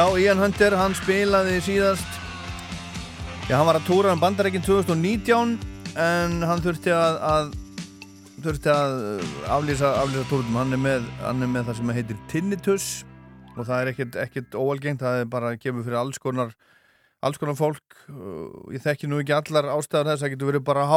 Já, 0.03 0.17
Ian 0.19 0.41
Hunter, 0.43 0.73
hann 0.75 0.91
spilaði 0.99 1.61
síðast. 1.63 2.15
Já, 3.47 3.53
hann 3.55 3.69
var 3.69 3.77
að 3.79 3.85
túra 3.87 4.11
um 4.11 4.19
bandarækinn 4.19 4.65
2019 4.65 5.53
en 5.95 6.33
hann 6.43 6.63
þurfti 6.65 6.91
að, 6.91 7.19
að 7.23 7.53
þurfti 8.43 8.71
að 8.73 8.95
uh, 9.13 9.29
aflýsa, 9.55 9.93
aflýsa 10.01 10.25
túrnum, 10.27 10.57
hann 10.59 10.75
er, 10.75 10.81
með, 10.83 11.07
hann 11.21 11.47
er 11.47 11.51
með 11.53 11.69
það 11.69 11.79
sem 11.79 11.93
heitir 11.95 12.19
tinnitus 12.33 12.89
og 13.53 13.61
það 13.61 13.77
er 13.77 13.93
ekkert, 13.93 14.19
ekkert 14.25 14.59
óalgengt, 14.59 15.05
það 15.05 15.21
er 15.21 15.31
bara 15.37 15.53
að 15.53 15.63
gefa 15.63 15.85
fyrir 15.87 16.01
alls 16.01 16.19
konar 16.25 16.51
alls 17.23 17.39
konar 17.39 17.55
fólk, 17.61 17.99
uh, 18.11 18.75
ég 18.75 18.83
þekki 18.83 19.07
nú 19.07 19.23
ekki 19.23 19.37
allar 19.39 19.71
ástæðar 19.77 20.11
þess, 20.11 20.25
það 20.25 20.35
getur 20.35 20.51
verið 20.51 20.67
bara 20.67 20.87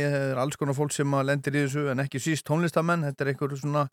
er 0.00 0.42
alls 0.42 0.58
konar 0.58 0.74
fólk 0.74 0.96
sem 0.96 1.18
lendir 1.22 1.54
í 1.54 1.68
þessu 1.68 1.86
en 1.94 2.02
ekki 2.02 2.18
síst 2.18 2.50
tónlistamenn, 2.50 3.06
þetta 3.12 3.28
er 3.28 3.36
einhver 3.36 3.60
svona 3.62 3.86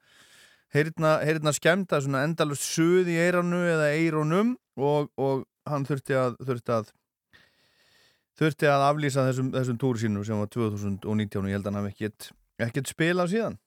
heyrna 0.74 1.54
skemmt 1.54 1.94
svona 1.94 2.24
endalust 2.28 2.66
suð 2.66 3.10
í 3.12 3.20
eiranu 3.22 3.62
eða 3.70 3.92
eironum 3.94 4.56
og, 4.78 5.12
og 5.18 5.46
hann 5.70 5.86
þurfti 5.88 6.18
að 6.18 6.38
þurfti 6.44 6.78
að 6.78 6.94
þurfti 8.40 8.70
að 8.70 8.88
aflýsa 8.88 9.28
þessum, 9.30 9.52
þessum 9.54 9.78
túr 9.82 10.00
sínum 10.02 10.26
sem 10.26 10.40
var 10.40 10.50
2019 10.50 11.44
og 11.44 11.52
ég 11.52 11.60
held 11.60 11.68
að 11.68 11.70
hann 11.70 11.84
hafi 11.84 11.94
ekkert, 11.94 12.32
ekkert 12.66 12.90
spilað 12.90 13.36
síðan 13.36 13.60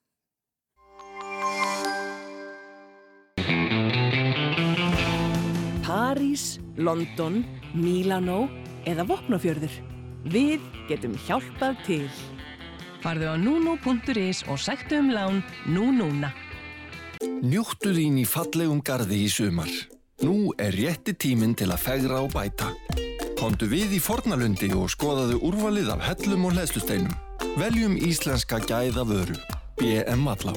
París, 5.86 6.58
London, 6.76 7.44
Milano 7.74 8.46
eða 8.88 9.04
Vopnafjörður. 9.08 9.72
Við 10.32 10.64
getum 10.90 11.14
hjálpað 11.26 11.78
til. 11.86 12.08
Farðu 13.04 13.30
á 13.32 13.36
nuno.is 13.38 14.42
og 14.50 14.58
sættu 14.60 14.98
um 15.00 15.12
lán 15.14 15.40
nú 15.70 15.90
núna. 15.94 16.32
Njúttu 17.22 17.92
þín 17.96 18.18
í 18.20 18.24
fallegum 18.28 18.80
gardi 18.84 19.22
í 19.24 19.28
sumar. 19.32 19.70
Nú 20.24 20.52
er 20.58 20.74
rétti 20.76 21.14
tíminn 21.16 21.54
til 21.56 21.68
að 21.72 21.82
fegra 21.84 22.22
og 22.24 22.32
bæta. 22.34 22.72
Komdu 23.36 23.68
við 23.68 23.96
í 23.98 24.00
Fornalundi 24.00 24.70
og 24.76 24.88
skoðaðu 24.92 25.42
úrvalið 25.44 25.92
af 25.92 26.04
hellum 26.08 26.48
og 26.48 26.56
hlæslusteinum. 26.56 27.12
Veljum 27.60 27.96
íslenska 27.96 28.60
gæða 28.64 29.04
vöru. 29.08 29.36
BM 29.76 30.24
Vallá. 30.24 30.56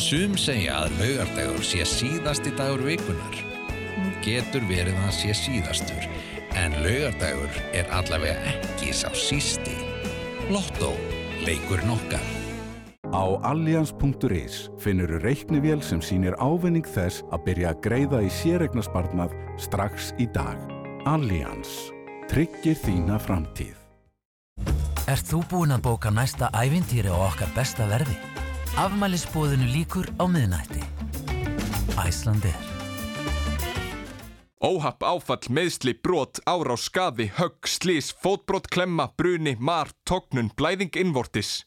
Sum 0.00 0.34
segja 0.40 0.80
að 0.84 0.96
laugardagur 1.00 1.64
sé 1.64 1.84
síðasti 1.88 2.52
dagur 2.58 2.82
vikunar. 2.88 3.36
Getur 4.24 4.64
verið 4.68 4.96
að 5.04 5.12
sé 5.16 5.36
síðastur, 5.36 6.08
en 6.56 6.76
laugardagur 6.84 7.60
er 7.76 7.92
allavega 7.92 8.54
ekki 8.56 8.96
sá 8.96 9.10
sísti. 9.16 9.76
Lotto, 10.50 10.94
leikur 11.44 11.84
nokkar. 11.88 12.43
Á 13.14 13.38
allians.is 13.46 14.70
finnur 14.82 15.20
reiknivél 15.22 15.78
sem 15.86 16.00
sýnir 16.02 16.34
ávinning 16.42 16.82
þess 16.82 17.22
að 17.30 17.44
byrja 17.46 17.70
að 17.70 17.82
greiða 17.84 18.22
í 18.26 18.30
sérregnarspartnað 18.34 19.36
strax 19.62 20.08
í 20.18 20.26
dag. 20.34 20.58
Allians. 21.06 21.92
Tryggir 22.26 22.74
þína 22.74 23.20
framtíð. 23.22 23.76
Ert 25.06 25.30
þú 25.30 25.44
búinn 25.46 25.76
að 25.76 25.84
bóka 25.84 26.10
næsta 26.10 26.48
ævintýri 26.58 27.12
á 27.14 27.18
okkar 27.28 27.52
besta 27.54 27.86
verði? 27.86 28.16
Afmælisbóðinu 28.82 29.68
líkur 29.70 30.08
á 30.18 30.24
miðnætti. 30.26 30.82
Æslandir. 31.94 32.56
Óhapp, 34.58 35.06
áfall, 35.06 35.52
meðsli, 35.54 35.94
brot, 36.02 36.40
árás, 36.50 36.88
skaði, 36.88 37.28
högg, 37.38 37.68
slís, 37.68 38.10
fótbrot, 38.10 38.66
klemma, 38.74 39.12
bruni, 39.14 39.54
mar, 39.60 39.92
tognun, 40.08 40.50
blæðing 40.58 40.98
innvortis. 40.98 41.60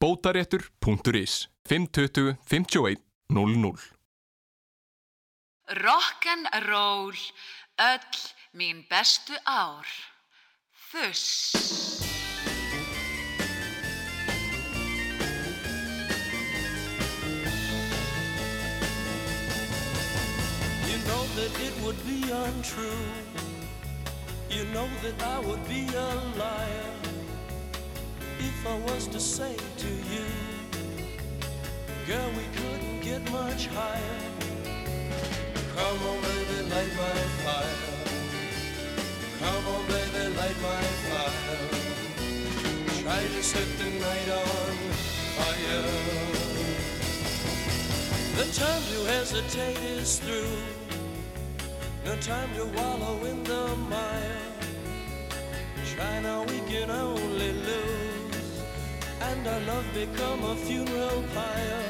Bótaréttur.is 0.00 1.50
520 1.62 2.38
51 2.44 2.96
00 3.26 3.74
Rock'n'roll, 5.64 7.14
öll 7.74 7.98
mín 8.50 8.84
bestu 8.88 9.32
ár. 9.42 9.86
Fuss. 10.70 11.52
You 20.88 20.98
know 21.06 21.24
that 21.36 21.60
it 21.60 21.74
would 21.82 22.00
be 22.06 22.32
untrue. 22.32 23.06
You 24.48 24.64
know 24.72 24.88
that 25.02 25.22
I 25.22 25.46
would 25.46 25.68
be 25.68 25.86
a 25.94 26.14
liar 26.38 26.99
if 28.42 28.66
I 28.66 28.76
was 28.90 29.06
to 29.08 29.20
say 29.20 29.54
to 29.56 29.88
you, 30.12 30.26
girl, 32.06 32.30
we 32.38 32.44
couldn't 32.56 33.00
get 33.00 33.22
much 33.30 33.66
higher. 33.68 34.20
Come 35.76 35.98
on, 36.08 36.20
baby, 36.22 36.58
light 36.72 36.92
my 36.96 37.20
fire. 37.44 37.80
Come 39.40 39.66
on, 39.74 39.86
baby, 39.88 40.22
light 40.36 40.58
my 40.62 40.82
fire. 41.08 41.80
Try 43.02 43.22
to 43.34 43.42
set 43.42 43.68
the 43.78 43.90
night 44.06 44.28
on 44.42 44.72
fire. 45.36 45.82
The 48.38 48.46
time 48.58 48.82
to 48.92 48.98
hesitate 49.12 49.78
is 49.98 50.18
through. 50.18 50.56
No 52.06 52.16
time 52.16 52.50
to 52.54 52.64
wallow 52.64 53.24
in 53.24 53.44
the 53.44 53.76
mire. 53.88 54.42
Try 55.94 56.20
now, 56.20 56.44
we 56.44 56.58
can 56.60 56.90
only 56.90 57.52
lose. 57.52 57.99
And 59.22 59.46
our 59.46 59.60
love 59.60 59.86
become 59.94 60.44
a 60.44 60.56
funeral 60.56 61.22
pyre. 61.34 61.84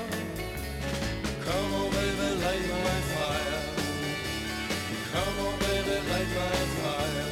Come 1.45 1.75
on, 1.75 1.91
baby, 1.91 2.29
light 2.45 2.69
my 2.87 3.01
fire. 3.15 3.63
Come 5.13 5.37
on, 5.47 5.59
baby, 5.61 5.97
light 6.11 6.31
my 6.41 6.61
fire. 6.79 7.31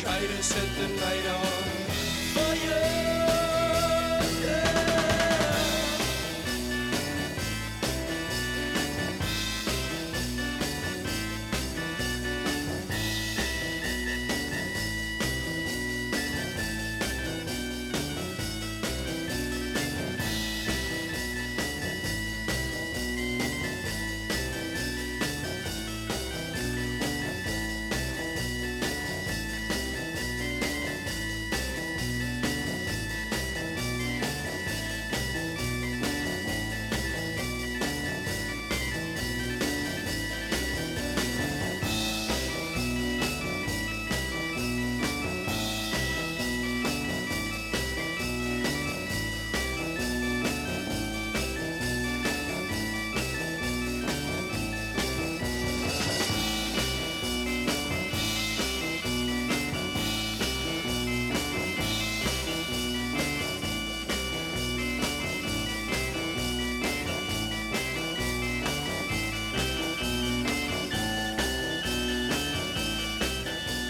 Try 0.00 0.20
to 0.20 0.42
set 0.42 0.68
the 0.78 0.88
night 1.00 1.26
on 1.36 1.57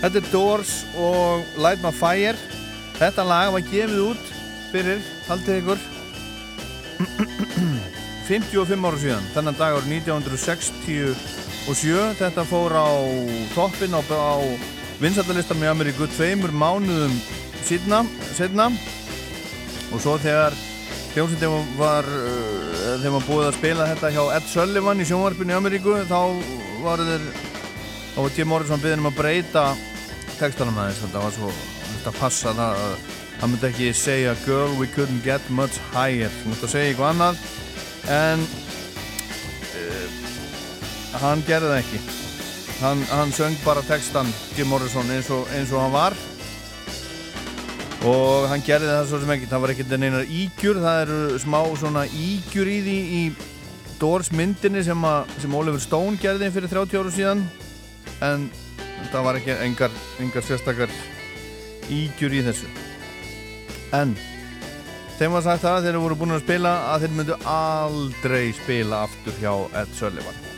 Þetta 0.09 0.25
er 0.25 0.29
Doors 0.33 0.71
og 0.97 1.45
Light 1.61 1.83
My 1.85 1.91
Fire. 1.93 2.33
Þetta 2.97 3.21
lag 3.29 3.53
var 3.53 3.61
gefið 3.67 3.99
út 4.07 4.31
fyrir, 4.71 5.03
haldið 5.27 5.59
ykkur 5.59 5.83
55 8.31 8.87
ára 8.89 9.01
síðan. 9.03 9.27
Þennan 9.35 9.59
dag 9.59 9.77
árið 9.77 9.91
1967 9.99 12.07
þetta 12.23 12.45
fór 12.49 12.73
á 12.73 12.89
toppin 13.53 13.93
á, 13.93 14.01
á 14.01 14.41
vinsaldalistar 14.97 15.61
með 15.61 15.75
Ameríku 15.75 16.09
tveimur 16.15 16.57
mánuðum 16.57 17.13
síðna, 17.69 18.01
setna 18.33 18.73
og 19.93 20.01
svo 20.01 20.17
þegar 20.25 20.57
hljómsveitin 21.13 21.53
var 21.77 22.09
uh, 22.09 22.97
þegar 23.03 23.13
maður 23.13 23.29
búið 23.29 23.45
að 23.51 23.61
spila 23.61 23.93
þetta 23.93 24.15
hjá 24.17 24.25
Ed 24.39 24.49
Sullivan 24.55 25.05
í 25.05 25.09
sjónvarpinu 25.13 25.53
í 25.53 25.61
Ameríku 25.61 25.93
þá 26.09 26.33
var 26.81 26.97
þeir 27.05 27.29
var 28.17 28.33
Jim 28.35 28.49
Morrison 28.51 28.81
byggðin 28.81 29.05
um 29.05 29.13
að 29.13 29.21
breyta 29.21 29.69
textanum 30.41 30.79
aðeins 30.79 31.03
þetta 31.03 31.23
var 31.25 31.35
svo 31.35 31.51
þetta 31.53 32.13
passa 32.19 32.55
það 32.57 32.83
að 32.85 33.17
hann 33.39 33.53
myndi 33.53 33.69
ekki 33.69 33.91
segja 33.95 34.35
girl 34.45 34.73
we 34.79 34.89
couldn't 34.95 35.23
get 35.25 35.43
much 35.51 35.79
higher. 35.93 36.31
Hann 36.31 36.53
myndi 36.53 36.67
að 36.67 36.73
segja 36.75 36.93
eitthvað 36.93 37.13
annað 37.13 37.43
en 38.15 38.47
uh, 39.83 40.07
hann 41.25 41.45
gerði 41.47 41.73
það 41.73 41.83
ekki. 41.83 42.01
Hann, 42.79 43.05
hann 43.11 43.35
söng 43.35 43.59
bara 43.65 43.83
textan 43.87 44.29
Jim 44.55 44.71
Morrison 44.71 45.11
eins 45.11 45.31
og, 45.35 45.47
eins 45.55 45.75
og 45.75 45.83
hann 45.83 45.95
var. 45.95 46.19
Og 48.07 48.47
hann 48.51 48.63
gerði 48.63 48.93
það 48.93 49.09
svo 49.11 49.23
sem 49.23 49.35
ekki 49.35 49.51
það 49.51 49.63
var 49.65 49.75
ekkert 49.75 49.95
neinar 49.99 50.29
ígjur 50.31 50.79
það 50.83 51.01
eru 51.07 51.41
smá 51.43 51.61
svona 51.81 52.05
ígjur 52.07 52.71
í 52.71 52.79
því 52.87 52.99
í 53.19 53.23
Doors 53.99 54.31
myndinni 54.31 54.85
sem, 54.87 55.03
að, 55.03 55.33
sem 55.43 55.55
Oliver 55.59 55.83
Stone 55.83 56.21
gerði 56.23 56.53
fyrir 56.55 56.71
30 56.71 57.01
áru 57.01 57.15
síðan. 57.15 57.41
En 58.23 58.47
það 59.13 59.27
var 59.29 59.39
ekki 59.41 59.57
engar, 59.67 59.95
engar 60.23 60.47
sérstakar 60.47 60.93
ígjur 61.93 62.35
í 62.37 62.45
þessu. 62.49 62.69
En 63.97 64.13
þeim 65.19 65.35
var 65.35 65.47
sagt 65.47 65.65
það 65.65 65.81
þegar 65.81 65.89
þeir 65.89 66.05
voru 66.05 66.21
búin 66.21 66.37
að 66.37 66.45
spila 66.45 66.75
að 66.93 67.07
þeir 67.07 67.17
myndu 67.21 67.41
aldrei 67.55 68.45
spila 68.59 69.03
aftur 69.09 69.41
hjá 69.41 69.53
Ed 69.83 69.97
Sullivan 69.99 70.58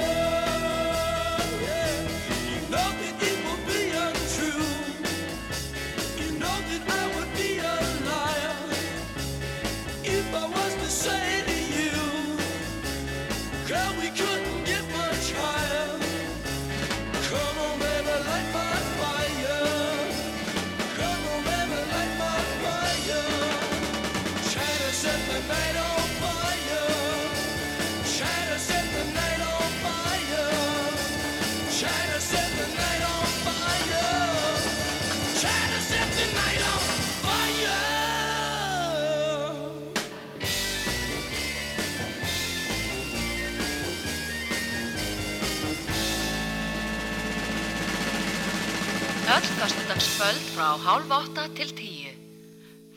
Öll 49.91 49.99
föstudagskvöld 49.99 50.43
frá 50.55 50.69
hálf 50.85 51.09
átta 51.11 51.43
til 51.51 51.71
tíu. 51.75 52.11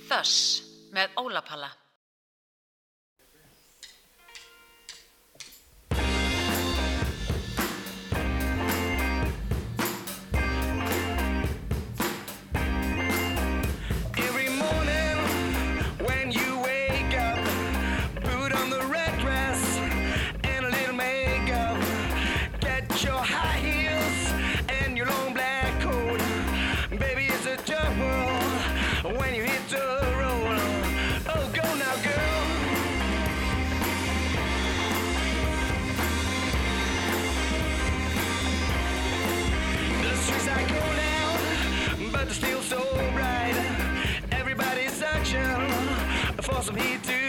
Þöss 0.07 0.63
með 0.95 1.17
Ólapalla. 1.19 1.84
For 46.77 46.83
some 47.05 47.24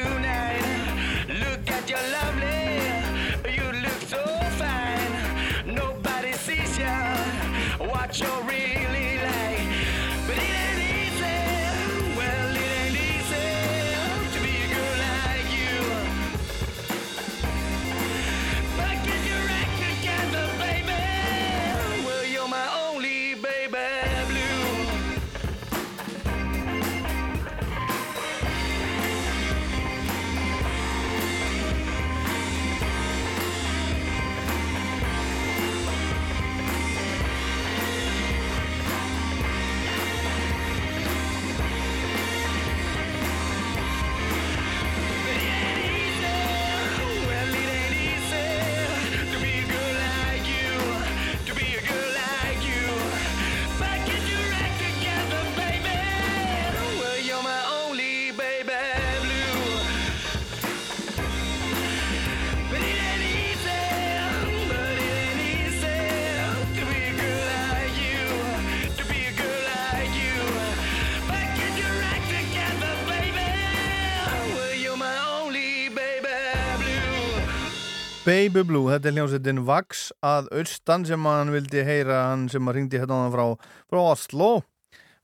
Baby 78.25 78.63
Blue, 78.65 78.89
þetta 78.89 79.11
er 79.11 79.13
hljómsveitin 79.19 79.59
Vax 79.67 80.07
að 80.25 80.47
austan 80.57 81.03
sem 81.05 81.27
hann 81.29 81.51
vildi 81.53 81.83
heyra 81.85 82.23
hann 82.31 82.47
sem 82.49 82.65
að 82.65 82.79
ringdi 82.79 82.97
hérna 82.97 83.27
frá, 83.29 83.43
frá 83.85 83.99
Oslo. 84.01 84.47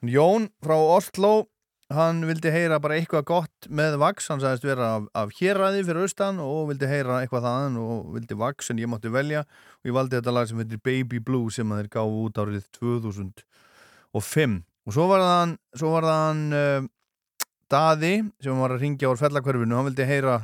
Jón 0.05 0.45
frá 0.61 0.75
Oslo 0.77 1.31
hann 1.89 2.19
vildi 2.29 2.51
heyra 2.53 2.77
bara 2.83 2.99
eitthvað 2.99 3.25
gott 3.31 3.69
með 3.73 3.97
Vax, 4.03 4.29
hann 4.29 4.43
sagðist 4.43 4.67
vera 4.69 4.91
af, 4.99 5.07
af 5.17 5.33
héræði 5.39 5.81
fyrir 5.87 6.05
austan 6.05 6.43
og 6.45 6.69
vildi 6.69 6.91
heyra 6.91 7.23
eitthvað 7.23 7.47
þaðan 7.47 7.81
og 7.81 8.13
vildi 8.19 8.37
Vax 8.43 8.69
en 8.69 8.83
ég 8.83 8.93
mátti 8.93 9.09
velja 9.17 9.41
og 9.47 9.89
ég 9.89 9.97
valdi 9.97 10.19
þetta 10.19 10.37
lag 10.37 10.51
sem 10.51 10.61
heitir 10.61 10.85
Baby 10.85 11.23
Blue 11.25 11.49
sem 11.49 11.73
þeir 11.73 11.89
gáðu 11.97 12.21
út 12.27 12.37
árið 12.45 12.69
2005 12.77 14.57
og 14.61 14.93
svo 14.93 15.09
var 15.09 15.25
það 15.25 15.35
hann, 15.39 15.57
svo 15.73 15.95
var 15.97 16.11
það 16.11 16.23
hann 16.27 16.45
uh, 16.53 16.89
Daði 17.71 18.15
sem 18.43 18.61
var 18.61 18.75
að 18.75 18.81
ringja 18.85 19.09
á 19.09 19.15
fellakverfinu, 19.17 19.73
hann 19.73 19.89
vildi 19.89 20.05
heyra 20.05 20.41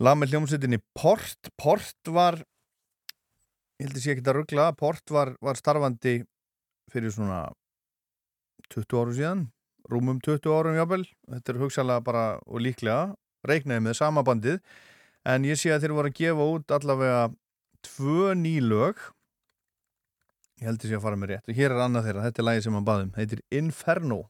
lag 0.00 0.16
með 0.18 0.34
hljómsveitinni 0.34 0.80
Port. 0.96 1.52
Port 1.60 2.12
var 2.12 2.40
ég 3.80 3.88
held 3.88 3.96
að 3.96 4.04
sé 4.04 4.14
ekki 4.14 4.26
að 4.26 4.36
ruggla 4.40 4.68
Port 4.76 5.12
var, 5.12 5.34
var 5.44 5.58
starfandi 5.58 6.20
fyrir 6.90 7.12
svona 7.14 7.46
20 8.72 9.00
árum 9.00 9.16
síðan 9.16 9.46
rúmum 9.90 10.20
20 10.22 10.52
árum 10.54 10.78
jábel 10.78 11.04
þetta 11.04 11.52
er 11.52 11.60
hugsalega 11.60 12.04
bara 12.04 12.24
og 12.46 12.62
líklega 12.62 13.14
reiknaði 13.46 13.86
með 13.86 13.96
sama 14.00 14.24
bandið. 14.26 14.60
En 15.28 15.44
ég 15.44 15.58
sé 15.60 15.72
að 15.72 15.84
þeir 15.84 15.96
voru 15.96 16.10
að 16.10 16.20
gefa 16.20 16.50
út 16.54 16.76
allavega 16.76 17.24
tvö 17.84 18.34
nýlög 18.36 19.00
ég 20.60 20.68
held 20.68 20.80
að 20.80 20.88
sé 20.90 20.96
að 20.96 21.04
fara 21.06 21.20
með 21.20 21.34
rétt. 21.34 21.48
Og 21.48 21.56
hér 21.56 21.72
er 21.72 21.84
annað 21.86 22.08
þeirra, 22.08 22.28
þetta 22.28 22.42
er 22.42 22.48
lagi 22.50 22.64
sem 22.66 22.76
hann 22.76 22.88
baðum 22.88 23.12
heitir 23.16 23.44
Inferno 23.60 24.24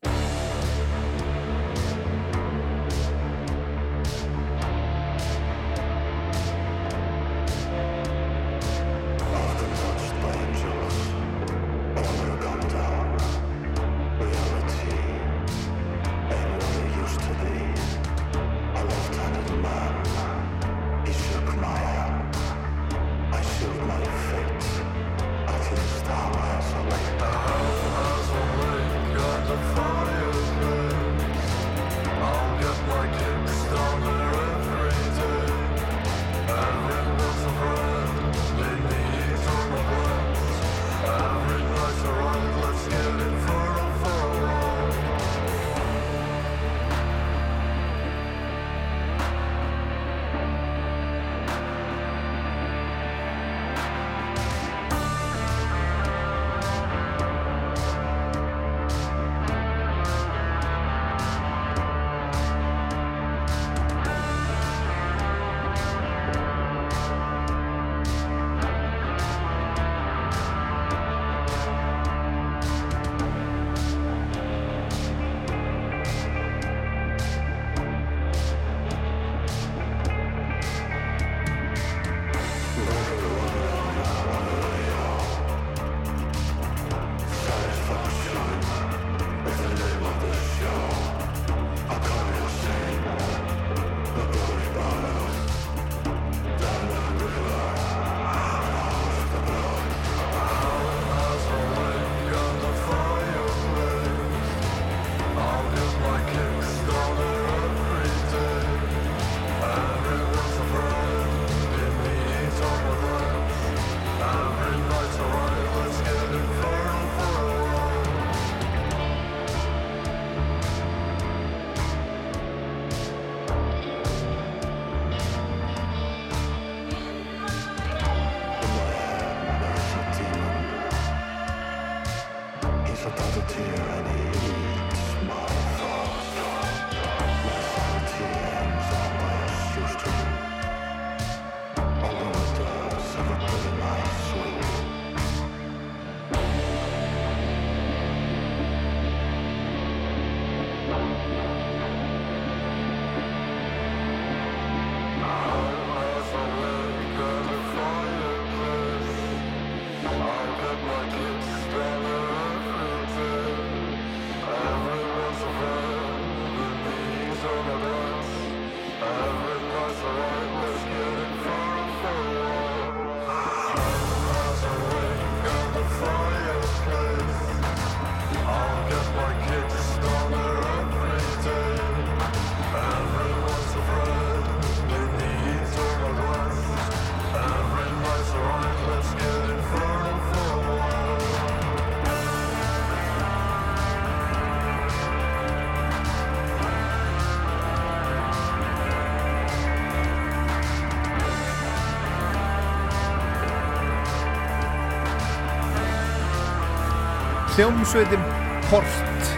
Hljómsveitin 207.60 208.22
Port 208.70 209.32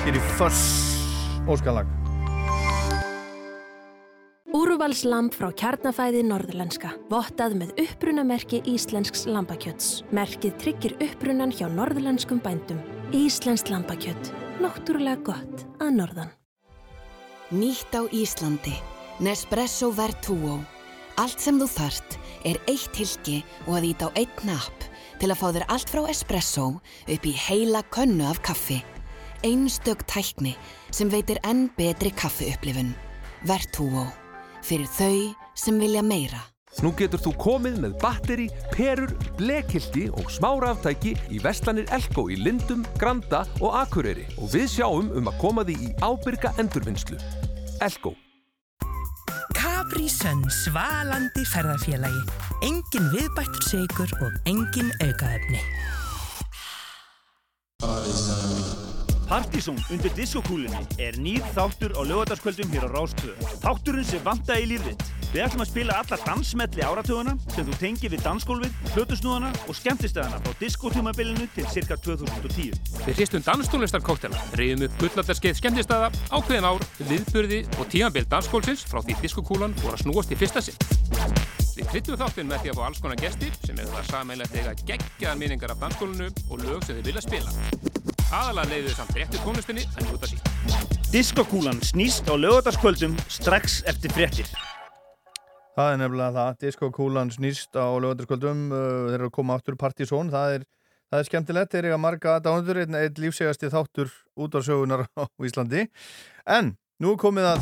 hér 0.00 0.16
í 0.16 0.20
Föss 0.38 0.60
Óskalag 1.44 1.90
Úrvalslamb 4.56 5.36
frá 5.36 5.50
kjarnafæði 5.52 6.22
norðlenska, 6.30 6.94
vottað 7.12 7.58
með 7.60 7.74
upprunamerki 7.84 8.62
Íslensks 8.72 9.26
lambakjöts. 9.28 10.00
Merkið 10.16 10.56
tryggir 10.64 10.96
upprunan 11.10 11.52
hjá 11.52 11.68
norðlenskum 11.68 12.40
bændum. 12.40 12.80
Íslenskt 13.12 13.68
lambakjött, 13.68 14.32
náttúrulega 14.64 15.20
gott 15.28 15.68
að 15.76 15.92
norðan. 16.00 16.32
Nýtt 17.52 17.92
á 17.92 18.08
Íslandi. 18.08 18.78
Nespresso 19.20 19.92
Vertuo. 19.92 20.56
Allt 21.20 21.44
sem 21.44 21.60
þú 21.60 21.68
þart 21.76 22.20
er 22.48 22.64
eitt 22.64 22.96
hilki 22.96 23.42
og 23.66 23.82
að 23.82 23.92
ít 23.92 24.00
á 24.00 24.08
einn 24.16 24.46
napp 24.48 24.77
til 25.18 25.32
að 25.32 25.40
fá 25.40 25.48
þér 25.54 25.66
allt 25.74 25.90
frá 25.92 26.02
espresso 26.10 26.68
upp 26.78 27.26
í 27.26 27.34
heila 27.46 27.82
könnu 27.94 28.26
af 28.28 28.42
kaffi. 28.46 28.78
Einstök 29.46 30.04
tækni 30.10 30.54
sem 30.90 31.10
veitir 31.12 31.38
enn 31.46 31.68
betri 31.78 32.10
kaffiupplifun. 32.14 32.94
Vertuo. 33.46 34.06
Fyrir 34.66 34.88
þau 34.98 35.34
sem 35.58 35.78
vilja 35.78 36.02
meira. 36.02 36.40
Nú 36.84 36.92
getur 36.94 37.22
þú 37.22 37.32
komið 37.40 37.78
með 37.82 37.94
batteri, 38.02 38.46
perur, 38.74 39.14
blekhildi 39.38 40.04
og 40.12 40.30
smáraftæki 40.30 41.16
í 41.34 41.40
Vestlanir 41.42 41.88
Elko 41.94 42.28
í 42.30 42.38
Lindum, 42.38 42.84
Granda 43.00 43.42
og 43.58 43.74
Akureyri 43.80 44.28
og 44.36 44.52
við 44.54 44.68
sjáum 44.76 45.10
um 45.18 45.32
að 45.32 45.42
koma 45.42 45.66
því 45.66 45.78
í 45.88 45.92
ábyrga 46.04 46.54
endurvinnslu. 46.60 47.18
Elko. 47.82 48.14
Capri 49.88 50.04
Sun 50.12 50.42
svalandi 50.52 51.46
ferðarfélagi. 51.48 52.20
Engin 52.66 53.06
viðbættur 53.08 53.64
sigur 53.64 54.10
og 54.20 54.34
engin 54.44 54.90
aukaefni. 55.00 55.62
Partizón 59.28 59.76
undir 59.92 60.12
diskokúlunni 60.16 60.86
er 60.96 61.18
nýr 61.20 61.44
þáttur 61.52 61.92
á 61.92 62.00
lögadaskvöldum 62.00 62.70
hér 62.72 62.86
á 62.88 62.96
Rástöðu. 62.96 63.34
Þátturinn 63.60 64.06
sem 64.08 64.22
vantaði 64.24 64.64
í 64.64 64.68
lífið. 64.70 65.02
Við 65.28 65.42
ætlum 65.44 65.60
að 65.60 65.68
spila 65.68 65.98
alla 66.00 66.18
dansmelli 66.24 66.84
áratuguna 66.88 67.34
sem 67.52 67.66
þú 67.68 67.74
tengir 67.82 68.12
við 68.14 68.22
dansgólfið, 68.24 68.78
hlutusnúðana 68.94 69.50
og 69.68 69.76
skemmtistæðana 69.76 70.40
frá 70.40 70.54
diskotímabilinu 70.62 71.48
til 71.52 71.66
cirka 71.74 71.98
2010. 72.00 72.80
Við 73.04 73.20
hristum 73.20 73.44
danstónlistarkóktela, 73.44 74.40
reyðum 74.56 74.86
upp 74.88 74.96
gullaldarskeið 75.02 75.60
skemmtistæða, 75.60 76.08
ákveðin 76.32 76.70
ár, 76.70 76.88
viðburði 77.10 77.60
og 77.76 77.92
tímanbild 77.92 78.32
dansgólfsins 78.32 78.86
frá 78.88 79.02
því 79.04 79.18
diskokúlan 79.20 79.76
voru 79.82 79.98
að 79.98 80.06
snúast 80.06 80.32
í 80.32 80.40
fyrsta 80.40 80.64
sinn. 80.64 80.80
Við 81.76 81.92
kryttum 81.92 82.16
þáttinn 82.18 82.48
með 82.48 82.64
því 82.64 82.72
að 82.72 82.80
fá 82.80 82.86
alls 82.88 83.04
konar 83.04 83.20
gestir 83.20 83.52
sem 83.60 83.76
hefur 83.76 84.00
það 84.00 84.08
sameinlegt 84.14 84.56
eiga 84.56 84.72
geggjaðar 84.88 85.38
minningar 85.44 85.76
af 85.76 85.84
dansskólinu 85.84 86.32
og 86.48 86.64
lög 86.64 86.88
sem 86.88 86.96
þeir 86.96 87.10
vilja 87.12 87.28
spila. 87.28 88.17
Aðalega 88.28 88.68
leiðu 88.68 88.90
samt 88.92 89.14
réttu 89.16 89.38
tónlistinni 89.40 89.84
að 89.96 90.02
njóta 90.04 90.28
sín. 90.28 90.40
Diskokúlan 91.08 91.78
snýst 91.80 92.26
á 92.28 92.36
lögadaskvöldum 92.36 93.14
strax 93.32 93.80
eftir 93.88 94.12
fréttir. 94.12 94.50
Það 95.78 95.92
er 95.94 95.98
nefnilega 96.02 96.34
það, 96.34 96.56
Disco 96.64 96.88
Kúlan 96.90 97.30
snýst 97.30 97.70
á 97.78 97.86
lögvændarskvöldum, 98.02 98.64
uh, 98.74 98.78
þeir 99.08 99.14
eru 99.20 99.28
að 99.30 99.36
koma 99.36 99.54
áttur 99.56 99.76
Partizón, 99.78 100.32
það 100.32 100.56
er, 100.56 100.62
það 101.06 101.18
er 101.22 101.28
skemmtilegt, 101.28 101.70
þeir 101.70 101.84
eru 101.84 101.94
að 101.94 102.02
marga 102.02 102.32
dánundur, 102.42 102.80
einn 102.82 102.98
eitt 102.98 103.20
lífsegasti 103.22 103.70
þáttur 103.70 104.10
út 104.34 104.58
á 104.58 104.60
sögunar 104.66 105.06
á 105.06 105.22
Íslandi. 105.46 105.86
En, 106.50 106.74
nú 106.98 107.14
komið 107.14 107.46
að 107.54 107.60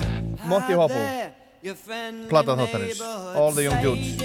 Monty 0.49 0.75
Hoppo, 0.81 1.03
plata 2.33 2.57
þáttarins, 2.57 3.05
All 3.37 3.53
the 3.53 3.69
Young 3.69 3.85
Dudes. 3.85 4.17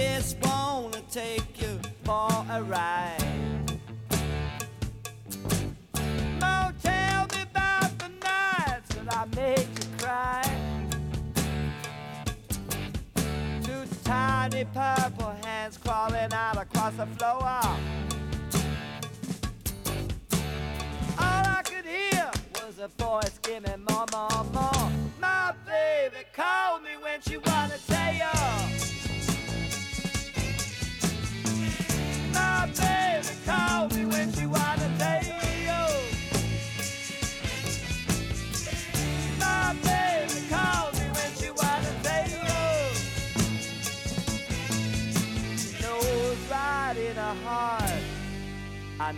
I 9.14 9.26
made 9.36 9.58
you 9.58 9.88
cry. 9.98 10.42
Two 13.62 13.84
tiny 14.04 14.64
purple 14.64 15.34
hands 15.44 15.76
crawling 15.76 16.32
out 16.32 16.56
across 16.56 16.94
the 16.94 17.06
floor. 17.06 17.42
All 21.18 21.44
I 21.58 21.62
could 21.64 21.84
hear 21.84 22.30
was 22.54 22.78
a 22.78 22.88
voice 22.88 23.34
screaming 23.34 23.84
more, 23.90 24.06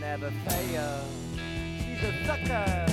Never 0.01 0.31
fail. 0.47 1.05
She's 1.79 2.03
a 2.03 2.27
sucker. 2.27 2.87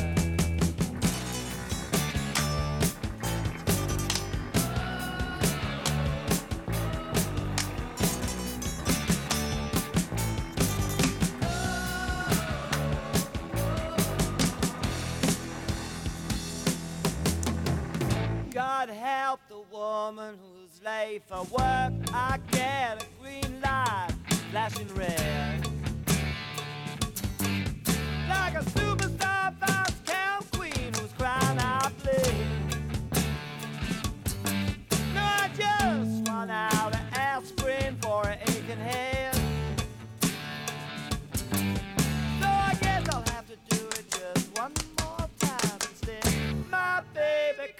God 18.52 18.90
help 18.90 19.41
the 19.48 19.61
woman 19.72 20.38
who's 20.41 20.82
late 20.84 21.22
for 21.28 21.44
work. 21.44 21.94
I 22.14 22.40
get 22.52 23.03
a 23.03 23.06
green 23.22 23.61
light 23.61 24.10
flashing 24.49 24.88
red. 24.95 25.81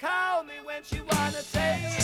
Call 0.02 0.42
me 0.42 0.54
when 0.64 0.82
she 0.82 1.00
wanna 1.00 1.42
take 1.52 2.01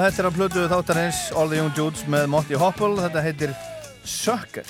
þetta 0.00 0.22
er 0.22 0.28
að 0.28 0.36
plötu 0.38 0.62
þáttarins 0.70 1.18
All 1.36 1.50
the 1.50 1.58
Young 1.58 1.72
Dudes 1.76 2.06
með 2.10 2.28
Monty 2.32 2.56
Hopple 2.58 2.94
Þetta 3.02 3.24
heitir 3.24 3.54
Sucker 4.06 4.68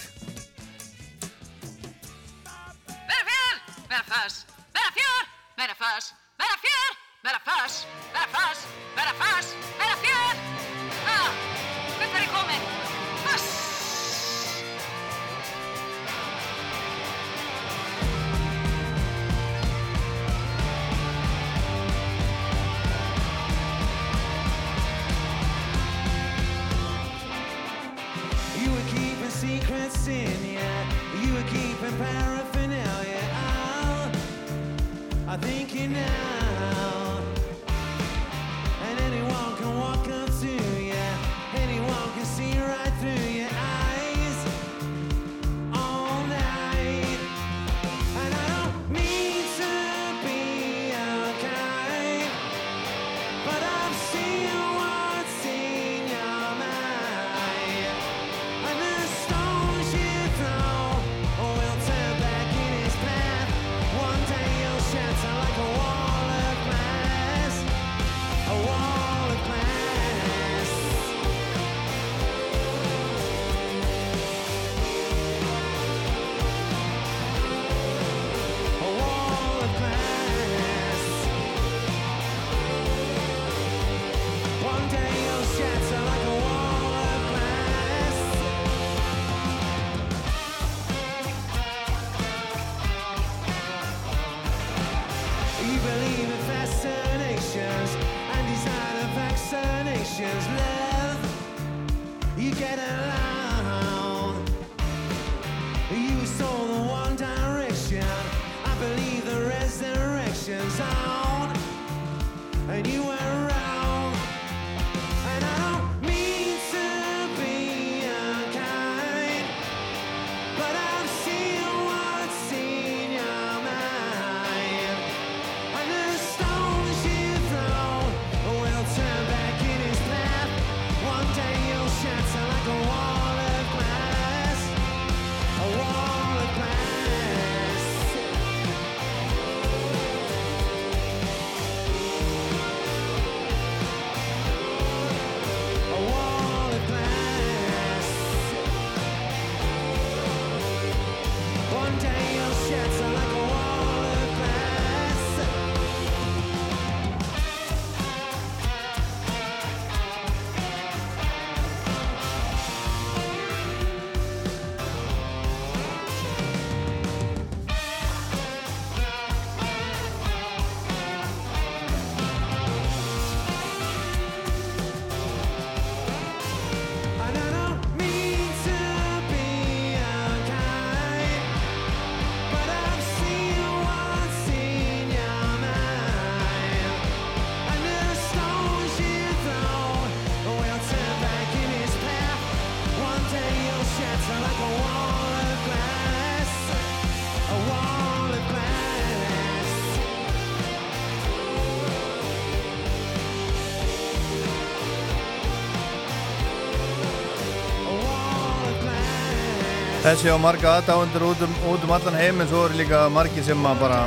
Þessi 210.11 210.27
á 210.27 210.43
marga 210.43 210.71
aðdáendur 210.81 211.23
út 211.23 211.43
um, 211.47 211.53
út 211.71 211.85
um 211.87 211.93
allan 211.95 212.17
heim 212.19 212.41
en 212.43 212.49
svo 212.51 212.65
eru 212.67 212.75
líka 212.81 213.05
margi 213.15 213.45
sem 213.47 213.61
að 213.63 213.77
bara 213.85 213.99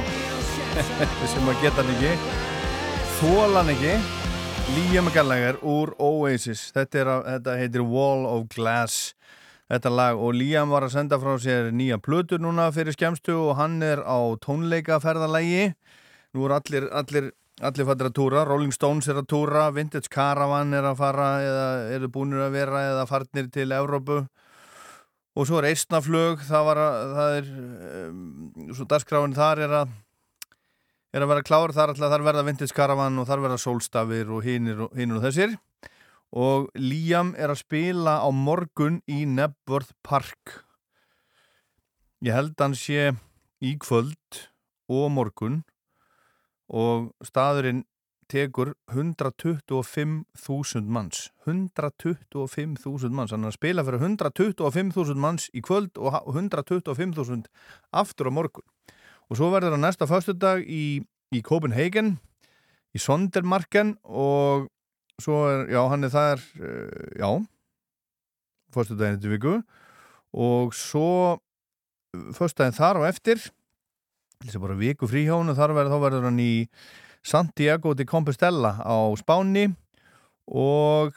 sem 1.31 1.47
að 1.47 1.61
geta 1.61 1.79
hann 1.79 1.93
ekki. 1.93 2.09
Þólan 3.21 3.71
ekki. 3.71 3.93
Liam 4.75 5.07
Gallagher 5.15 5.61
úr 5.63 5.93
Oasis. 6.03 6.65
Þetta, 6.75 7.05
að- 7.07 7.23
þetta 7.29 7.55
heitir 7.61 7.85
Wall 7.87 8.27
of 8.27 8.49
Glass 8.51 9.13
þetta 9.71 9.93
lag. 9.95 10.19
Og 10.19 10.35
Liam 10.35 10.75
var 10.75 10.89
að 10.89 10.97
senda 10.97 11.21
frá 11.23 11.37
sér 11.39 11.71
nýja 11.71 12.01
plötur 12.03 12.43
núna 12.43 12.67
fyrir 12.75 12.97
skemstu 12.97 13.37
og 13.39 13.55
hann 13.61 13.79
er 13.79 14.03
á 14.03 14.19
tónleikaferðalagi. 14.43 15.71
Nú 16.35 16.49
er 16.49 16.57
allir, 16.59 16.91
allir, 16.91 17.31
allir 17.63 17.87
fattir 17.93 18.11
að 18.11 18.17
túra. 18.19 18.43
Rolling 18.51 18.75
Stones 18.75 19.07
er 19.07 19.23
að 19.23 19.31
túra, 19.37 19.69
Vintage 19.71 20.11
Caravan 20.11 20.75
er 20.75 20.91
að 20.91 20.99
fara 20.99 21.33
eða 21.47 21.67
eru 21.95 22.11
búinir 22.11 22.43
að 22.43 22.57
vera 22.59 22.87
eða 22.91 23.07
farnir 23.07 23.47
til 23.55 23.71
Evrópu 23.71 24.25
og 25.33 25.49
svo 25.49 25.59
er 25.59 25.71
eistnaflög 25.71 26.43
það, 26.45 26.65
var 26.69 26.81
að, 26.81 27.13
það 27.17 27.37
er 27.37 27.51
um, 28.07 28.25
svo 28.77 28.87
dagskráin 28.89 29.37
þar 29.37 29.63
er 29.65 29.77
að 29.81 29.93
er 31.13 31.21
að 31.21 31.29
vera 31.29 31.45
klár, 31.45 31.73
þar 31.73 31.93
ætla 31.93 32.09
þar 32.09 32.25
verða 32.25 32.45
Vintage 32.47 32.73
Caravan 32.73 33.19
og 33.21 33.27
þar 33.29 33.43
verða 33.43 33.59
Solstafir 33.61 34.31
og 34.33 34.45
hinir 34.45 34.79
og, 34.87 34.95
og 34.97 35.21
þessir. 35.21 35.55
Og 36.33 36.71
Liam 36.81 37.35
er 37.37 37.53
að 37.53 37.61
spila 37.61 38.17
á 38.25 38.29
morgun 38.33 38.97
í 39.05 39.21
Nebworth 39.29 39.93
Park. 40.01 40.63
Ég 42.25 42.33
held 42.33 42.57
hann 42.57 42.73
sé 42.73 43.11
í 43.61 43.75
kvöld 43.77 44.41
og 44.89 45.11
morgun. 45.13 45.61
Og 46.73 47.11
staðurinn 47.21 47.83
tekur 48.33 48.73
125.000 48.89 50.89
manns. 50.89 51.29
125.000 51.45 53.13
manns. 53.13 53.31
Hann 53.33 53.45
er 53.45 53.51
að 53.51 53.59
spila 53.59 53.85
fyrir 53.85 54.01
125.000 54.01 55.21
manns 55.21 55.43
í 55.53 55.61
kvöld 55.65 55.93
og 56.01 56.07
ha- 56.15 56.25
125.000 56.25 57.45
aftur 57.93 58.29
á 58.29 58.31
morgun. 58.33 58.65
Og 59.29 59.33
svo 59.37 59.47
verður 59.53 59.73
hann 59.77 59.85
næsta 59.85 60.05
föstudag 60.09 60.57
í, 60.65 61.05
í 61.33 61.39
Copenhagen 61.45 62.17
í 62.93 63.01
Sondermarken 63.01 63.95
og 64.03 64.67
svo 65.21 65.45
er, 65.49 65.65
já, 65.73 65.81
hann 65.89 66.05
er 66.05 66.11
þar 66.13 66.39
uh, 66.59 67.07
já 67.17 67.29
föstudaginn 68.73 69.19
þetta 69.19 69.33
viku. 69.33 69.55
Og 70.33 70.73
svo 70.73 71.37
föstudaginn 72.33 72.77
þar 72.77 72.97
á 73.01 73.03
eftir 73.09 73.37
þessi 74.43 74.59
bara 74.59 74.75
viku 74.77 75.07
fríhjónu 75.07 75.53
þar 75.55 75.71
verður, 75.77 76.01
verður 76.03 76.25
hann 76.27 76.39
í 76.41 76.65
Santiago 77.23 77.93
de 77.95 78.05
Compostela 78.05 78.75
á 78.83 78.95
Spáni 79.15 79.69
og 80.51 81.15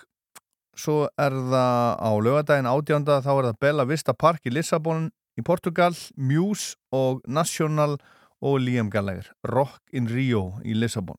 svo 0.76 1.06
er 1.18 1.34
það 1.34 1.96
á 1.98 2.10
lögadaginn 2.22 2.70
átjánda 2.70 3.20
þá 3.24 3.32
er 3.34 3.48
það 3.48 3.60
Bella 3.60 3.86
Vista 3.88 4.14
Park 4.14 4.46
í 4.46 4.52
Lissabon 4.54 5.08
í 5.36 5.44
Portugal, 5.44 5.92
Muse 6.16 6.76
og 6.94 7.24
National 7.26 7.98
og 8.40 8.60
Liam 8.62 8.90
Gallagher 8.92 9.32
Rock 9.48 9.80
in 9.92 10.08
Rio 10.08 10.60
í 10.64 10.76
Lissabon. 10.76 11.18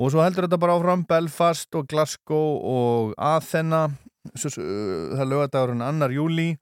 Og 0.00 0.12
svo 0.12 0.24
heldur 0.24 0.46
þetta 0.46 0.60
bara 0.60 0.76
áfram 0.78 1.04
Belfast 1.08 1.76
og 1.76 1.88
Glasgow 1.88 2.56
og 2.64 3.14
Athena 3.20 3.86
svo, 4.34 4.50
uh, 4.56 5.12
það 5.14 5.24
er 5.24 5.32
lögadagurinn 5.32 5.84
annar 5.84 6.12
júli 6.14 6.54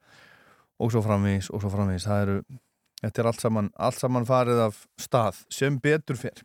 og 0.79 0.93
svo 0.93 1.03
framvís 1.03 1.51
og 1.51 1.63
svo 1.63 1.71
framvís 1.73 2.07
það 2.07 2.25
eru, 2.25 2.39
þetta 3.03 3.23
er 3.23 3.31
allt 3.31 3.43
saman, 3.43 3.73
allt 3.79 4.03
saman 4.03 4.29
farið 4.29 4.63
af 4.69 4.85
stað 5.01 5.43
sem 5.55 5.79
betur 5.83 6.19
fyrr 6.19 6.45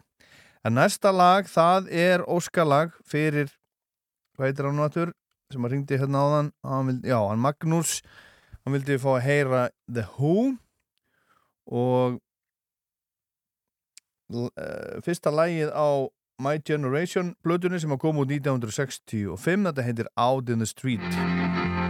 en 0.63 0.77
næsta 0.79 1.11
lag 1.11 1.47
það 1.49 1.89
er 1.91 2.23
óskalag 2.23 2.93
fyrir 3.07 3.51
hvað 4.35 4.47
heitir 4.47 4.67
hann 4.69 4.79
náttúr 4.79 5.13
sem 5.53 5.65
að 5.65 5.75
ringdi 5.75 5.99
hérna 5.99 6.23
áðan 6.23 6.51
hann 6.65 6.89
vildi, 6.89 7.11
já, 7.11 7.19
hann 7.19 7.43
Magnús 7.43 7.99
hann 8.63 8.77
vildi 8.77 8.99
fá 9.01 9.09
að 9.17 9.25
heyra 9.27 9.63
The 9.91 10.07
Who 10.15 10.55
og 11.67 12.19
uh, 14.33 14.99
fyrsta 15.05 15.33
lagið 15.33 15.73
á 15.75 16.09
My 16.41 16.57
Generation 16.65 17.35
blöðunni 17.45 17.79
sem 17.83 17.93
að 17.93 18.01
koma 18.07 18.23
út 18.23 18.33
1965 18.33 19.69
þetta 19.69 19.85
heitir 19.85 20.09
Out 20.17 20.49
in 20.49 20.63
the 20.63 20.69
Street 20.69 21.82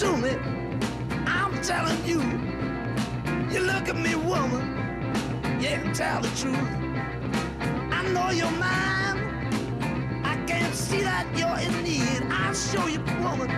to 0.00 0.16
me. 0.16 0.30
I'm 1.26 1.60
telling 1.60 2.02
you. 2.06 2.20
You 3.52 3.60
look 3.60 3.86
at 3.86 3.96
me, 3.96 4.14
woman. 4.14 4.64
Yeah, 5.60 5.92
tell 5.92 6.22
the 6.22 6.28
truth. 6.40 6.56
I 7.92 8.00
know 8.14 8.30
you're 8.30 8.56
mine. 8.66 9.18
I 10.24 10.42
can't 10.46 10.74
see 10.74 11.02
that 11.02 11.26
you're 11.36 11.58
in 11.66 11.84
need. 11.84 12.22
I'll 12.32 12.54
show 12.54 12.86
you, 12.86 13.00
woman. 13.22 13.50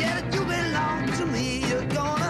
Yeah, 0.00 0.18
that 0.18 0.32
you 0.32 0.40
belong 0.46 1.12
to 1.18 1.26
me. 1.26 1.62
You're 1.68 1.88
gonna 1.88 2.21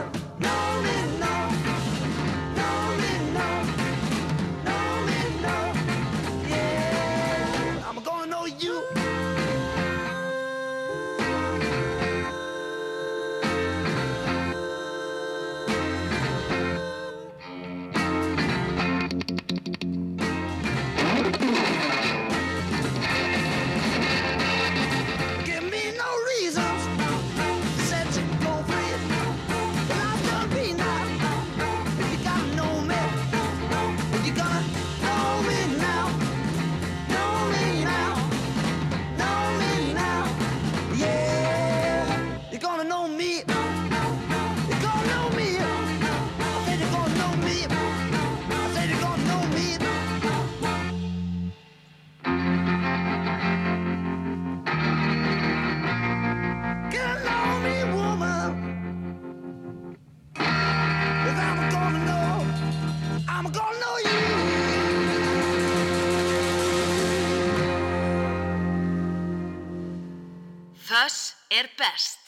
er 71.59 71.69
best. 71.77 72.19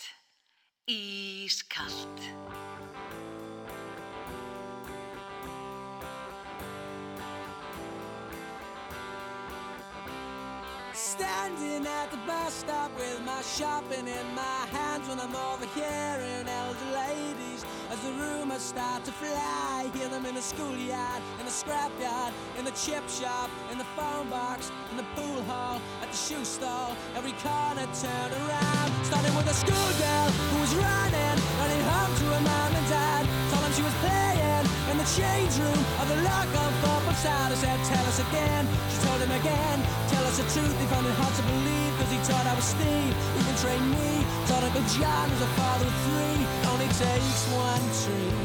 Ískalt. 0.87 2.21
Standing 10.93 11.87
at 11.87 12.11
the 12.11 12.19
bus 12.27 12.53
stop 12.53 12.91
with 12.99 13.21
my 13.25 13.41
shopping 13.43 14.07
in 14.07 14.27
my 14.35 14.61
hands 14.77 15.09
when 15.09 15.19
I'm 15.21 15.35
overhearing 15.35 16.47
elder 16.47 16.91
ladies 16.93 17.54
as 17.95 18.01
the 18.01 18.13
rumors 18.13 18.63
start 18.63 19.05
to 19.05 19.13
fly. 19.13 19.89
Hear 19.95 20.09
them 20.09 20.27
in 20.27 20.35
the 20.35 20.43
schoolyard, 20.43 21.23
in 21.39 21.45
the 21.45 21.55
scrapyard, 21.63 22.33
in 22.59 22.65
the 22.65 22.73
chip 22.73 23.09
shop, 23.09 23.49
in 23.71 23.79
the 23.79 23.89
phone 23.97 24.29
box, 24.29 24.73
in 24.91 24.97
the 24.97 25.07
pool 25.15 25.43
hall, 25.45 25.81
at 26.03 26.11
the 26.11 26.17
shoe 26.17 26.45
stall. 26.45 26.97
Every 27.15 27.35
corner 27.45 27.87
turn 28.03 28.31
around. 28.43 28.89
Starting 29.05 29.35
with 29.37 29.47
a 29.47 29.55
schoolgirl 29.55 30.29
who 30.51 30.61
was 30.61 30.75
running, 30.75 31.37
running 31.61 31.83
home 31.91 32.13
to 32.21 32.25
her 32.35 32.43
mom 32.51 32.75
and 32.75 32.89
dad. 32.89 33.23
Told 33.51 33.63
them 33.65 33.73
she 33.73 33.83
was 33.83 33.95
playing 34.03 34.44
in 34.95 34.99
the 35.03 35.11
change 35.19 35.59
room 35.59 35.81
of 35.99 36.07
the 36.07 36.19
lock-on 36.23 36.73
football 36.79 37.19
side. 37.19 37.51
I 37.51 37.57
said, 37.59 37.79
tell 37.91 38.07
us 38.07 38.19
again. 38.21 38.63
She 38.91 38.99
told 39.03 39.21
him 39.21 39.33
again. 39.43 39.79
Tell 40.09 40.25
us 40.31 40.39
the 40.39 40.47
truth. 40.55 40.75
He 40.79 40.87
found 40.87 41.07
it 41.07 41.15
hard 41.19 41.35
to 41.35 41.43
believe 41.43 41.91
because 41.99 42.13
he 42.15 42.21
thought 42.23 42.47
I 42.47 42.55
was 42.55 42.65
Steve. 42.65 43.15
Even 43.41 43.55
trained 43.59 43.91
me. 43.91 44.13
Thought 44.47 44.63
Uncle 44.63 44.87
John 44.95 45.27
was 45.35 45.43
a 45.43 45.51
father 45.59 45.87
of 45.91 45.97
three. 46.07 46.41
Only 46.71 46.91
takes 46.95 47.43
one 47.51 47.85
tree 48.03 48.39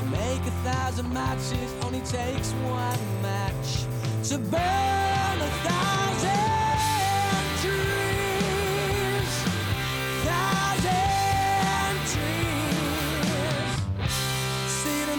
to 0.00 0.04
make 0.08 0.42
a 0.48 0.54
thousand 0.64 1.12
matches. 1.12 1.68
Only 1.84 2.00
takes 2.00 2.52
one 2.64 3.02
match 3.20 3.84
to 4.30 4.38
burn 4.38 5.36
a 5.48 5.52
thousand 5.68 6.47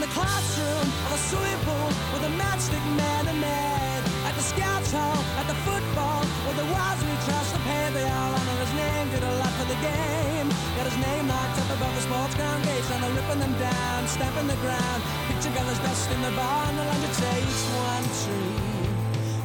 the 0.09 0.15
classroom 0.15 0.87
of 1.05 1.11
a 1.13 1.17
swimming 1.17 1.61
pool 1.65 1.89
with 2.13 2.23
a 2.25 2.33
matchstick 2.41 2.85
man 2.97 3.27
and 3.27 3.39
maid. 3.39 4.01
At 4.25 4.33
the 4.35 4.41
scouts 4.41 4.91
hall, 4.91 5.21
at 5.37 5.45
the 5.47 5.57
football, 5.67 6.21
with 6.47 6.57
the 6.57 6.65
wise 6.73 7.01
we 7.05 7.13
trust 7.25 7.53
to 7.53 7.61
pay. 7.61 7.89
They 7.93 8.03
all 8.03 8.33
honor 8.33 8.57
his 8.65 8.73
name, 8.73 9.09
did 9.09 9.23
a 9.23 9.35
lot 9.37 9.53
for 9.59 9.67
the 9.69 9.79
game. 9.81 10.47
Got 10.77 10.85
his 10.89 10.97
name 10.97 11.27
locked 11.27 11.57
up 11.61 11.69
above 11.77 11.93
the 11.95 12.01
sports 12.01 12.35
ground 12.35 12.63
gates, 12.65 12.89
and 12.91 13.03
they're 13.03 13.15
ripping 13.21 13.39
them 13.39 13.55
down, 13.59 14.07
stamping 14.07 14.47
the 14.47 14.59
ground. 14.65 14.99
Picture 15.29 15.53
colors 15.53 15.79
dust 15.79 16.09
in 16.11 16.21
the 16.21 16.33
barn, 16.33 16.75
the 16.75 16.85
lunch 16.85 17.05
it 17.05 17.15
takes 17.29 17.61
one 17.77 18.05
tree. 18.21 18.57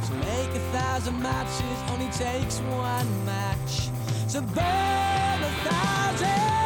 To 0.09 0.13
make 0.29 0.53
a 0.57 0.65
thousand 0.73 1.21
matches, 1.21 1.79
only 1.93 2.11
takes 2.13 2.61
one 2.61 3.09
match. 3.25 3.91
To 4.33 4.41
burn 4.41 5.39
a 5.45 5.53
thousand 5.69 6.64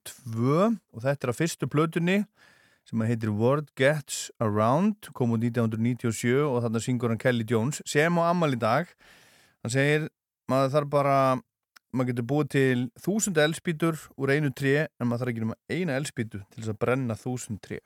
þetta 0.99 1.15
er 1.15 1.31
að 1.31 1.39
fyrstu 1.39 1.63
plötunni 1.71 2.27
sem 2.83 2.99
heitir 3.07 3.31
Word 3.31 3.71
Gets 3.79 4.35
Around 4.43 5.15
kom 5.15 5.31
út 5.39 5.47
1997 5.47 6.43
og 6.43 6.59
þarna 6.67 6.83
syngur 6.83 7.15
hann 7.15 7.23
Kelly 7.23 7.47
Jones 7.47 7.79
sem 7.87 8.11
á 8.19 8.27
ammal 8.27 8.51
í 8.51 8.59
dag. 8.59 8.91
Hann 9.63 9.75
segir 9.79 10.11
maður 10.51 10.73
þarf 10.75 10.93
bara 10.93 11.17
maður 11.95 12.11
getur 12.11 12.27
búið 12.29 12.51
til 12.55 12.79
þúsund 13.01 13.39
elspítur 13.39 13.99
úr 14.19 14.33
einu 14.35 14.51
tré 14.51 14.87
en 14.87 15.07
maður 15.07 15.23
þarf 15.25 15.33
ekki 15.33 15.45
nema 15.45 15.59
eina 15.71 15.99
elspítu 15.99 16.41
til 16.41 16.61
þess 16.61 16.73
að 16.73 16.81
brenna 16.83 17.17
þúsund 17.19 17.61
tré 17.63 17.79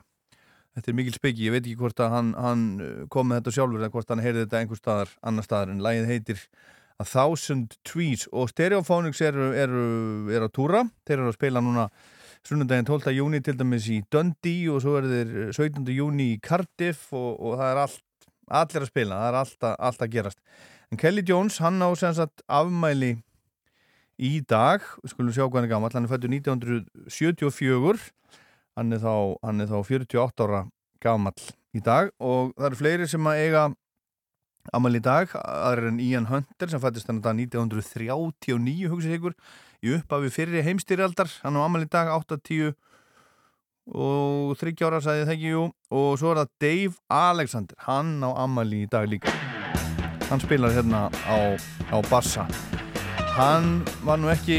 þetta 0.75 0.91
er 0.91 0.97
mikil 0.97 1.15
speki, 1.15 1.47
ég 1.47 1.55
veit 1.55 1.63
ekki 1.63 1.79
hvort 1.79 2.03
að 2.03 2.13
hann, 2.13 2.33
hann 2.39 2.65
uh, 2.83 2.91
kom 3.11 3.29
með 3.29 3.41
þetta 3.41 3.55
sjálfur 3.57 3.81
eða 3.81 3.93
hvort 3.95 4.13
hann 4.13 4.23
heyrði 4.23 4.45
þetta 4.45 4.61
einhver 4.61 4.79
staðar, 4.79 5.15
annar 5.25 5.47
staðar 5.47 5.73
en 5.73 5.83
lagið 5.85 6.11
heitir 6.13 6.45
A 6.99 7.05
Thousand 7.07 7.77
Trees 7.87 8.25
og 8.35 8.49
Stereophonics 8.51 9.21
eru, 9.23 9.51
eru, 9.55 9.83
eru 10.33 10.49
að 10.49 10.55
túra, 10.57 10.83
þeir 11.07 11.21
eru 11.21 11.29
að 11.31 11.37
spila 11.37 11.63
núna 11.63 11.85
sunnundaginn 12.47 12.87
12. 12.87 13.13
júni 13.15 13.39
til 13.43 13.55
dæmis 13.59 13.87
í 13.91 14.01
Dundee 14.11 14.67
og 14.71 14.83
svo 14.83 14.97
eru 14.99 15.11
þeir 15.11 15.53
17. 15.55 15.87
júni 15.95 16.33
í 16.33 16.41
Cardiff 16.43 17.13
og, 17.15 17.31
og 17.39 17.55
það 17.59 17.71
er 17.71 17.81
allt, 17.85 18.27
allir 18.61 18.85
að 18.85 18.91
spila, 18.91 19.21
það 19.21 19.31
er 19.31 19.39
alltaf, 19.43 19.79
alltaf 19.89 20.07
að 20.07 20.13
gerast 20.17 20.43
en 20.91 20.97
Kelly 20.97 21.23
Jones, 21.25 21.59
hann 21.63 21.81
á 21.81 21.89
sagt 21.97 22.41
afmæli 22.47 23.17
í 24.19 24.39
dag, 24.41 24.83
við 25.03 25.13
skulum 25.13 25.33
sjá 25.35 25.45
hvað 25.45 25.61
hann 25.61 25.67
er 25.69 25.73
gammal 25.73 25.93
hann 25.93 26.07
er 26.07 26.11
fættur 26.11 26.33
1974 26.33 28.09
hann 28.79 28.95
er 28.95 29.03
þá, 29.03 29.13
hann 29.43 29.61
er 29.63 29.69
þá 29.69 29.77
48 29.83 30.47
ára 30.47 30.63
gammal 31.03 31.35
í 31.75 31.83
dag. 31.83 32.11
Og 32.19 32.53
það 32.57 32.69
eru 32.69 32.79
fleiri 32.79 33.07
sem 33.09 33.29
að 33.29 33.43
eiga 33.43 33.63
amal 34.75 34.93
í 34.95 35.01
dag, 35.03 35.31
aðra 35.39 35.89
en 35.91 36.01
Ian 36.03 36.29
Hunter 36.29 36.71
sem 36.71 36.81
fættist 36.83 37.09
hann 37.09 37.23
að 37.23 37.45
1939 37.47 38.91
hugsið 38.91 39.17
ykkur, 39.17 39.37
í 39.81 39.95
upphafi 39.97 40.33
fyrri 40.35 40.63
heimstyrjaldar, 40.67 41.31
hann 41.43 41.57
á 41.57 41.61
amal 41.63 41.85
í 41.85 41.89
dag 41.89 42.11
8-10 42.13 42.75
og 43.89 44.57
30 44.59 44.85
ára 44.85 44.99
sagði 45.01 45.25
það 45.25 45.37
ekki, 45.37 45.53
jú, 45.55 45.63
og 45.89 46.11
svo 46.21 46.35
er 46.35 46.43
það 46.43 46.57
Dave 46.61 46.99
Alexander, 47.09 47.79
hann 47.87 48.19
á 48.21 48.29
amal 48.45 48.67
í 48.75 48.83
dag 48.91 49.09
líka 49.09 49.33
hann 50.29 50.43
spilar 50.43 50.73
hérna 50.75 51.07
á, 51.27 51.37
á 51.89 51.97
bassa 52.09 52.45
hann 53.35 53.83
var 54.03 54.19
nú 54.19 54.31
ekki 54.31 54.57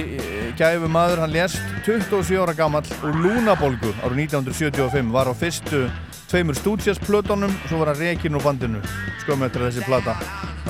gæfu 0.59 0.89
maður, 0.89 1.25
hann 1.25 1.35
lést 1.35 1.59
27 1.87 2.39
ára 2.41 2.55
gammal 2.57 2.85
úr 3.05 3.17
lúnabolgu 3.25 3.93
árið 4.05 4.25
1975, 4.27 5.11
var 5.13 5.31
á 5.31 5.35
fyrstu 5.35 5.87
tveimur 6.31 6.59
stúdjasplötunum 6.59 7.51
og 7.51 7.67
svo 7.69 7.83
var 7.83 7.95
hann 7.95 8.03
rekin 8.05 8.39
úr 8.39 8.45
bandinu 8.45 8.81
skömmu 9.25 9.49
eftir 9.49 9.67
þessi 9.67 9.87
plata 9.89 10.17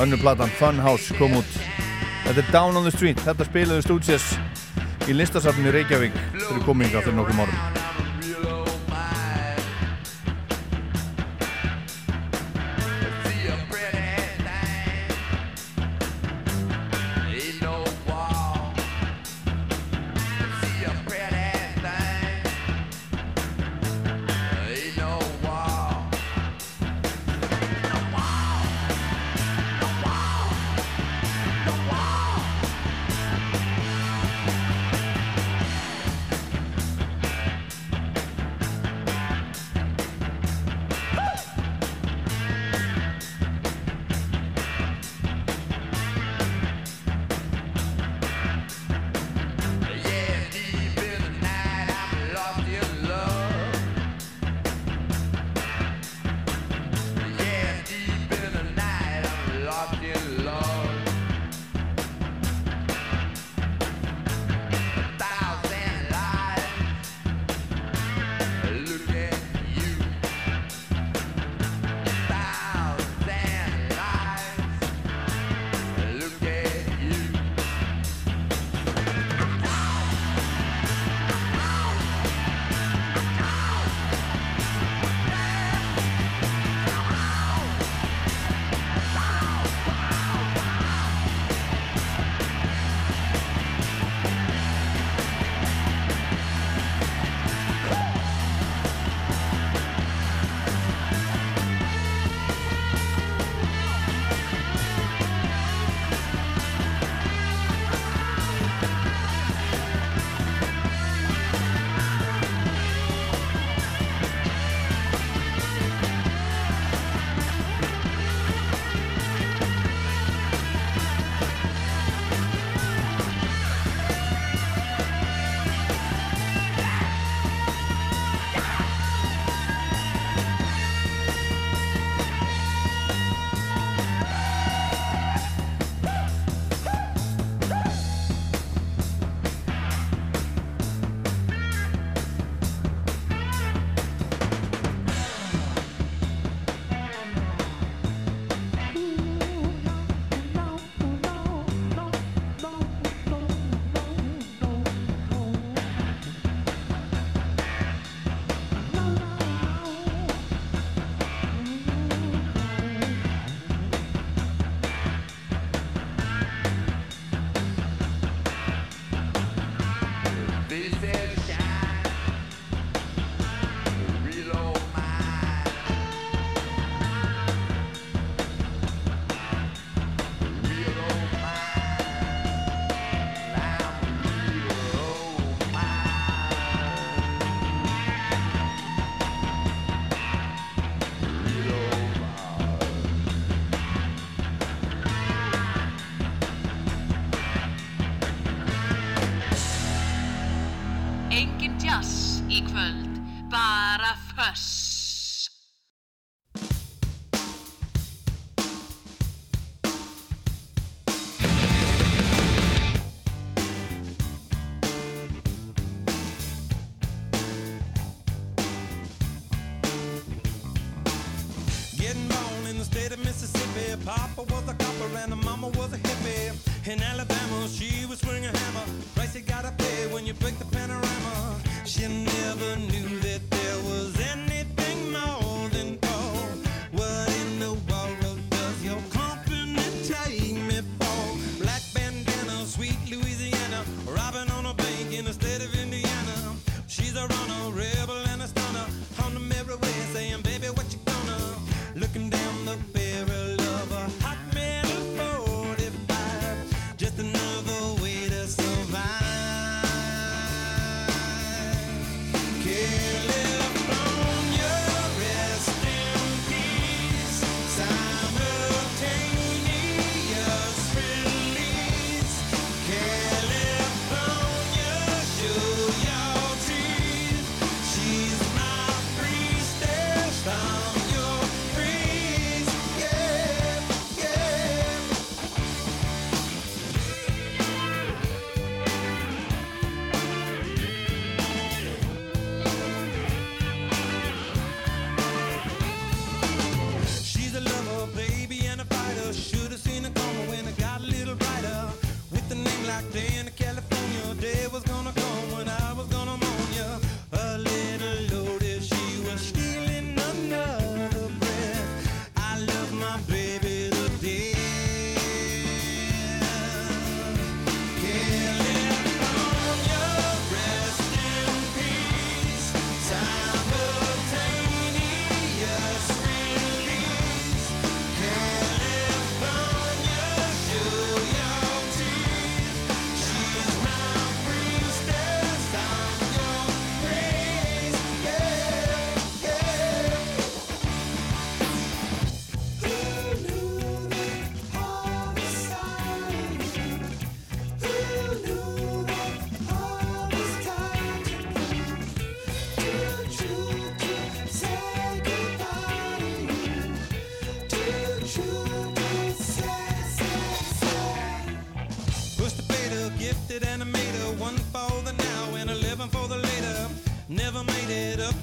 önnu 0.01 0.17
platan, 0.21 0.49
Funhouse, 0.57 1.15
kom 1.19 1.35
út. 1.37 1.57
Þetta 2.25 2.41
er 2.41 2.53
Down 2.55 2.79
on 2.79 2.87
the 2.87 2.93
Street, 2.95 3.19
þetta 3.27 3.47
spilaði 3.49 3.85
stúdjas 3.85 4.27
í 5.11 5.17
listasafninu 5.17 5.73
Reykjavík 5.75 6.17
fyrir 6.37 6.65
kominga 6.65 7.03
fyrir 7.03 7.17
nokkrum 7.19 7.43
árum 7.43 8.10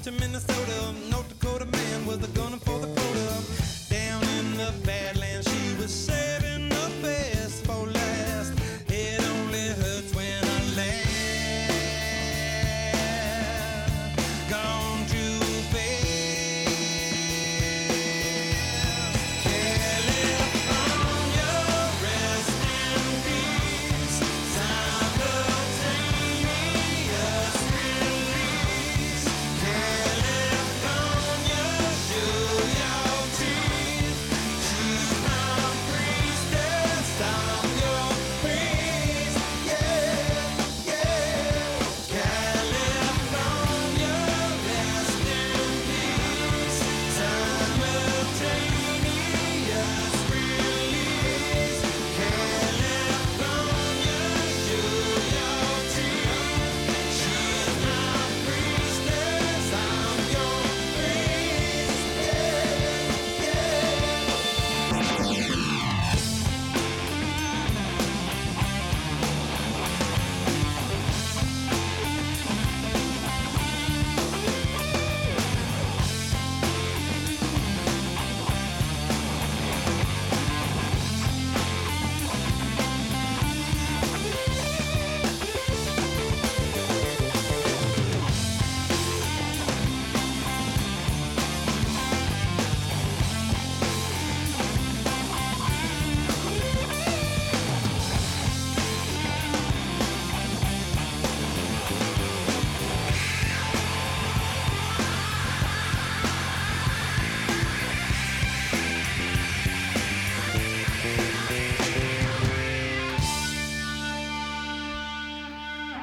sentiment 0.07 0.36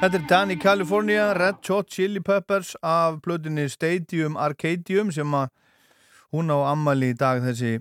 Þetta 0.05 0.19
er 0.19 0.25
Dan 0.29 0.51
í 0.53 0.55
Kalifornia, 0.61 1.31
Red 1.33 1.63
Hot 1.73 1.89
Chili 1.89 2.21
Peppers 2.21 2.75
af 2.85 3.23
plötunni 3.25 3.63
Stadium 3.73 4.35
Arcadium 4.37 5.09
sem 5.09 5.33
að 5.33 5.47
hún 6.37 6.53
á 6.53 6.61
ammali 6.75 7.15
í 7.15 7.17
dag 7.17 7.41
þessi 7.41 7.79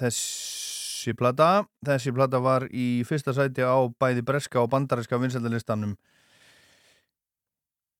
þessi 0.00 1.12
plata. 1.20 1.50
Þessi 1.84 2.14
plata 2.16 2.40
var 2.40 2.64
í 2.72 3.04
fyrsta 3.04 3.36
sæti 3.36 3.60
á 3.60 3.76
bæði 4.00 4.24
breska 4.32 4.64
og 4.64 4.72
bandareska 4.72 5.20
vinsendalistanum 5.20 5.92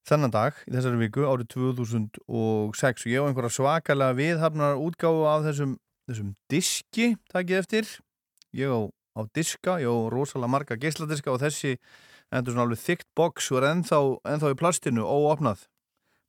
þennan 0.09 0.33
dag, 0.33 0.57
í 0.65 0.73
þessari 0.73 1.05
viku, 1.05 1.29
árið 1.29 1.53
2006 1.61 3.05
og 3.05 3.13
ég 3.13 3.21
og 3.21 3.29
einhverja 3.29 3.57
svakalega 3.61 4.17
viðhafnar 4.17 4.81
útgáðu 4.81 5.29
af 5.29 5.45
þessum 5.51 5.77
þessum 6.09 6.37
diski, 6.49 7.13
takk 7.29 7.53
ég 7.53 7.67
eftir. 7.67 7.97
Ég 8.57 8.73
á, 8.73 8.81
á 8.89 9.21
diska, 9.29 9.77
ég 9.85 9.93
á 9.93 10.09
rosalega 10.09 10.57
marga 10.57 10.81
geysladiska 10.81 11.37
og 11.37 11.45
þessi 11.45 11.77
endur 12.35 12.55
svona 12.55 12.67
alveg 12.69 12.83
þygt 12.83 13.09
boks 13.19 13.51
og 13.53 13.61
er 13.61 13.69
enþá, 13.71 14.01
enþá 14.35 14.53
í 14.55 14.59
plastinu 14.59 15.07
óopnað. 15.07 15.67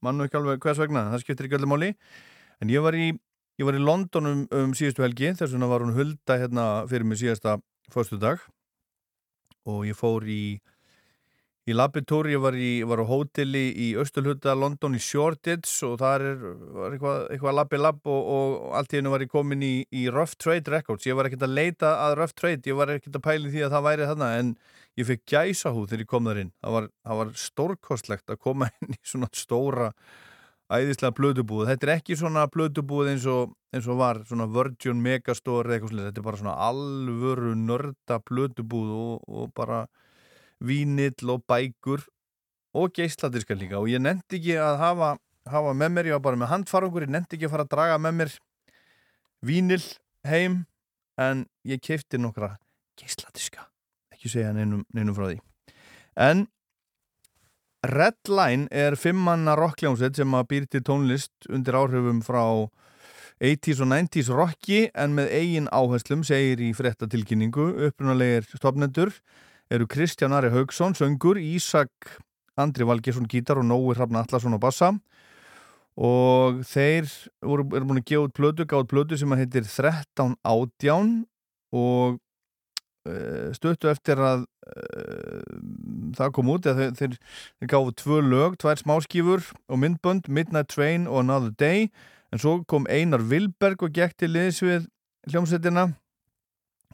Mann 0.01 0.21
og 0.21 0.27
ekki 0.27 0.39
alveg 0.39 0.63
hvers 0.63 0.81
vegna, 0.81 1.05
það 1.13 1.23
skiptir 1.25 1.47
ekki 1.47 1.59
allir 1.59 1.69
máli. 1.69 1.91
En 2.61 2.71
ég 2.73 2.81
var 2.85 2.97
í, 2.97 3.11
ég 3.61 3.67
var 3.67 3.77
í 3.77 3.83
London 3.83 4.29
um, 4.29 4.41
um 4.57 4.73
síðustu 4.77 5.05
helgi 5.05 5.33
þess 5.35 5.53
vegna 5.53 5.69
var 5.69 5.85
hún 5.85 5.95
hulda 5.97 6.39
hérna 6.41 6.65
fyrir 6.89 7.05
mig 7.07 7.21
síðasta 7.21 7.59
fyrstu 7.93 8.17
dag 8.21 8.41
og 9.69 9.85
ég 9.85 9.97
fór 9.97 10.25
í 10.25 10.41
í 11.69 11.75
Labitur, 11.75 12.25
ég 12.31 12.41
var, 12.41 12.55
í, 12.57 12.81
var 12.89 13.03
á 13.03 13.05
hóteli 13.05 13.67
í 13.77 13.87
Östurhutta 14.01 14.55
London 14.57 14.97
í 14.97 15.01
Shoreditch 15.01 15.83
og 15.85 15.99
þar 16.01 16.25
er, 16.31 16.39
var 16.73 16.95
eitthvað, 16.95 17.19
eitthvað 17.35 17.57
labbi-labb 17.59 18.09
og, 18.09 18.31
og 18.35 18.73
allt 18.79 18.95
í 18.95 18.97
hennu 18.97 19.13
var 19.13 19.25
ég 19.25 19.29
komin 19.31 19.61
í, 19.65 19.73
í 19.93 20.07
Rough 20.09 20.33
Trade 20.41 20.73
Records, 20.73 21.05
ég 21.05 21.17
var 21.17 21.29
ekkert 21.29 21.45
að 21.45 21.53
leita 21.59 21.93
að 22.07 22.15
Rough 22.17 22.33
Trade, 22.37 22.65
ég 22.65 22.79
var 22.79 22.95
ekkert 22.95 23.21
að 23.21 23.25
pæli 23.29 23.53
því 23.53 23.63
að 23.67 23.77
það 23.77 23.87
væri 23.89 24.09
þarna 24.09 24.31
en 24.39 24.51
ég 24.97 25.09
fekk 25.11 25.23
gæsa 25.35 25.75
hú 25.75 25.85
þegar 25.85 26.03
ég 26.07 26.11
kom 26.15 26.31
þar 26.31 26.41
inn, 26.41 26.51
það 26.65 26.77
var, 26.79 26.91
var 27.21 27.31
stórkostlegt 27.45 28.33
að 28.33 28.43
koma 28.49 28.71
inn 28.81 28.97
í 28.97 29.01
svona 29.13 29.29
stóra 29.37 29.93
æðislega 30.71 31.13
blödubúð, 31.13 31.65
þetta 31.67 31.87
er 31.87 31.95
ekki 31.99 32.17
svona 32.17 32.47
blödubúð 32.49 33.13
eins 33.13 33.25
og, 33.29 33.53
eins 33.75 33.85
og 33.91 34.01
var 34.01 34.23
svona 34.25 34.47
Virgin 34.49 35.01
Megastore 35.03 35.67
eða 35.67 35.77
eitthvað 35.77 35.93
slið, 35.93 36.05
þetta 36.09 36.21
er 36.21 36.29
bara 36.31 36.39
svona 36.41 36.59
alvöru 36.71 37.57
nörda 37.59 38.21
blödubúð 38.25 38.93
og, 38.95 39.25
og 39.27 39.51
bara 39.57 39.83
vínill 40.61 41.33
og 41.33 41.43
bækur 41.49 42.05
og 42.77 42.93
geisladiskar 42.95 43.59
líka. 43.59 43.81
Og 43.81 43.89
ég 43.91 44.01
nefndi 44.03 44.39
ekki 44.39 44.55
að 44.61 44.79
hafa, 44.81 45.11
hafa 45.49 45.73
með 45.75 45.93
mér, 45.95 46.11
ég 46.11 46.17
var 46.19 46.25
bara 46.29 46.41
með 46.43 46.53
handfarangur, 46.53 47.07
ég 47.07 47.13
nefndi 47.13 47.37
ekki 47.37 47.49
að 47.49 47.55
fara 47.55 47.67
að 47.67 47.73
draga 47.75 47.99
með 48.01 48.17
mér 48.19 48.35
vínill 49.41 49.85
heim 50.27 50.63
en 51.19 51.45
ég 51.67 51.81
keipti 51.83 52.19
nokkra 52.21 52.55
geisladiska, 52.99 53.65
ekki 54.13 54.29
segja 54.31 54.53
neinum, 54.55 54.85
neinum 54.93 55.17
frá 55.17 55.27
því. 55.31 55.39
En 56.21 56.45
Red 57.81 58.29
Line 58.29 58.67
er 58.69 58.93
fimmanna 58.99 59.55
rockljónsett 59.57 60.19
sem 60.19 60.37
að 60.37 60.47
býr 60.51 60.67
til 60.69 60.83
tónlist 60.85 61.49
undir 61.49 61.77
áhrifum 61.79 62.21
frá 62.21 62.43
80s 63.41 63.81
og 63.81 63.89
90s 63.89 64.29
rocki 64.37 64.83
en 64.93 65.15
með 65.17 65.31
eigin 65.33 65.69
áherslum 65.73 66.21
segir 66.27 66.61
í 66.61 66.69
frettatilkynningu 66.77 67.71
upprunalegir 67.87 68.45
stopnendur 68.53 69.15
eru 69.71 69.87
Kristján 69.87 70.35
Ari 70.35 70.51
Haugsson, 70.51 70.93
söngur, 70.93 71.39
Ísak 71.39 71.89
Andri 72.59 72.83
Valgersson, 72.83 73.27
gítar 73.27 73.57
og 73.57 73.65
Nói 73.65 73.95
Hrafn 73.95 74.19
Allarsson 74.19 74.55
á 74.55 74.59
bassa. 74.59 74.91
Og 75.95 76.61
þeir 76.67 77.07
voru, 77.43 77.67
eru 77.75 77.87
búin 77.87 78.01
að 78.01 78.09
gefa 78.11 78.25
út 78.27 78.35
blödu, 78.35 78.67
gáð 78.67 78.89
blödu 78.91 79.19
sem 79.19 79.31
að 79.31 79.43
heitir 79.43 79.67
13 79.67 80.35
ádján 80.47 81.11
og 81.75 82.19
uh, 83.07 83.49
stöttu 83.55 83.91
eftir 83.91 84.19
að 84.19 84.45
uh, 84.71 85.57
það 86.19 86.33
kom 86.35 86.51
út 86.51 86.67
þeir, 86.67 86.95
þeir, 86.99 87.17
þeir 87.59 87.71
gáðu 87.75 87.95
tvö 88.03 88.21
lög, 88.27 88.57
tvær 88.59 88.79
smáskífur 88.79 89.45
og 89.67 89.83
myndbönd, 89.83 90.27
Midnight 90.27 90.71
Train 90.71 91.07
og 91.07 91.23
Another 91.23 91.55
Day. 91.59 91.91
En 92.31 92.39
svo 92.39 92.61
kom 92.67 92.87
Einar 92.91 93.23
Vilberg 93.27 93.83
og 93.83 93.95
gekk 93.95 94.15
til 94.19 94.31
liðs 94.35 94.63
við 94.63 94.87
hljómsveitina 95.27 95.91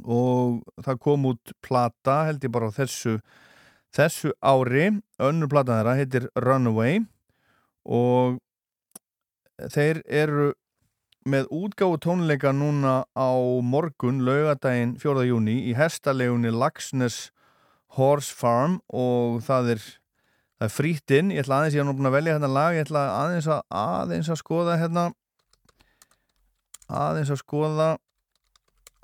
og 0.03 0.63
það 0.83 1.01
kom 1.03 1.29
út 1.31 1.53
plata 1.65 2.23
held 2.27 2.43
ég 2.45 2.53
bara 2.53 2.69
á 2.69 2.77
þessu 2.77 3.17
þessu 3.95 4.33
ári, 4.43 4.91
önnur 5.17 5.49
plata 5.49 5.79
þeirra 5.79 5.97
heitir 5.97 6.27
Runaway 6.37 7.01
og 7.87 8.37
þeir 9.73 10.03
eru 10.05 10.51
með 11.27 11.47
útgáfu 11.51 11.99
tónleika 12.03 12.53
núna 12.55 13.01
á 13.17 13.31
morgun, 13.63 14.21
laugadaginn 14.23 14.95
4. 15.01 15.25
júni 15.27 15.57
í 15.67 15.73
hestalegunni 15.75 16.53
Laxness 16.53 17.31
Horse 17.97 18.33
Farm 18.35 18.79
og 18.87 19.41
það 19.47 19.73
er, 19.75 19.85
er 20.63 20.71
frítinn 20.71 21.33
ég 21.33 21.43
ætla 21.43 21.61
aðeins, 21.61 21.75
ég 21.75 21.83
hef 21.83 21.89
nú 21.89 21.97
búin 21.97 22.11
að 22.11 22.19
velja 22.19 22.37
hérna 22.37 22.51
lag 22.51 22.77
ég 22.77 22.87
ætla 22.87 23.05
aðeins 23.17 23.49
að, 23.51 23.63
aðeins 23.81 24.31
að 24.31 24.41
skoða 24.43 24.77
hérna 24.79 25.07
aðeins 26.87 27.33
að 27.33 27.41
skoða 27.41 27.89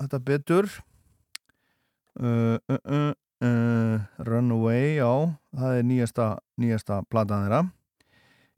þetta 0.02 0.20
betur. 0.24 0.70
Uh, 2.14 2.56
uh, 2.70 2.78
uh, 2.86 3.12
uh, 3.42 4.24
Runaway 4.26 4.96
já, 5.00 5.10
það 5.56 5.78
er 5.78 5.88
nýjasta 5.90 6.28
nýjasta 6.60 7.00
platan 7.10 7.46
þeirra. 7.46 7.62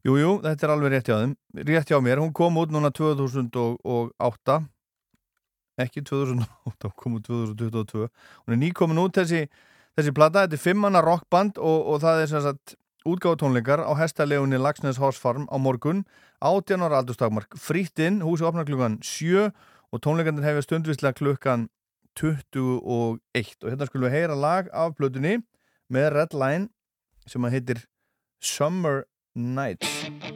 Jújú, 0.05 0.17
jú, 0.21 0.33
þetta 0.45 0.67
er 0.67 0.73
alveg 0.75 0.93
rétt 0.93 1.09
hjá 1.09 1.17
þeim 1.19 1.37
rétt 1.67 1.89
hjá 1.91 1.97
mér, 2.03 2.21
hún 2.21 2.33
kom 2.37 2.59
út 2.61 2.71
núna 2.71 2.93
2008 2.95 4.59
ekki 5.83 6.03
2008, 6.05 6.91
kom 6.97 7.17
út 7.17 7.25
2022 7.27 8.05
hún 8.05 8.55
er 8.55 8.61
nýkomin 8.61 9.01
út 9.01 9.17
þessi 9.17 9.47
þessi 9.97 10.13
plata, 10.13 10.45
þetta 10.45 10.57
er 10.57 10.61
fimmanna 10.61 11.01
rockband 11.03 11.57
og, 11.57 11.79
og 11.91 12.03
það 12.05 12.21
er 12.21 12.31
sem 12.31 12.45
sagt 12.45 12.77
útgáðu 13.07 13.41
tónleikar 13.41 13.81
á 13.81 13.91
hestalegunni 13.97 14.59
Lagsnes 14.59 14.99
Horse 15.01 15.19
Farm 15.21 15.47
á 15.47 15.57
morgun. 15.57 16.03
18 16.43 16.83
ára 16.85 16.99
aldurstakmark, 17.01 17.55
frýtt 17.57 17.97
inn 18.03 18.19
húsi 18.21 18.45
opnar 18.45 18.67
klukkan 18.67 18.99
7 19.01 19.49
og 19.97 20.03
tónleikandir 20.05 20.45
hefur 20.45 20.61
stundvislega 20.61 21.17
klukkan 21.17 21.67
21 22.19 22.81
og 22.85 23.17
hérna 23.33 23.87
skulum 23.89 24.05
við 24.05 24.13
heyra 24.13 24.37
lag 24.37 24.69
af 24.73 24.93
blötunni 24.97 25.39
með 25.89 26.11
Red 26.13 26.37
Line 26.37 26.69
sem 27.25 27.45
að 27.47 27.57
heitir 27.57 27.83
Summer 28.41 29.05
Nights 29.33 30.26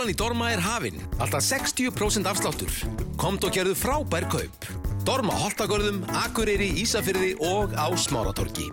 Útsalan 0.00 0.16
í 0.16 0.16
Dorma 0.16 0.46
er 0.48 0.60
hafinn. 0.64 1.02
Alltaf 1.20 1.44
60% 1.44 2.24
afsláttur. 2.24 2.72
Komt 3.20 3.44
og 3.44 3.52
gerðu 3.52 3.74
frábær 3.76 4.24
kaup. 4.32 4.64
Dorma 5.04 5.34
Holtagörðum, 5.36 5.98
Akureyri, 6.22 6.70
Ísafyrði 6.80 7.34
og 7.44 7.76
á 7.76 7.84
Smáratorgi. 7.92 8.64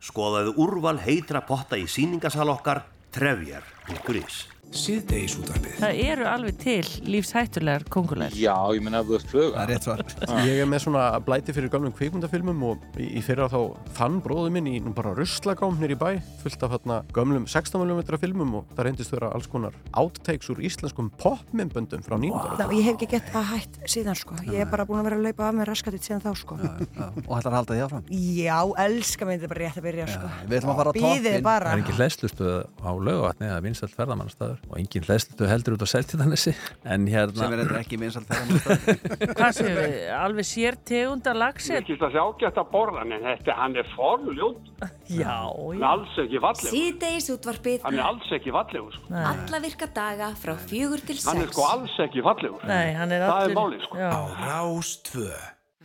Skoðaðu 0.00 0.54
úrval 0.56 0.96
heitra 1.04 1.44
potta 1.44 1.76
í 1.76 1.84
síningasal 1.84 2.48
okkar 2.48 2.86
trefjar.is 3.12 4.46
Síðdeis 4.72 5.36
útvarpið. 5.36 5.59
Það 5.80 6.00
eru 6.04 6.26
alveg 6.28 6.56
til 6.60 6.88
lífshættulegar 7.08 7.86
kongulegar. 7.92 8.34
Já, 8.36 8.52
ég 8.76 8.82
menna 8.84 9.00
ef 9.00 9.08
þú 9.08 9.16
ert 9.16 9.30
fluga. 9.30 9.50
Það 9.54 9.62
er 9.62 9.70
rétt 9.70 9.86
svar. 9.86 10.02
Ég 10.44 10.60
er 10.60 10.68
með 10.68 10.82
svona 10.84 11.04
blæti 11.24 11.54
fyrir 11.56 11.72
gamlum 11.72 11.94
kvikmyndafilmum 11.96 12.64
og 12.68 12.98
í 13.00 13.06
í 13.16 13.22
fyrra 13.24 13.48
þá 13.52 13.58
fann 13.96 14.18
bróði 14.24 14.52
minn 14.54 14.68
í 14.68 14.76
nú 14.82 14.92
bara 14.96 15.14
ruslagám 15.16 15.78
nýr 15.80 15.94
í 15.94 15.98
bæ 16.00 16.10
fullt 16.42 16.66
af 16.66 16.74
hérna 16.74 17.00
gamlum 17.16 17.46
16 17.48 17.80
mm 17.80 18.02
filmum 18.20 18.54
og 18.60 18.74
það 18.74 18.86
reyndist 18.88 19.14
vera 19.14 19.30
alls 19.36 19.48
konar 19.50 19.76
outtakes 19.96 20.50
úr 20.52 20.60
íslenskum 20.64 21.10
popmimböndum 21.20 22.04
frá 22.04 22.18
9. 22.20 22.30
Wow. 22.32 22.74
Ég 22.76 22.84
hef 22.90 22.98
ekki 22.98 23.10
gett 23.14 23.32
að 23.36 23.48
hætt 23.54 23.80
síðan 23.88 24.18
sko. 24.18 24.36
Ég 24.50 24.64
er 24.64 24.70
bara 24.70 24.86
búin 24.88 25.00
að 25.00 25.08
vera 25.08 25.20
að 25.20 25.26
laupa 25.30 25.48
af 25.48 25.56
með 25.58 25.70
raskatið 25.70 26.06
síðan 26.06 26.24
þá 26.24 26.30
sko. 26.42 26.58
Og 26.60 27.34
ætlar 27.38 27.50
að 27.50 27.58
halda 27.58 27.76
því 27.76 27.84
áfram? 27.86 28.04
Já, 28.12 28.58
elska 28.84 29.28
mig 29.28 29.40
þetta 29.40 29.52
bara 29.54 29.64
rétt 29.64 29.80
að 29.80 29.88
byrja 29.88 30.08
sko. 30.12 30.30
Við 30.44 30.58
ætlum 30.60 30.74
að 30.74 30.80
fara 30.82 30.92
á 30.92 31.40
bara. 31.44 31.70
Það 31.70 31.72
er 31.72 31.82
engin 31.84 31.98
hlæslustu 32.00 32.54
á 32.80 32.90
laugavatni 32.90 33.48
eða 33.50 33.60
vinsalt 33.64 33.96
ferðamannastæður 33.96 34.58
og 34.68 34.78
engin 34.80 35.06
hlæslustu 35.08 35.48
heldur 35.50 35.69
út 35.76 35.82
á 35.84 35.88
Seltjarnanesi 35.90 36.52
en 36.84 37.04
hérna 37.10 37.40
Sem 37.44 37.54
er 37.56 37.60
þetta 37.64 37.80
ekki 37.80 37.98
ferðamannastæður 38.00 39.34
Hvað 39.40 39.52
séu 39.58 39.74
við? 39.76 39.94
Alveg 40.16 40.48
sér 40.50 40.78
tegunda 40.90 41.34
lagset? 41.36 41.76
Ég 41.80 41.86
kýrst 41.90 42.04
að 42.08 42.16
sjá 42.16 42.24
gett 42.42 42.60
að 42.62 42.70
borða 42.72 43.04
en 43.06 43.14
þetta, 43.26 43.56
hann 43.60 43.76
er 43.82 43.90
forljótt. 43.96 44.72
Já, 45.10 45.36
Hann 45.50 45.82
er 45.82 45.86
alls 45.90 46.16
ekki 46.24 46.42
fallegur. 46.46 46.72
Síðdeis 46.74 47.30
útvarpið 47.36 47.86
Hann 47.86 47.98
er 48.00 48.04
alls 48.08 48.32
ekki 48.38 48.54
fallegur, 48.56 48.96
sko. 48.98 49.14
Alla 49.26 49.62
virka 49.66 49.90
daga 50.00 50.32
frá 50.40 50.54
fjögur 50.70 51.04
til 51.06 51.18
sex 51.20 51.28
Hann 51.30 51.44
er 51.44 51.52
sko 51.54 51.68
alls 51.68 51.96
ekki 52.06 52.24
fallegur. 52.26 52.66
Nei, 52.70 52.92
hann 52.98 53.12
er 53.16 53.26
Það 53.26 53.36
allur- 53.36 53.54
er 53.54 53.60
málið, 53.62 53.86
sko. 53.88 54.02
Já. 54.02 54.12
Rás 54.46 54.92
2 55.12 55.30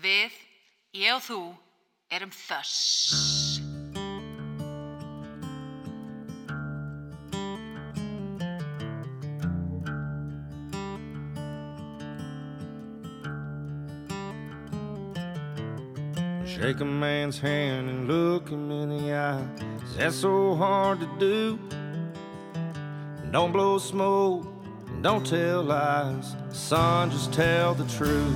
Við, 0.06 0.42
ég 1.06 1.16
og 1.18 1.24
þú, 1.30 1.40
erum 2.16 2.36
þöss. 2.36 3.75
Shake 16.56 16.80
a 16.80 16.86
man's 16.86 17.38
hand 17.38 17.90
and 17.90 18.08
look 18.08 18.48
him 18.48 18.72
in 18.72 18.88
the 18.88 19.14
eye. 19.14 19.46
Is 19.90 19.98
that 19.98 20.14
so 20.14 20.56
hard 20.56 21.02
to 21.02 21.10
do? 21.20 21.60
Don't 23.30 23.52
blow 23.52 23.78
smoke, 23.78 24.48
don't 25.02 25.26
tell 25.26 25.64
lies. 25.64 26.34
Son, 26.52 27.12
just 27.12 27.34
tell 27.34 27.74
the 27.74 27.84
truth. 27.98 28.34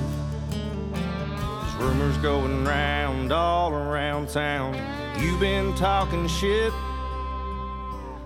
There's 0.50 1.74
rumors 1.76 2.18
going 2.18 2.62
round 2.62 3.32
all 3.32 3.72
around 3.72 4.28
town. 4.28 4.74
You've 5.18 5.40
been 5.40 5.74
talking 5.76 6.28
shit. 6.28 6.74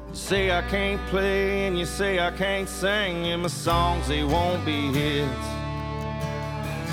You 0.09 0.15
say 0.15 0.51
I 0.51 0.63
can't 0.63 1.01
play 1.07 1.69
and 1.69 1.79
you 1.79 1.87
say 1.87 2.19
I 2.19 2.33
can't 2.33 2.69
sing, 2.69 3.27
and 3.27 3.43
my 3.43 3.49
songs 3.49 4.09
they 4.09 4.25
won't 4.25 4.65
be 4.67 4.89
hits. 4.89 5.47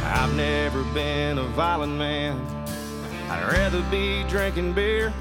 I've 0.03 0.35
never 0.35 0.83
been 0.93 1.39
a 1.39 1.45
violent 1.45 1.97
man. 1.97 2.60
I'd 3.31 3.47
rather 3.49 3.81
be 3.83 4.25
drinking 4.27 4.73
beer. 4.73 5.13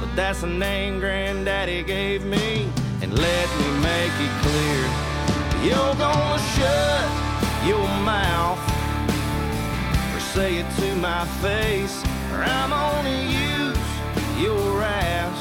But 0.00 0.14
that's 0.14 0.42
the 0.42 0.48
name 0.48 1.00
Granddaddy 1.00 1.82
gave 1.82 2.26
me. 2.26 2.68
And 3.00 3.18
let 3.18 3.48
me 3.58 3.68
make 3.80 4.12
it 4.26 4.34
clear. 4.44 4.82
You're 5.64 5.94
gonna 5.94 6.38
shut 6.52 7.08
your 7.66 7.88
mouth 8.04 8.60
or 10.14 10.20
say 10.20 10.56
it 10.56 10.68
to 10.80 10.94
my 10.96 11.24
face. 11.40 12.04
Or 12.32 12.42
I'm 12.44 12.68
gonna 12.68 13.18
use 13.56 13.88
your 14.38 14.82
ass 14.82 15.40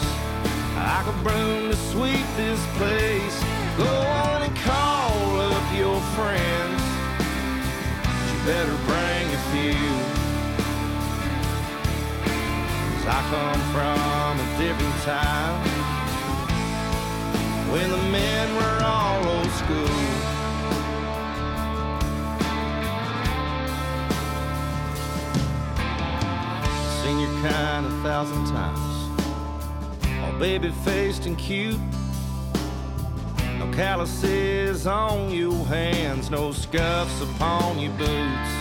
like 0.77 1.07
a 1.13 1.17
broom 1.23 1.71
to 1.71 1.75
sweep 1.91 2.25
this 2.37 2.61
place. 2.77 3.37
Go 3.75 3.93
on 4.23 4.43
and 4.43 4.55
call 4.59 5.41
up 5.41 5.75
your 5.75 5.99
friends. 6.15 6.81
You 8.31 8.35
better 8.45 8.77
bring 8.87 9.27
a 9.33 9.41
few. 9.51 10.08
I 13.11 13.21
come 13.31 13.59
from 13.73 14.39
a 14.39 14.57
different 14.59 15.01
time 15.01 15.69
when 17.71 17.89
the 17.89 17.97
men 18.11 18.55
were 18.55 18.83
all 18.83 19.27
old 19.27 19.49
school. 19.49 19.87
Seen 27.01 27.19
your 27.19 27.49
kind 27.49 27.87
a 27.87 27.89
thousand 28.03 28.45
times, 28.45 29.19
all 30.23 30.39
baby 30.39 30.69
faced 30.85 31.25
and 31.25 31.35
cute. 31.35 31.79
No 33.57 33.71
calluses 33.73 34.85
on 34.85 35.31
your 35.31 35.65
hands, 35.65 36.29
no 36.29 36.51
scuffs 36.51 37.21
upon 37.21 37.79
your 37.79 37.91
boots. 37.93 38.51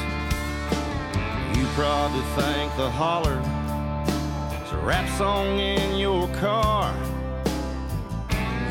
You 1.55 1.67
probably 1.75 2.23
think 2.35 2.75
the 2.77 2.89
holler 2.89 3.58
rap 4.89 5.07
song 5.19 5.59
in 5.59 5.99
your 5.99 6.27
car. 6.41 6.95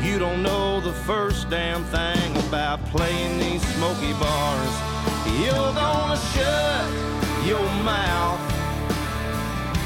You 0.02 0.18
don't 0.18 0.42
know 0.42 0.80
the 0.80 0.92
first 0.92 1.48
damn 1.48 1.84
thing 1.84 2.36
about 2.48 2.84
playing 2.86 3.38
these 3.38 3.62
smoky 3.76 4.12
bars. 4.14 4.74
You're 5.38 5.72
gonna 5.84 6.18
shut 6.34 6.86
your 7.46 7.64
mouth 7.86 8.42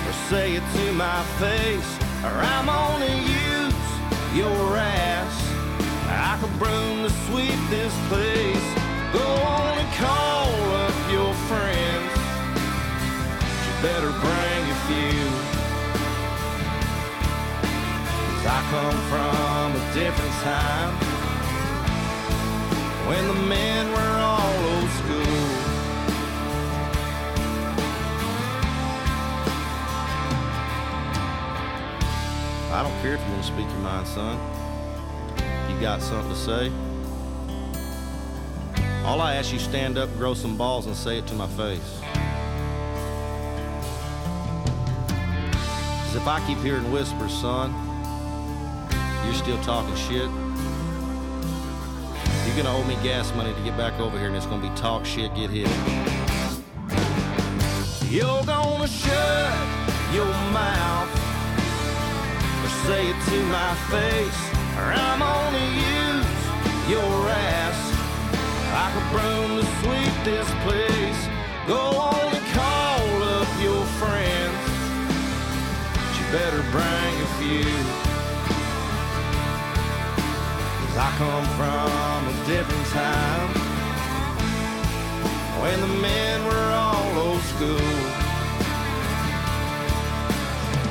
or 0.06 0.14
say 0.30 0.54
it 0.54 0.64
to 0.76 0.92
my 0.94 1.22
face, 1.36 1.90
or 2.24 2.34
I'm 2.54 2.64
gonna 2.64 3.14
use 3.44 3.84
your 4.34 4.78
ass 4.78 5.34
I 6.08 6.38
a 6.42 6.48
broom 6.58 7.02
to 7.04 7.10
sweep 7.26 7.60
this 7.68 7.94
place. 8.08 8.68
Go 9.12 9.28
on 9.60 9.76
and 9.82 9.90
call 10.00 10.48
up 10.86 10.96
your 11.12 11.34
friends. 11.50 12.12
You 13.64 13.72
better 13.82 14.12
bring 14.24 14.62
a 14.70 14.78
few. 14.88 15.41
I 18.44 18.60
come 18.70 18.98
from 19.08 19.76
a 19.80 19.94
different 19.94 20.32
time 20.42 20.94
when 23.06 23.28
the 23.28 23.34
men 23.46 23.88
were 23.92 24.18
all 24.18 24.54
old 24.74 24.90
school. 24.90 25.72
I 32.72 32.82
don't 32.82 33.00
care 33.00 33.14
if 33.14 33.20
you 33.20 33.30
want 33.30 33.44
to 33.44 33.46
speak 33.46 33.68
your 33.68 33.78
mind, 33.78 34.08
son. 34.08 34.36
You 35.70 35.80
got 35.80 36.02
something 36.02 36.32
to 36.32 36.36
say? 36.36 36.72
All 39.04 39.20
I 39.20 39.34
ask 39.34 39.52
you 39.52 39.60
stand 39.60 39.98
up, 39.98 40.12
grow 40.16 40.34
some 40.34 40.56
balls, 40.56 40.86
and 40.86 40.96
say 40.96 41.18
it 41.18 41.28
to 41.28 41.34
my 41.34 41.46
face. 41.46 42.00
Cause 46.04 46.16
if 46.16 46.26
I 46.26 46.42
keep 46.46 46.58
hearing 46.58 46.90
whispers, 46.90 47.32
son, 47.32 47.91
you're 49.24 49.34
still 49.34 49.60
talking 49.62 49.94
shit. 49.96 50.28
You're 52.46 52.56
gonna 52.56 52.76
owe 52.76 52.84
me 52.84 52.96
gas 53.02 53.32
money 53.34 53.54
to 53.54 53.60
get 53.60 53.76
back 53.76 53.98
over 53.98 54.18
here, 54.18 54.26
and 54.28 54.36
it's 54.36 54.46
gonna 54.46 54.62
be 54.62 54.74
talk 54.76 55.04
shit, 55.06 55.34
get 55.34 55.50
hit. 55.50 55.68
You're 58.10 58.44
gonna 58.44 58.86
shut 58.86 59.54
your 60.12 60.26
mouth 60.52 61.08
or 62.62 62.70
say 62.86 63.08
it 63.08 63.16
to 63.30 63.38
my 63.46 63.74
face, 63.88 64.40
or 64.76 64.92
I'm 64.92 65.18
gonna 65.20 65.66
use 65.96 66.42
your 66.90 67.28
ass 67.30 67.78
like 68.74 68.94
a 68.96 69.04
broom 69.12 69.60
to 69.60 69.64
sweep 69.80 70.14
this 70.24 70.48
place. 70.64 71.20
Go 71.66 71.78
on 71.78 72.34
and 72.34 72.46
call 72.52 73.22
up 73.38 73.48
your 73.62 73.84
friends. 73.96 74.62
But 75.94 76.12
you 76.18 76.24
better 76.32 76.62
bring 76.70 77.14
a 77.22 77.28
few. 77.38 77.81
I 80.94 81.10
come 81.16 81.46
from 81.56 82.28
a 82.28 82.34
different 82.46 82.86
time 82.88 83.48
when 85.62 85.80
the 85.80 85.86
men 85.86 86.44
were 86.44 86.70
all 86.74 87.18
old 87.18 87.40
school. 87.40 87.78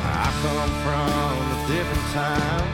I 0.04 0.32
come 0.42 0.72
from 0.82 1.38
a 1.54 1.68
different 1.68 2.08
time. 2.14 2.68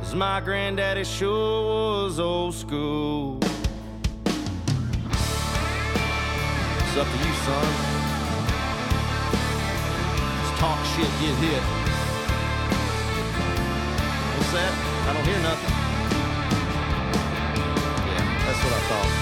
Cause 0.00 0.14
my 0.14 0.40
granddaddy 0.40 1.04
sure 1.04 2.06
was 2.06 2.18
old 2.18 2.54
school. 2.54 3.38
It's 6.80 6.96
up 6.96 7.06
to 7.06 7.18
you, 7.18 7.34
son. 7.44 7.66
Just 10.40 10.54
talk 10.56 10.82
shit, 10.86 11.10
get 11.20 11.34
hit. 11.36 11.83
Set. 14.54 14.72
I 15.08 15.12
don't 15.12 15.26
hear 15.26 15.40
nothing. 15.42 15.74
Yeah, 18.12 18.24
that's 18.46 18.60
what 18.64 18.72
I 18.72 18.82
thought. 18.90 19.12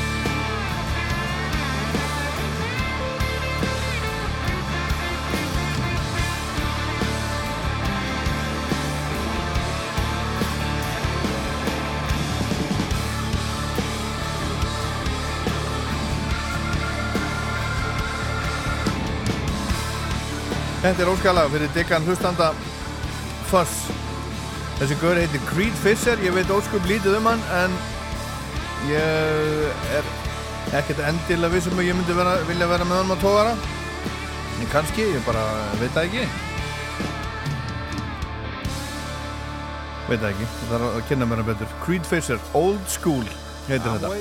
Þetta 20.82 21.02
er 21.02 21.08
óskalag 21.08 21.50
fyrir 21.54 21.70
diggan 21.76 22.02
hlustanda 22.04 22.52
Fuss 23.46 24.01
Þessi 24.80 24.96
gaur 25.02 25.20
heitir 25.20 25.42
Creed 25.46 25.76
Fisher 25.82 26.20
Ég 26.24 26.34
veit 26.34 26.50
óskup 26.50 26.86
lítið 26.90 27.18
um 27.20 27.28
hann 27.30 27.42
en 27.60 27.76
ég 28.88 29.92
er 29.98 30.08
ekkert 30.78 31.02
endilega 31.06 31.52
vissum 31.52 31.78
að 31.78 31.90
ég 31.90 31.96
myndi 31.98 32.16
vera, 32.16 32.38
vilja 32.48 32.66
vera 32.70 32.86
með 32.88 33.02
hann 33.02 33.14
á 33.14 33.18
tógara 33.22 33.52
en 34.62 34.70
kannski, 34.70 35.04
ég 35.10 35.22
bara 35.26 35.42
veit 35.80 35.90
það 35.94 36.04
ekki. 36.06 36.24
Veit 40.06 40.20
það 40.22 40.28
ekki 40.30 40.48
það 40.60 40.74
er 40.76 40.84
að 40.86 41.04
kynna 41.08 41.28
mér 41.28 41.42
hann 41.42 41.50
betur. 41.50 41.76
Creed 41.82 42.06
Fisher, 42.06 42.38
Old 42.58 42.82
School 42.90 43.24
heitir 43.68 43.88
þetta. 43.96 44.12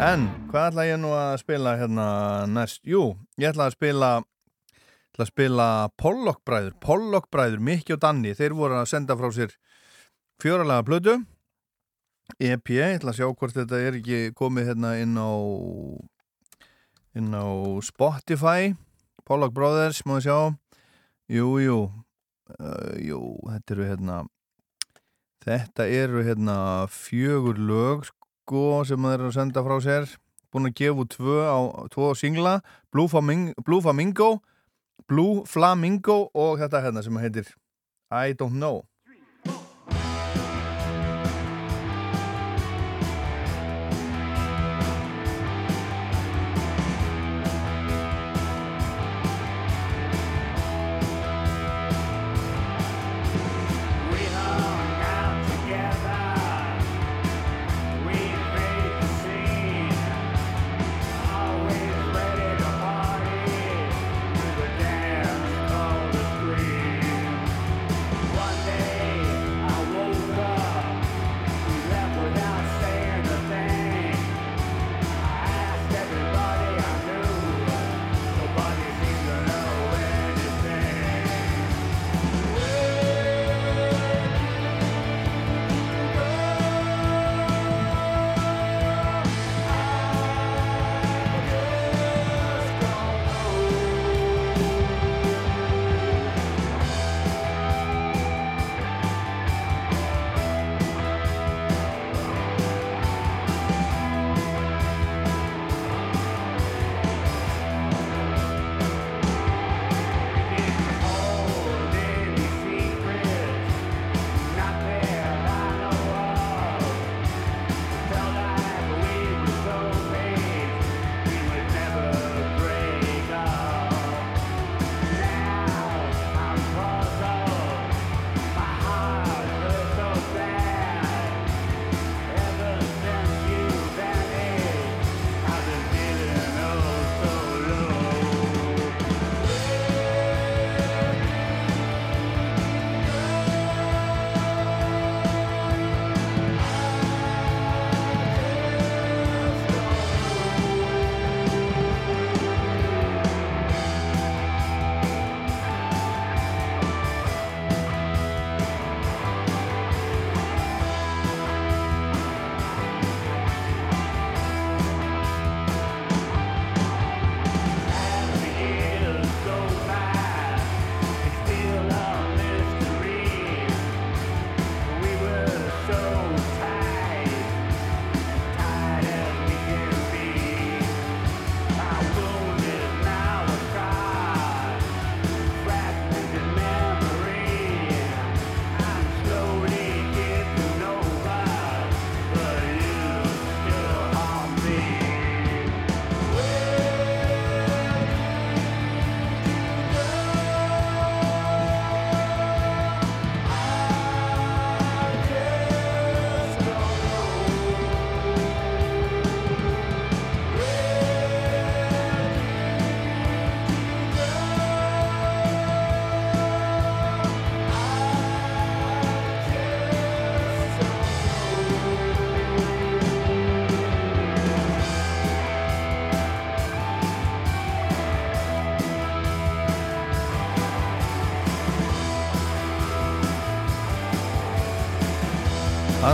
En 0.00 0.28
hvað 0.48 0.70
ætla 0.70 0.86
ég 0.88 1.00
nú 1.00 1.12
að 1.16 1.34
spila 1.42 1.76
hérna 1.80 2.06
næst? 2.48 2.80
Jú, 2.88 3.14
ég 3.40 3.52
ætla 3.52 3.68
að 3.68 3.76
spila 3.76 4.12
að 5.24 5.32
spila 5.32 5.66
Pollock 6.00 6.44
bræður 6.48 6.76
Pollock 6.82 7.30
bræður, 7.32 7.60
Mikki 7.60 7.96
og 7.96 8.02
Danni 8.04 8.32
þeir 8.36 8.56
voru 8.58 8.80
að 8.80 8.90
senda 8.92 9.16
frá 9.18 9.30
sér 9.34 9.54
fjóralega 10.40 10.86
blödu 10.86 11.20
EP, 12.38 12.70
ég 12.76 12.96
ætla 13.00 13.10
að 13.10 13.18
sjá 13.18 13.26
hvort 13.32 13.56
þetta 13.56 13.78
er 13.82 13.96
ekki 13.98 14.18
komið 14.38 14.70
hérna 14.70 14.94
inn 15.02 15.16
á 15.18 15.30
inn 17.18 17.32
á 17.34 17.46
Spotify. 17.82 18.74
Pollock 19.26 19.54
Brothers, 19.54 20.04
má 20.06 20.18
ég 20.20 20.28
sjá? 20.28 20.38
Jú, 21.30 21.48
jú. 21.62 21.78
Uh, 22.58 22.94
jú, 22.98 23.20
þetta 23.46 23.74
eru 23.74 23.88
hérna 23.88 24.16
þetta 25.40 25.86
eru 25.86 26.24
hérna 26.26 26.56
fjögur 26.90 27.58
lög 27.58 28.08
sko 28.08 28.82
sem 28.88 28.98
þeir 29.06 29.20
eru 29.20 29.30
að 29.30 29.36
senda 29.38 29.64
frá 29.66 29.76
sér. 29.82 30.08
Búin 30.50 30.66
að 30.66 30.78
gefa 30.80 31.06
tvö 31.14 31.36
á 31.46 31.58
tvo 31.94 32.10
singla, 32.18 32.56
Blue 32.90 33.06
Flamingo, 33.10 34.40
Blue 35.10 35.42
Flamingo 35.50 36.28
og 36.38 36.60
þetta 36.60 36.84
hérna 36.84 37.02
sem 37.02 37.16
heitir 37.18 37.48
I 38.14 38.36
Don't 38.38 38.58
Know 38.60 38.84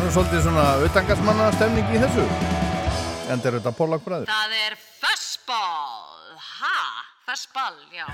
nú 0.07 0.13
svolítið 0.15 0.45
svona 0.45 0.65
auðdangasmanna 0.85 1.47
stemning 1.57 1.89
í 1.91 1.99
þessu. 1.99 2.25
En 3.27 3.41
þetta 3.41 3.49
er 3.49 3.57
auðvitað 3.57 3.79
pólakbræður 3.81 4.29
Það 4.31 4.53
er 4.61 4.77
fastball. 5.01 6.37
Ha, 6.61 6.77
fastball, 7.27 7.81
já. 7.91 8.07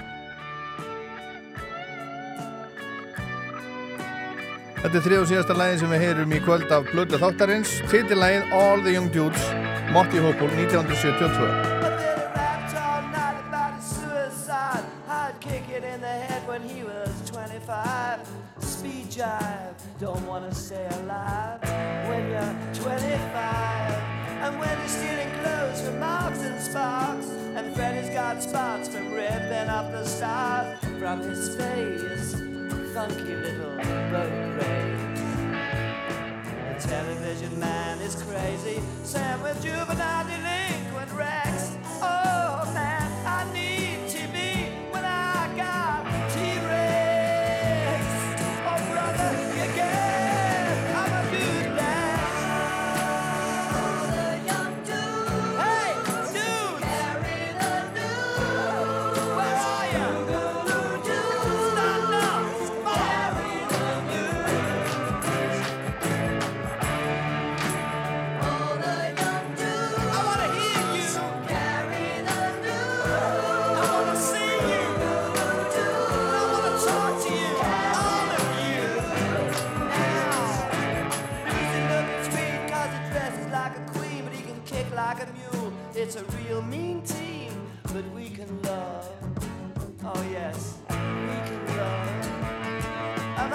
Þetta 4.79 4.97
er 4.97 5.05
þrið 5.05 5.19
og 5.19 5.29
síðasta 5.31 5.59
lægin 5.59 5.83
sem 5.83 5.93
við 5.93 6.07
heyrum 6.07 6.33
í 6.33 6.41
kvöld 6.47 6.73
af 6.75 6.89
Blöðla 6.95 7.21
þáttarins, 7.27 7.77
títilægin 7.93 8.57
All 8.57 8.83
the 8.83 8.97
Young 8.97 9.13
Dudes 9.15 9.53
Motti 9.93 10.25
Hókul 10.25 10.51
1972 10.65 11.72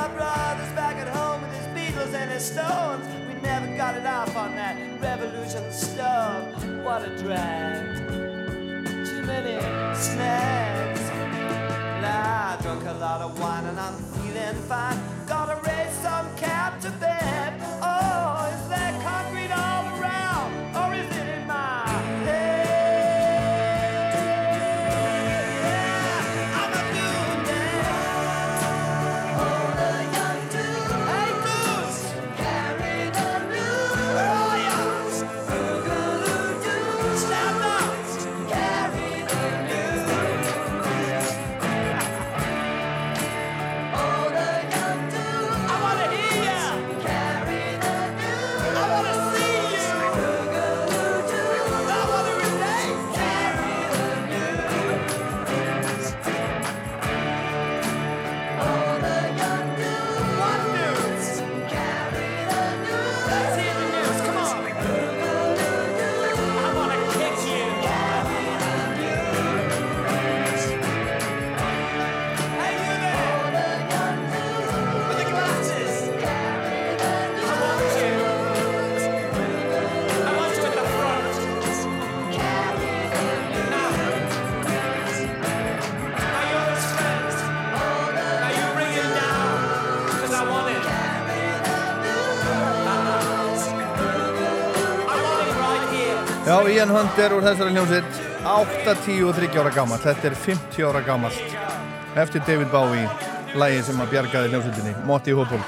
brothers 0.10 0.72
back 0.74 0.98
at 0.98 1.08
home 1.08 1.42
with 1.42 1.54
his 1.54 1.68
Beatles 1.76 2.14
and 2.14 2.32
his 2.32 2.46
Stones. 2.46 3.06
We 3.28 3.40
never 3.42 3.68
got 3.76 3.96
it 3.96 4.06
off 4.06 4.36
on 4.36 4.56
that 4.56 4.76
revolution 5.02 5.72
stuff. 5.72 6.64
What 6.84 7.08
a 7.08 7.18
drag. 7.18 7.98
Too 9.06 9.24
many 9.24 9.60
snacks. 9.96 11.02
Nah, 12.02 12.58
I 12.58 12.60
drunk 12.62 12.84
a 12.86 12.94
lot 12.94 13.22
of 13.22 13.40
wine 13.40 13.66
and 13.66 13.80
I'm 13.80 13.96
feeling 14.14 14.56
fine. 14.64 15.00
Gotta 15.28 15.56
raise 15.68 15.94
some 15.96 16.36
cap 16.36 16.80
to 16.82 16.92
bed. 16.92 17.67
Brian 96.88 97.04
Hunter 97.04 97.34
úr 97.36 97.44
þessari 97.44 97.74
hljómsitt 97.76 98.20
8-10 98.48 99.26
og 99.28 99.34
30 99.36 99.60
ára 99.60 99.72
gammal 99.76 100.00
þetta 100.00 100.30
er 100.30 100.36
50 100.46 100.86
ára 100.88 101.02
gammalt 101.04 102.16
eftir 102.24 102.46
David 102.48 102.72
Bowie 102.72 103.10
lægið 103.60 103.84
sem 103.90 104.00
að 104.00 104.14
bjargaði 104.14 104.54
hljómsittinni 104.54 104.94
Motti 105.10 105.36
Hópul 105.36 105.60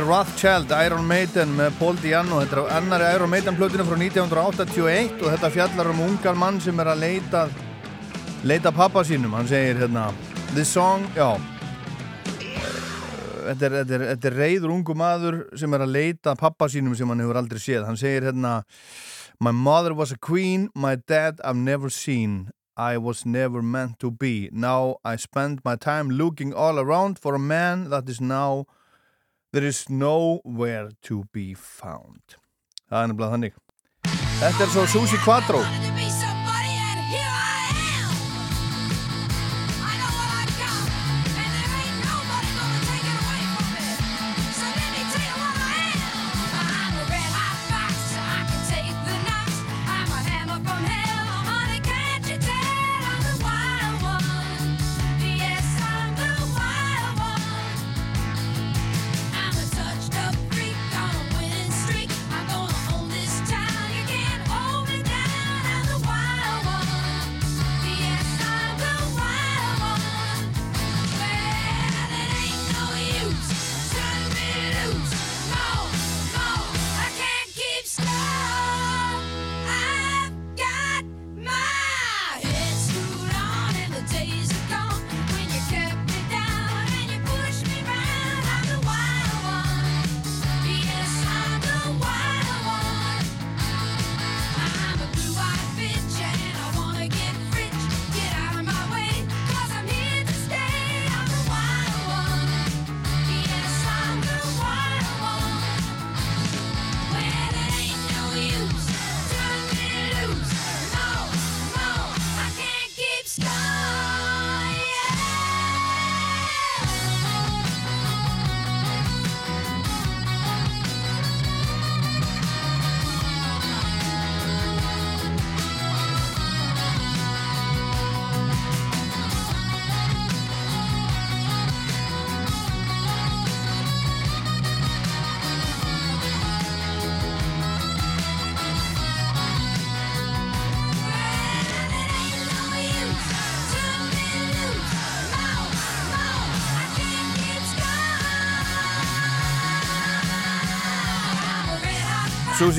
Rothschild, 0.00 0.70
Iron 0.86 1.04
Maiden 1.04 1.50
með 1.58 1.74
Paul 1.76 1.98
Diano. 2.00 2.38
Þetta 2.40 2.56
er 2.62 2.70
annari 2.78 3.08
Iron 3.12 3.28
Maiden 3.28 3.56
plötinu 3.58 3.84
frá 3.84 3.98
1981 4.00 5.20
og 5.20 5.28
þetta 5.34 5.50
fjallar 5.52 5.90
um 5.92 6.00
ungan 6.06 6.38
mann 6.40 6.60
sem 6.64 6.80
er 6.80 6.90
að 6.94 7.02
leita, 7.02 7.42
leita 8.48 8.72
pappa 8.72 9.04
sínum. 9.04 9.34
Hann 9.36 9.50
segir 9.50 9.82
hérna, 9.82 10.06
the 10.54 10.64
song, 10.64 11.04
já, 11.12 11.34
þetta 13.46 13.68
er, 13.68 13.76
þetta 13.82 13.96
er, 13.98 14.06
þetta 14.12 14.30
er 14.30 14.38
reyður 14.40 14.74
ungu 14.78 14.96
maður 14.96 15.38
sem 15.60 15.76
er 15.76 15.84
að 15.84 15.94
leita 15.98 16.36
pappa 16.40 16.68
sínum 16.72 16.96
sem 16.96 17.08
hann 17.12 17.22
hefur 17.24 17.42
aldrei 17.42 17.60
séð. 17.60 17.86
Hann 17.88 18.00
segir 18.00 18.30
hérna, 18.30 18.62
my 19.40 19.52
mother 19.52 19.92
was 19.92 20.12
a 20.12 20.18
queen, 20.18 20.70
my 20.74 20.96
dad 20.96 21.40
I've 21.44 21.60
never 21.60 21.90
seen. 21.90 22.50
I 22.76 22.96
was 22.96 23.26
never 23.26 23.60
meant 23.60 23.98
to 24.00 24.10
be. 24.10 24.48
Now 24.50 24.96
I 25.04 25.16
spend 25.16 25.60
my 25.64 25.76
time 25.76 26.08
looking 26.08 26.54
all 26.54 26.78
around 26.78 27.18
for 27.18 27.34
a 27.34 27.38
man 27.38 27.90
that 27.90 28.08
is 28.08 28.20
now 28.20 28.64
There 29.52 29.66
is 29.68 29.90
nowhere 29.90 30.88
to 31.02 31.24
be 31.30 31.52
found. 31.52 32.38
Það 32.88 33.02
er 33.02 33.10
nefnilega 33.10 33.34
þannig. 33.34 33.58
Þetta 34.40 34.64
er 34.64 34.70
svo 34.72 34.84
Susi 34.88 35.20
Quattro. 35.26 35.60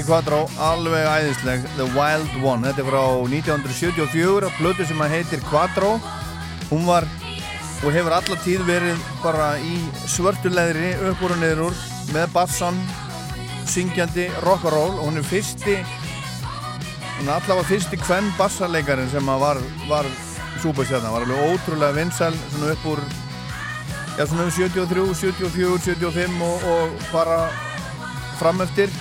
Susi 0.04 0.12
Quattro, 0.12 0.50
alveg 0.60 1.06
æðisleg 1.08 1.62
The 1.78 1.86
Wild 1.96 2.32
One, 2.44 2.68
þetta 2.68 2.82
er 2.82 2.88
frá 2.90 3.04
1974 3.24 4.48
að 4.50 4.58
blödu 4.58 4.88
sem 4.90 5.00
að 5.00 5.14
heitir 5.14 5.44
Quattro. 5.48 5.94
Hún 6.68 6.84
var 6.84 7.08
og 7.86 7.94
hefur 7.96 8.16
alla 8.18 8.38
tíð 8.44 8.66
verið 8.68 9.06
bara 9.24 9.46
í 9.64 9.78
svörtulegri 10.12 10.90
uppbúru 11.08 11.38
niður 11.40 11.70
úr 11.70 11.78
með 12.12 12.34
bassan 12.34 12.82
syngjandi 13.72 14.26
rock'n'roll 14.44 14.98
og 14.98 15.06
hún 15.06 15.22
er 15.22 15.30
fyrsti 15.30 15.78
hún 17.22 17.30
er 17.30 17.38
allavega 17.38 17.70
fyrsti 17.72 18.02
kvenn 18.04 18.28
bassarleikarin 18.36 19.08
sem 19.14 19.32
var, 19.46 19.62
var 19.88 20.10
súperstjarnar, 20.66 21.16
var 21.16 21.24
alveg 21.24 21.48
ótrúlega 21.54 21.96
vinsæl 22.02 22.36
svona 22.50 22.76
upp 22.76 22.92
úr 22.92 23.06
já 24.20 24.28
svona 24.28 24.50
um 24.50 24.54
73, 24.60 25.08
74, 25.24 25.80
75 25.88 26.46
og, 26.52 26.70
og 26.76 27.10
bara 27.16 27.42
framöftir 28.42 28.92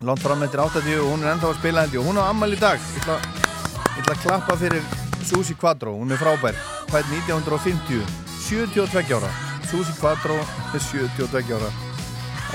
langt 0.00 0.20
fram 0.20 0.42
eftir 0.42 0.60
80 0.60 1.00
og 1.00 1.10
hún 1.12 1.24
er 1.24 1.32
ennþá 1.32 1.50
að 1.50 1.58
spila 1.60 1.84
hendi 1.84 1.98
og 2.00 2.08
hún 2.08 2.20
á 2.20 2.28
ammal 2.28 2.52
í 2.52 2.58
dag. 2.60 2.80
Ég 2.80 3.02
ætla, 3.02 3.16
ég 3.96 4.00
ætla 4.02 4.16
að 4.16 4.24
klappa 4.24 4.56
fyrir 4.60 4.82
Susi 5.24 5.54
Quattro, 5.56 5.94
hún 5.96 6.12
er 6.12 6.20
frábær. 6.20 6.58
Fætt 6.90 7.08
1950, 7.10 8.02
72 8.46 9.14
ára. 9.16 9.30
Susi 9.70 9.94
Quattro 10.00 10.36
er 10.74 10.82
72 10.82 11.54
ára. 11.56 11.70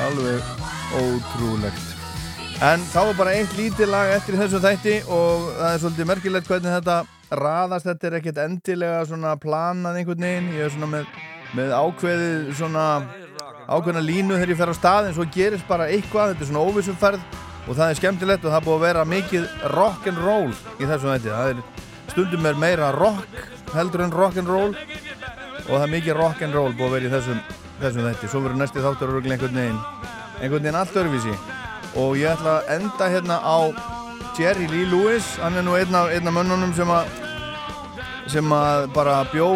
Alveg 0.06 0.44
ótrúlegt. 0.96 1.88
En 2.62 2.84
þá 2.92 3.02
er 3.08 3.18
bara 3.18 3.34
eitt 3.34 3.58
lítið 3.58 3.90
lag 3.90 4.12
eftir 4.14 4.38
þessu 4.38 4.62
þætti 4.62 5.00
og 5.10 5.48
það 5.58 5.72
er 5.72 5.82
svolítið 5.82 6.10
merkilegt 6.12 6.50
hvernig 6.52 6.76
þetta 6.76 6.98
raðast, 7.42 7.88
þetta 7.88 8.08
er 8.08 8.18
ekkert 8.20 8.42
endilega 8.44 9.00
svona 9.10 9.34
planað 9.42 9.98
einhvern 9.98 10.28
veginn. 10.28 10.52
Ég 10.54 10.68
er 10.68 10.76
svona 10.76 10.92
með, 10.92 11.08
með 11.58 11.74
ákveðið 11.80 12.52
svona 12.60 12.86
ákveðna 13.68 14.04
línu 14.06 14.36
þegar 14.38 14.54
ég 14.54 14.60
fer 14.62 14.74
á 14.74 14.76
stað 14.78 15.08
en 15.10 15.16
svo 15.18 15.28
gerist 15.36 15.68
bara 15.70 15.90
eitthvað, 15.92 16.34
þetta 16.34 16.46
er 16.46 16.50
svona 16.50 16.66
óvissumferð 16.66 17.40
og 17.68 17.78
það 17.78 17.88
er 17.88 18.00
skemmtilegt 18.00 18.46
og 18.46 18.52
það 18.52 18.60
er 18.60 18.68
búið 18.68 18.78
að 18.78 18.86
vera 18.88 19.08
mikið 19.14 19.48
rock'n'roll 19.76 20.52
í 20.52 20.90
þessum 20.90 21.14
þetta 21.14 21.38
það 21.38 21.54
er 21.54 21.64
stundum 22.12 22.50
er 22.50 22.62
meira 22.66 22.92
rock 22.96 23.42
heldur 23.76 24.06
en 24.06 24.16
rock'n'roll 24.16 24.74
og 24.74 25.72
það 25.72 25.86
er 25.86 25.96
mikið 25.96 26.20
rock'n'roll 26.20 26.76
búið 26.76 26.88
að 26.90 26.96
vera 26.98 27.10
í 27.10 27.16
þessum, 27.16 27.42
þessum 27.84 28.10
þetta, 28.10 28.32
svo 28.34 28.44
verður 28.46 28.62
næsti 28.64 28.86
þáttur 28.86 29.18
einhvern 29.22 29.62
veginn, 29.62 29.82
einhvern 30.42 30.62
veginn 30.62 30.82
allt 30.82 31.02
örfísi 31.04 31.36
og 32.00 32.16
ég 32.20 32.32
ætla 32.32 32.62
að 32.62 32.70
enda 32.78 33.10
hérna 33.12 33.42
á 33.44 33.60
Jerry 34.40 34.68
Lee 34.68 34.88
Lewis. 34.88 35.36
Hann 35.42 35.58
er 35.60 35.66
nú 35.66 35.76
einn 35.76 35.96
af, 35.96 36.10
einn 36.10 36.28
af 36.28 36.34
mönnunum 36.34 36.74
sem 36.76 36.90
að 36.90 37.10
sem 38.32 38.54
að 38.56 38.86
bara 38.96 39.22
bjó 39.32 39.50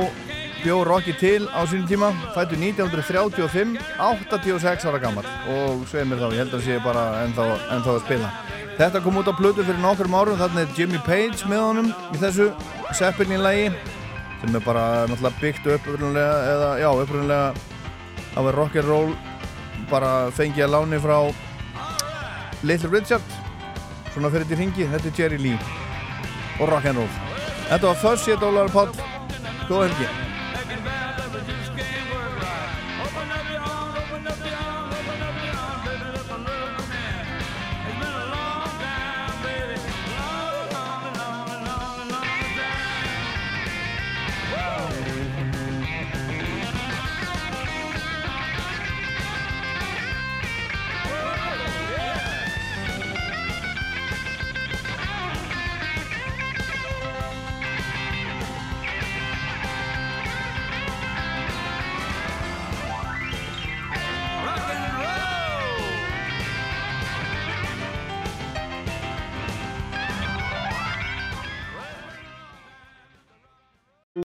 bjó 0.65 0.81
Rocky 0.81 1.13
til 1.13 1.45
á 1.53 1.61
sínum 1.69 1.85
tíma 1.85 2.07
fættu 2.33 2.57
1935 2.57 3.77
86 4.01 4.85
ára 4.89 4.97
gammal 4.97 5.27
og 5.45 5.83
sveið 5.85 6.07
mér 6.09 6.23
þá, 6.23 6.25
ég 6.33 6.39
held 6.41 6.55
að 6.57 6.63
sé 6.65 6.77
bara 6.81 7.03
ennþá, 7.21 7.45
ennþá 7.75 7.93
að 7.93 7.99
spila. 8.01 8.31
Þetta 8.79 9.01
kom 9.05 9.19
út 9.21 9.29
á 9.29 9.37
plötu 9.37 9.61
fyrir 9.61 9.83
nokkrum 9.83 10.17
árum 10.17 10.39
þarna 10.39 10.63
er 10.65 10.73
Jimmy 10.73 10.97
Page 11.05 11.45
með 11.51 11.61
honum 11.67 11.91
í 11.93 12.17
þessu 12.23 12.49
Zeppelin-lægi 12.97 13.69
sem 14.41 14.57
er 14.57 14.65
bara 14.65 15.05
náttúrulega 15.05 15.41
byggt 15.43 15.69
upp 15.75 15.91
eða 15.93 16.73
já, 16.81 16.89
upprunlega 16.89 17.53
á 18.33 18.39
að 18.41 18.51
rock'n'roll 18.57 19.15
bara 19.93 20.31
fengi 20.33 20.65
að 20.65 20.73
láni 20.79 21.01
frá 21.05 21.17
Little 22.65 22.89
Richard 22.89 23.33
svona 24.15 24.33
fyrir 24.33 24.49
til 24.49 24.63
ringi, 24.63 24.89
þetta 24.89 25.13
er 25.13 25.21
Jerry 25.21 25.43
Lee 25.45 25.59
og 26.57 26.69
rock'n'roll. 26.73 27.11
Þetta 27.69 27.85
var 27.91 28.01
Fuzz, 28.01 28.29
ég 28.31 28.39
er 28.39 28.41
Dólar 28.41 28.73
Páll 28.73 28.95
góða 29.69 29.91
helgi 29.91 30.34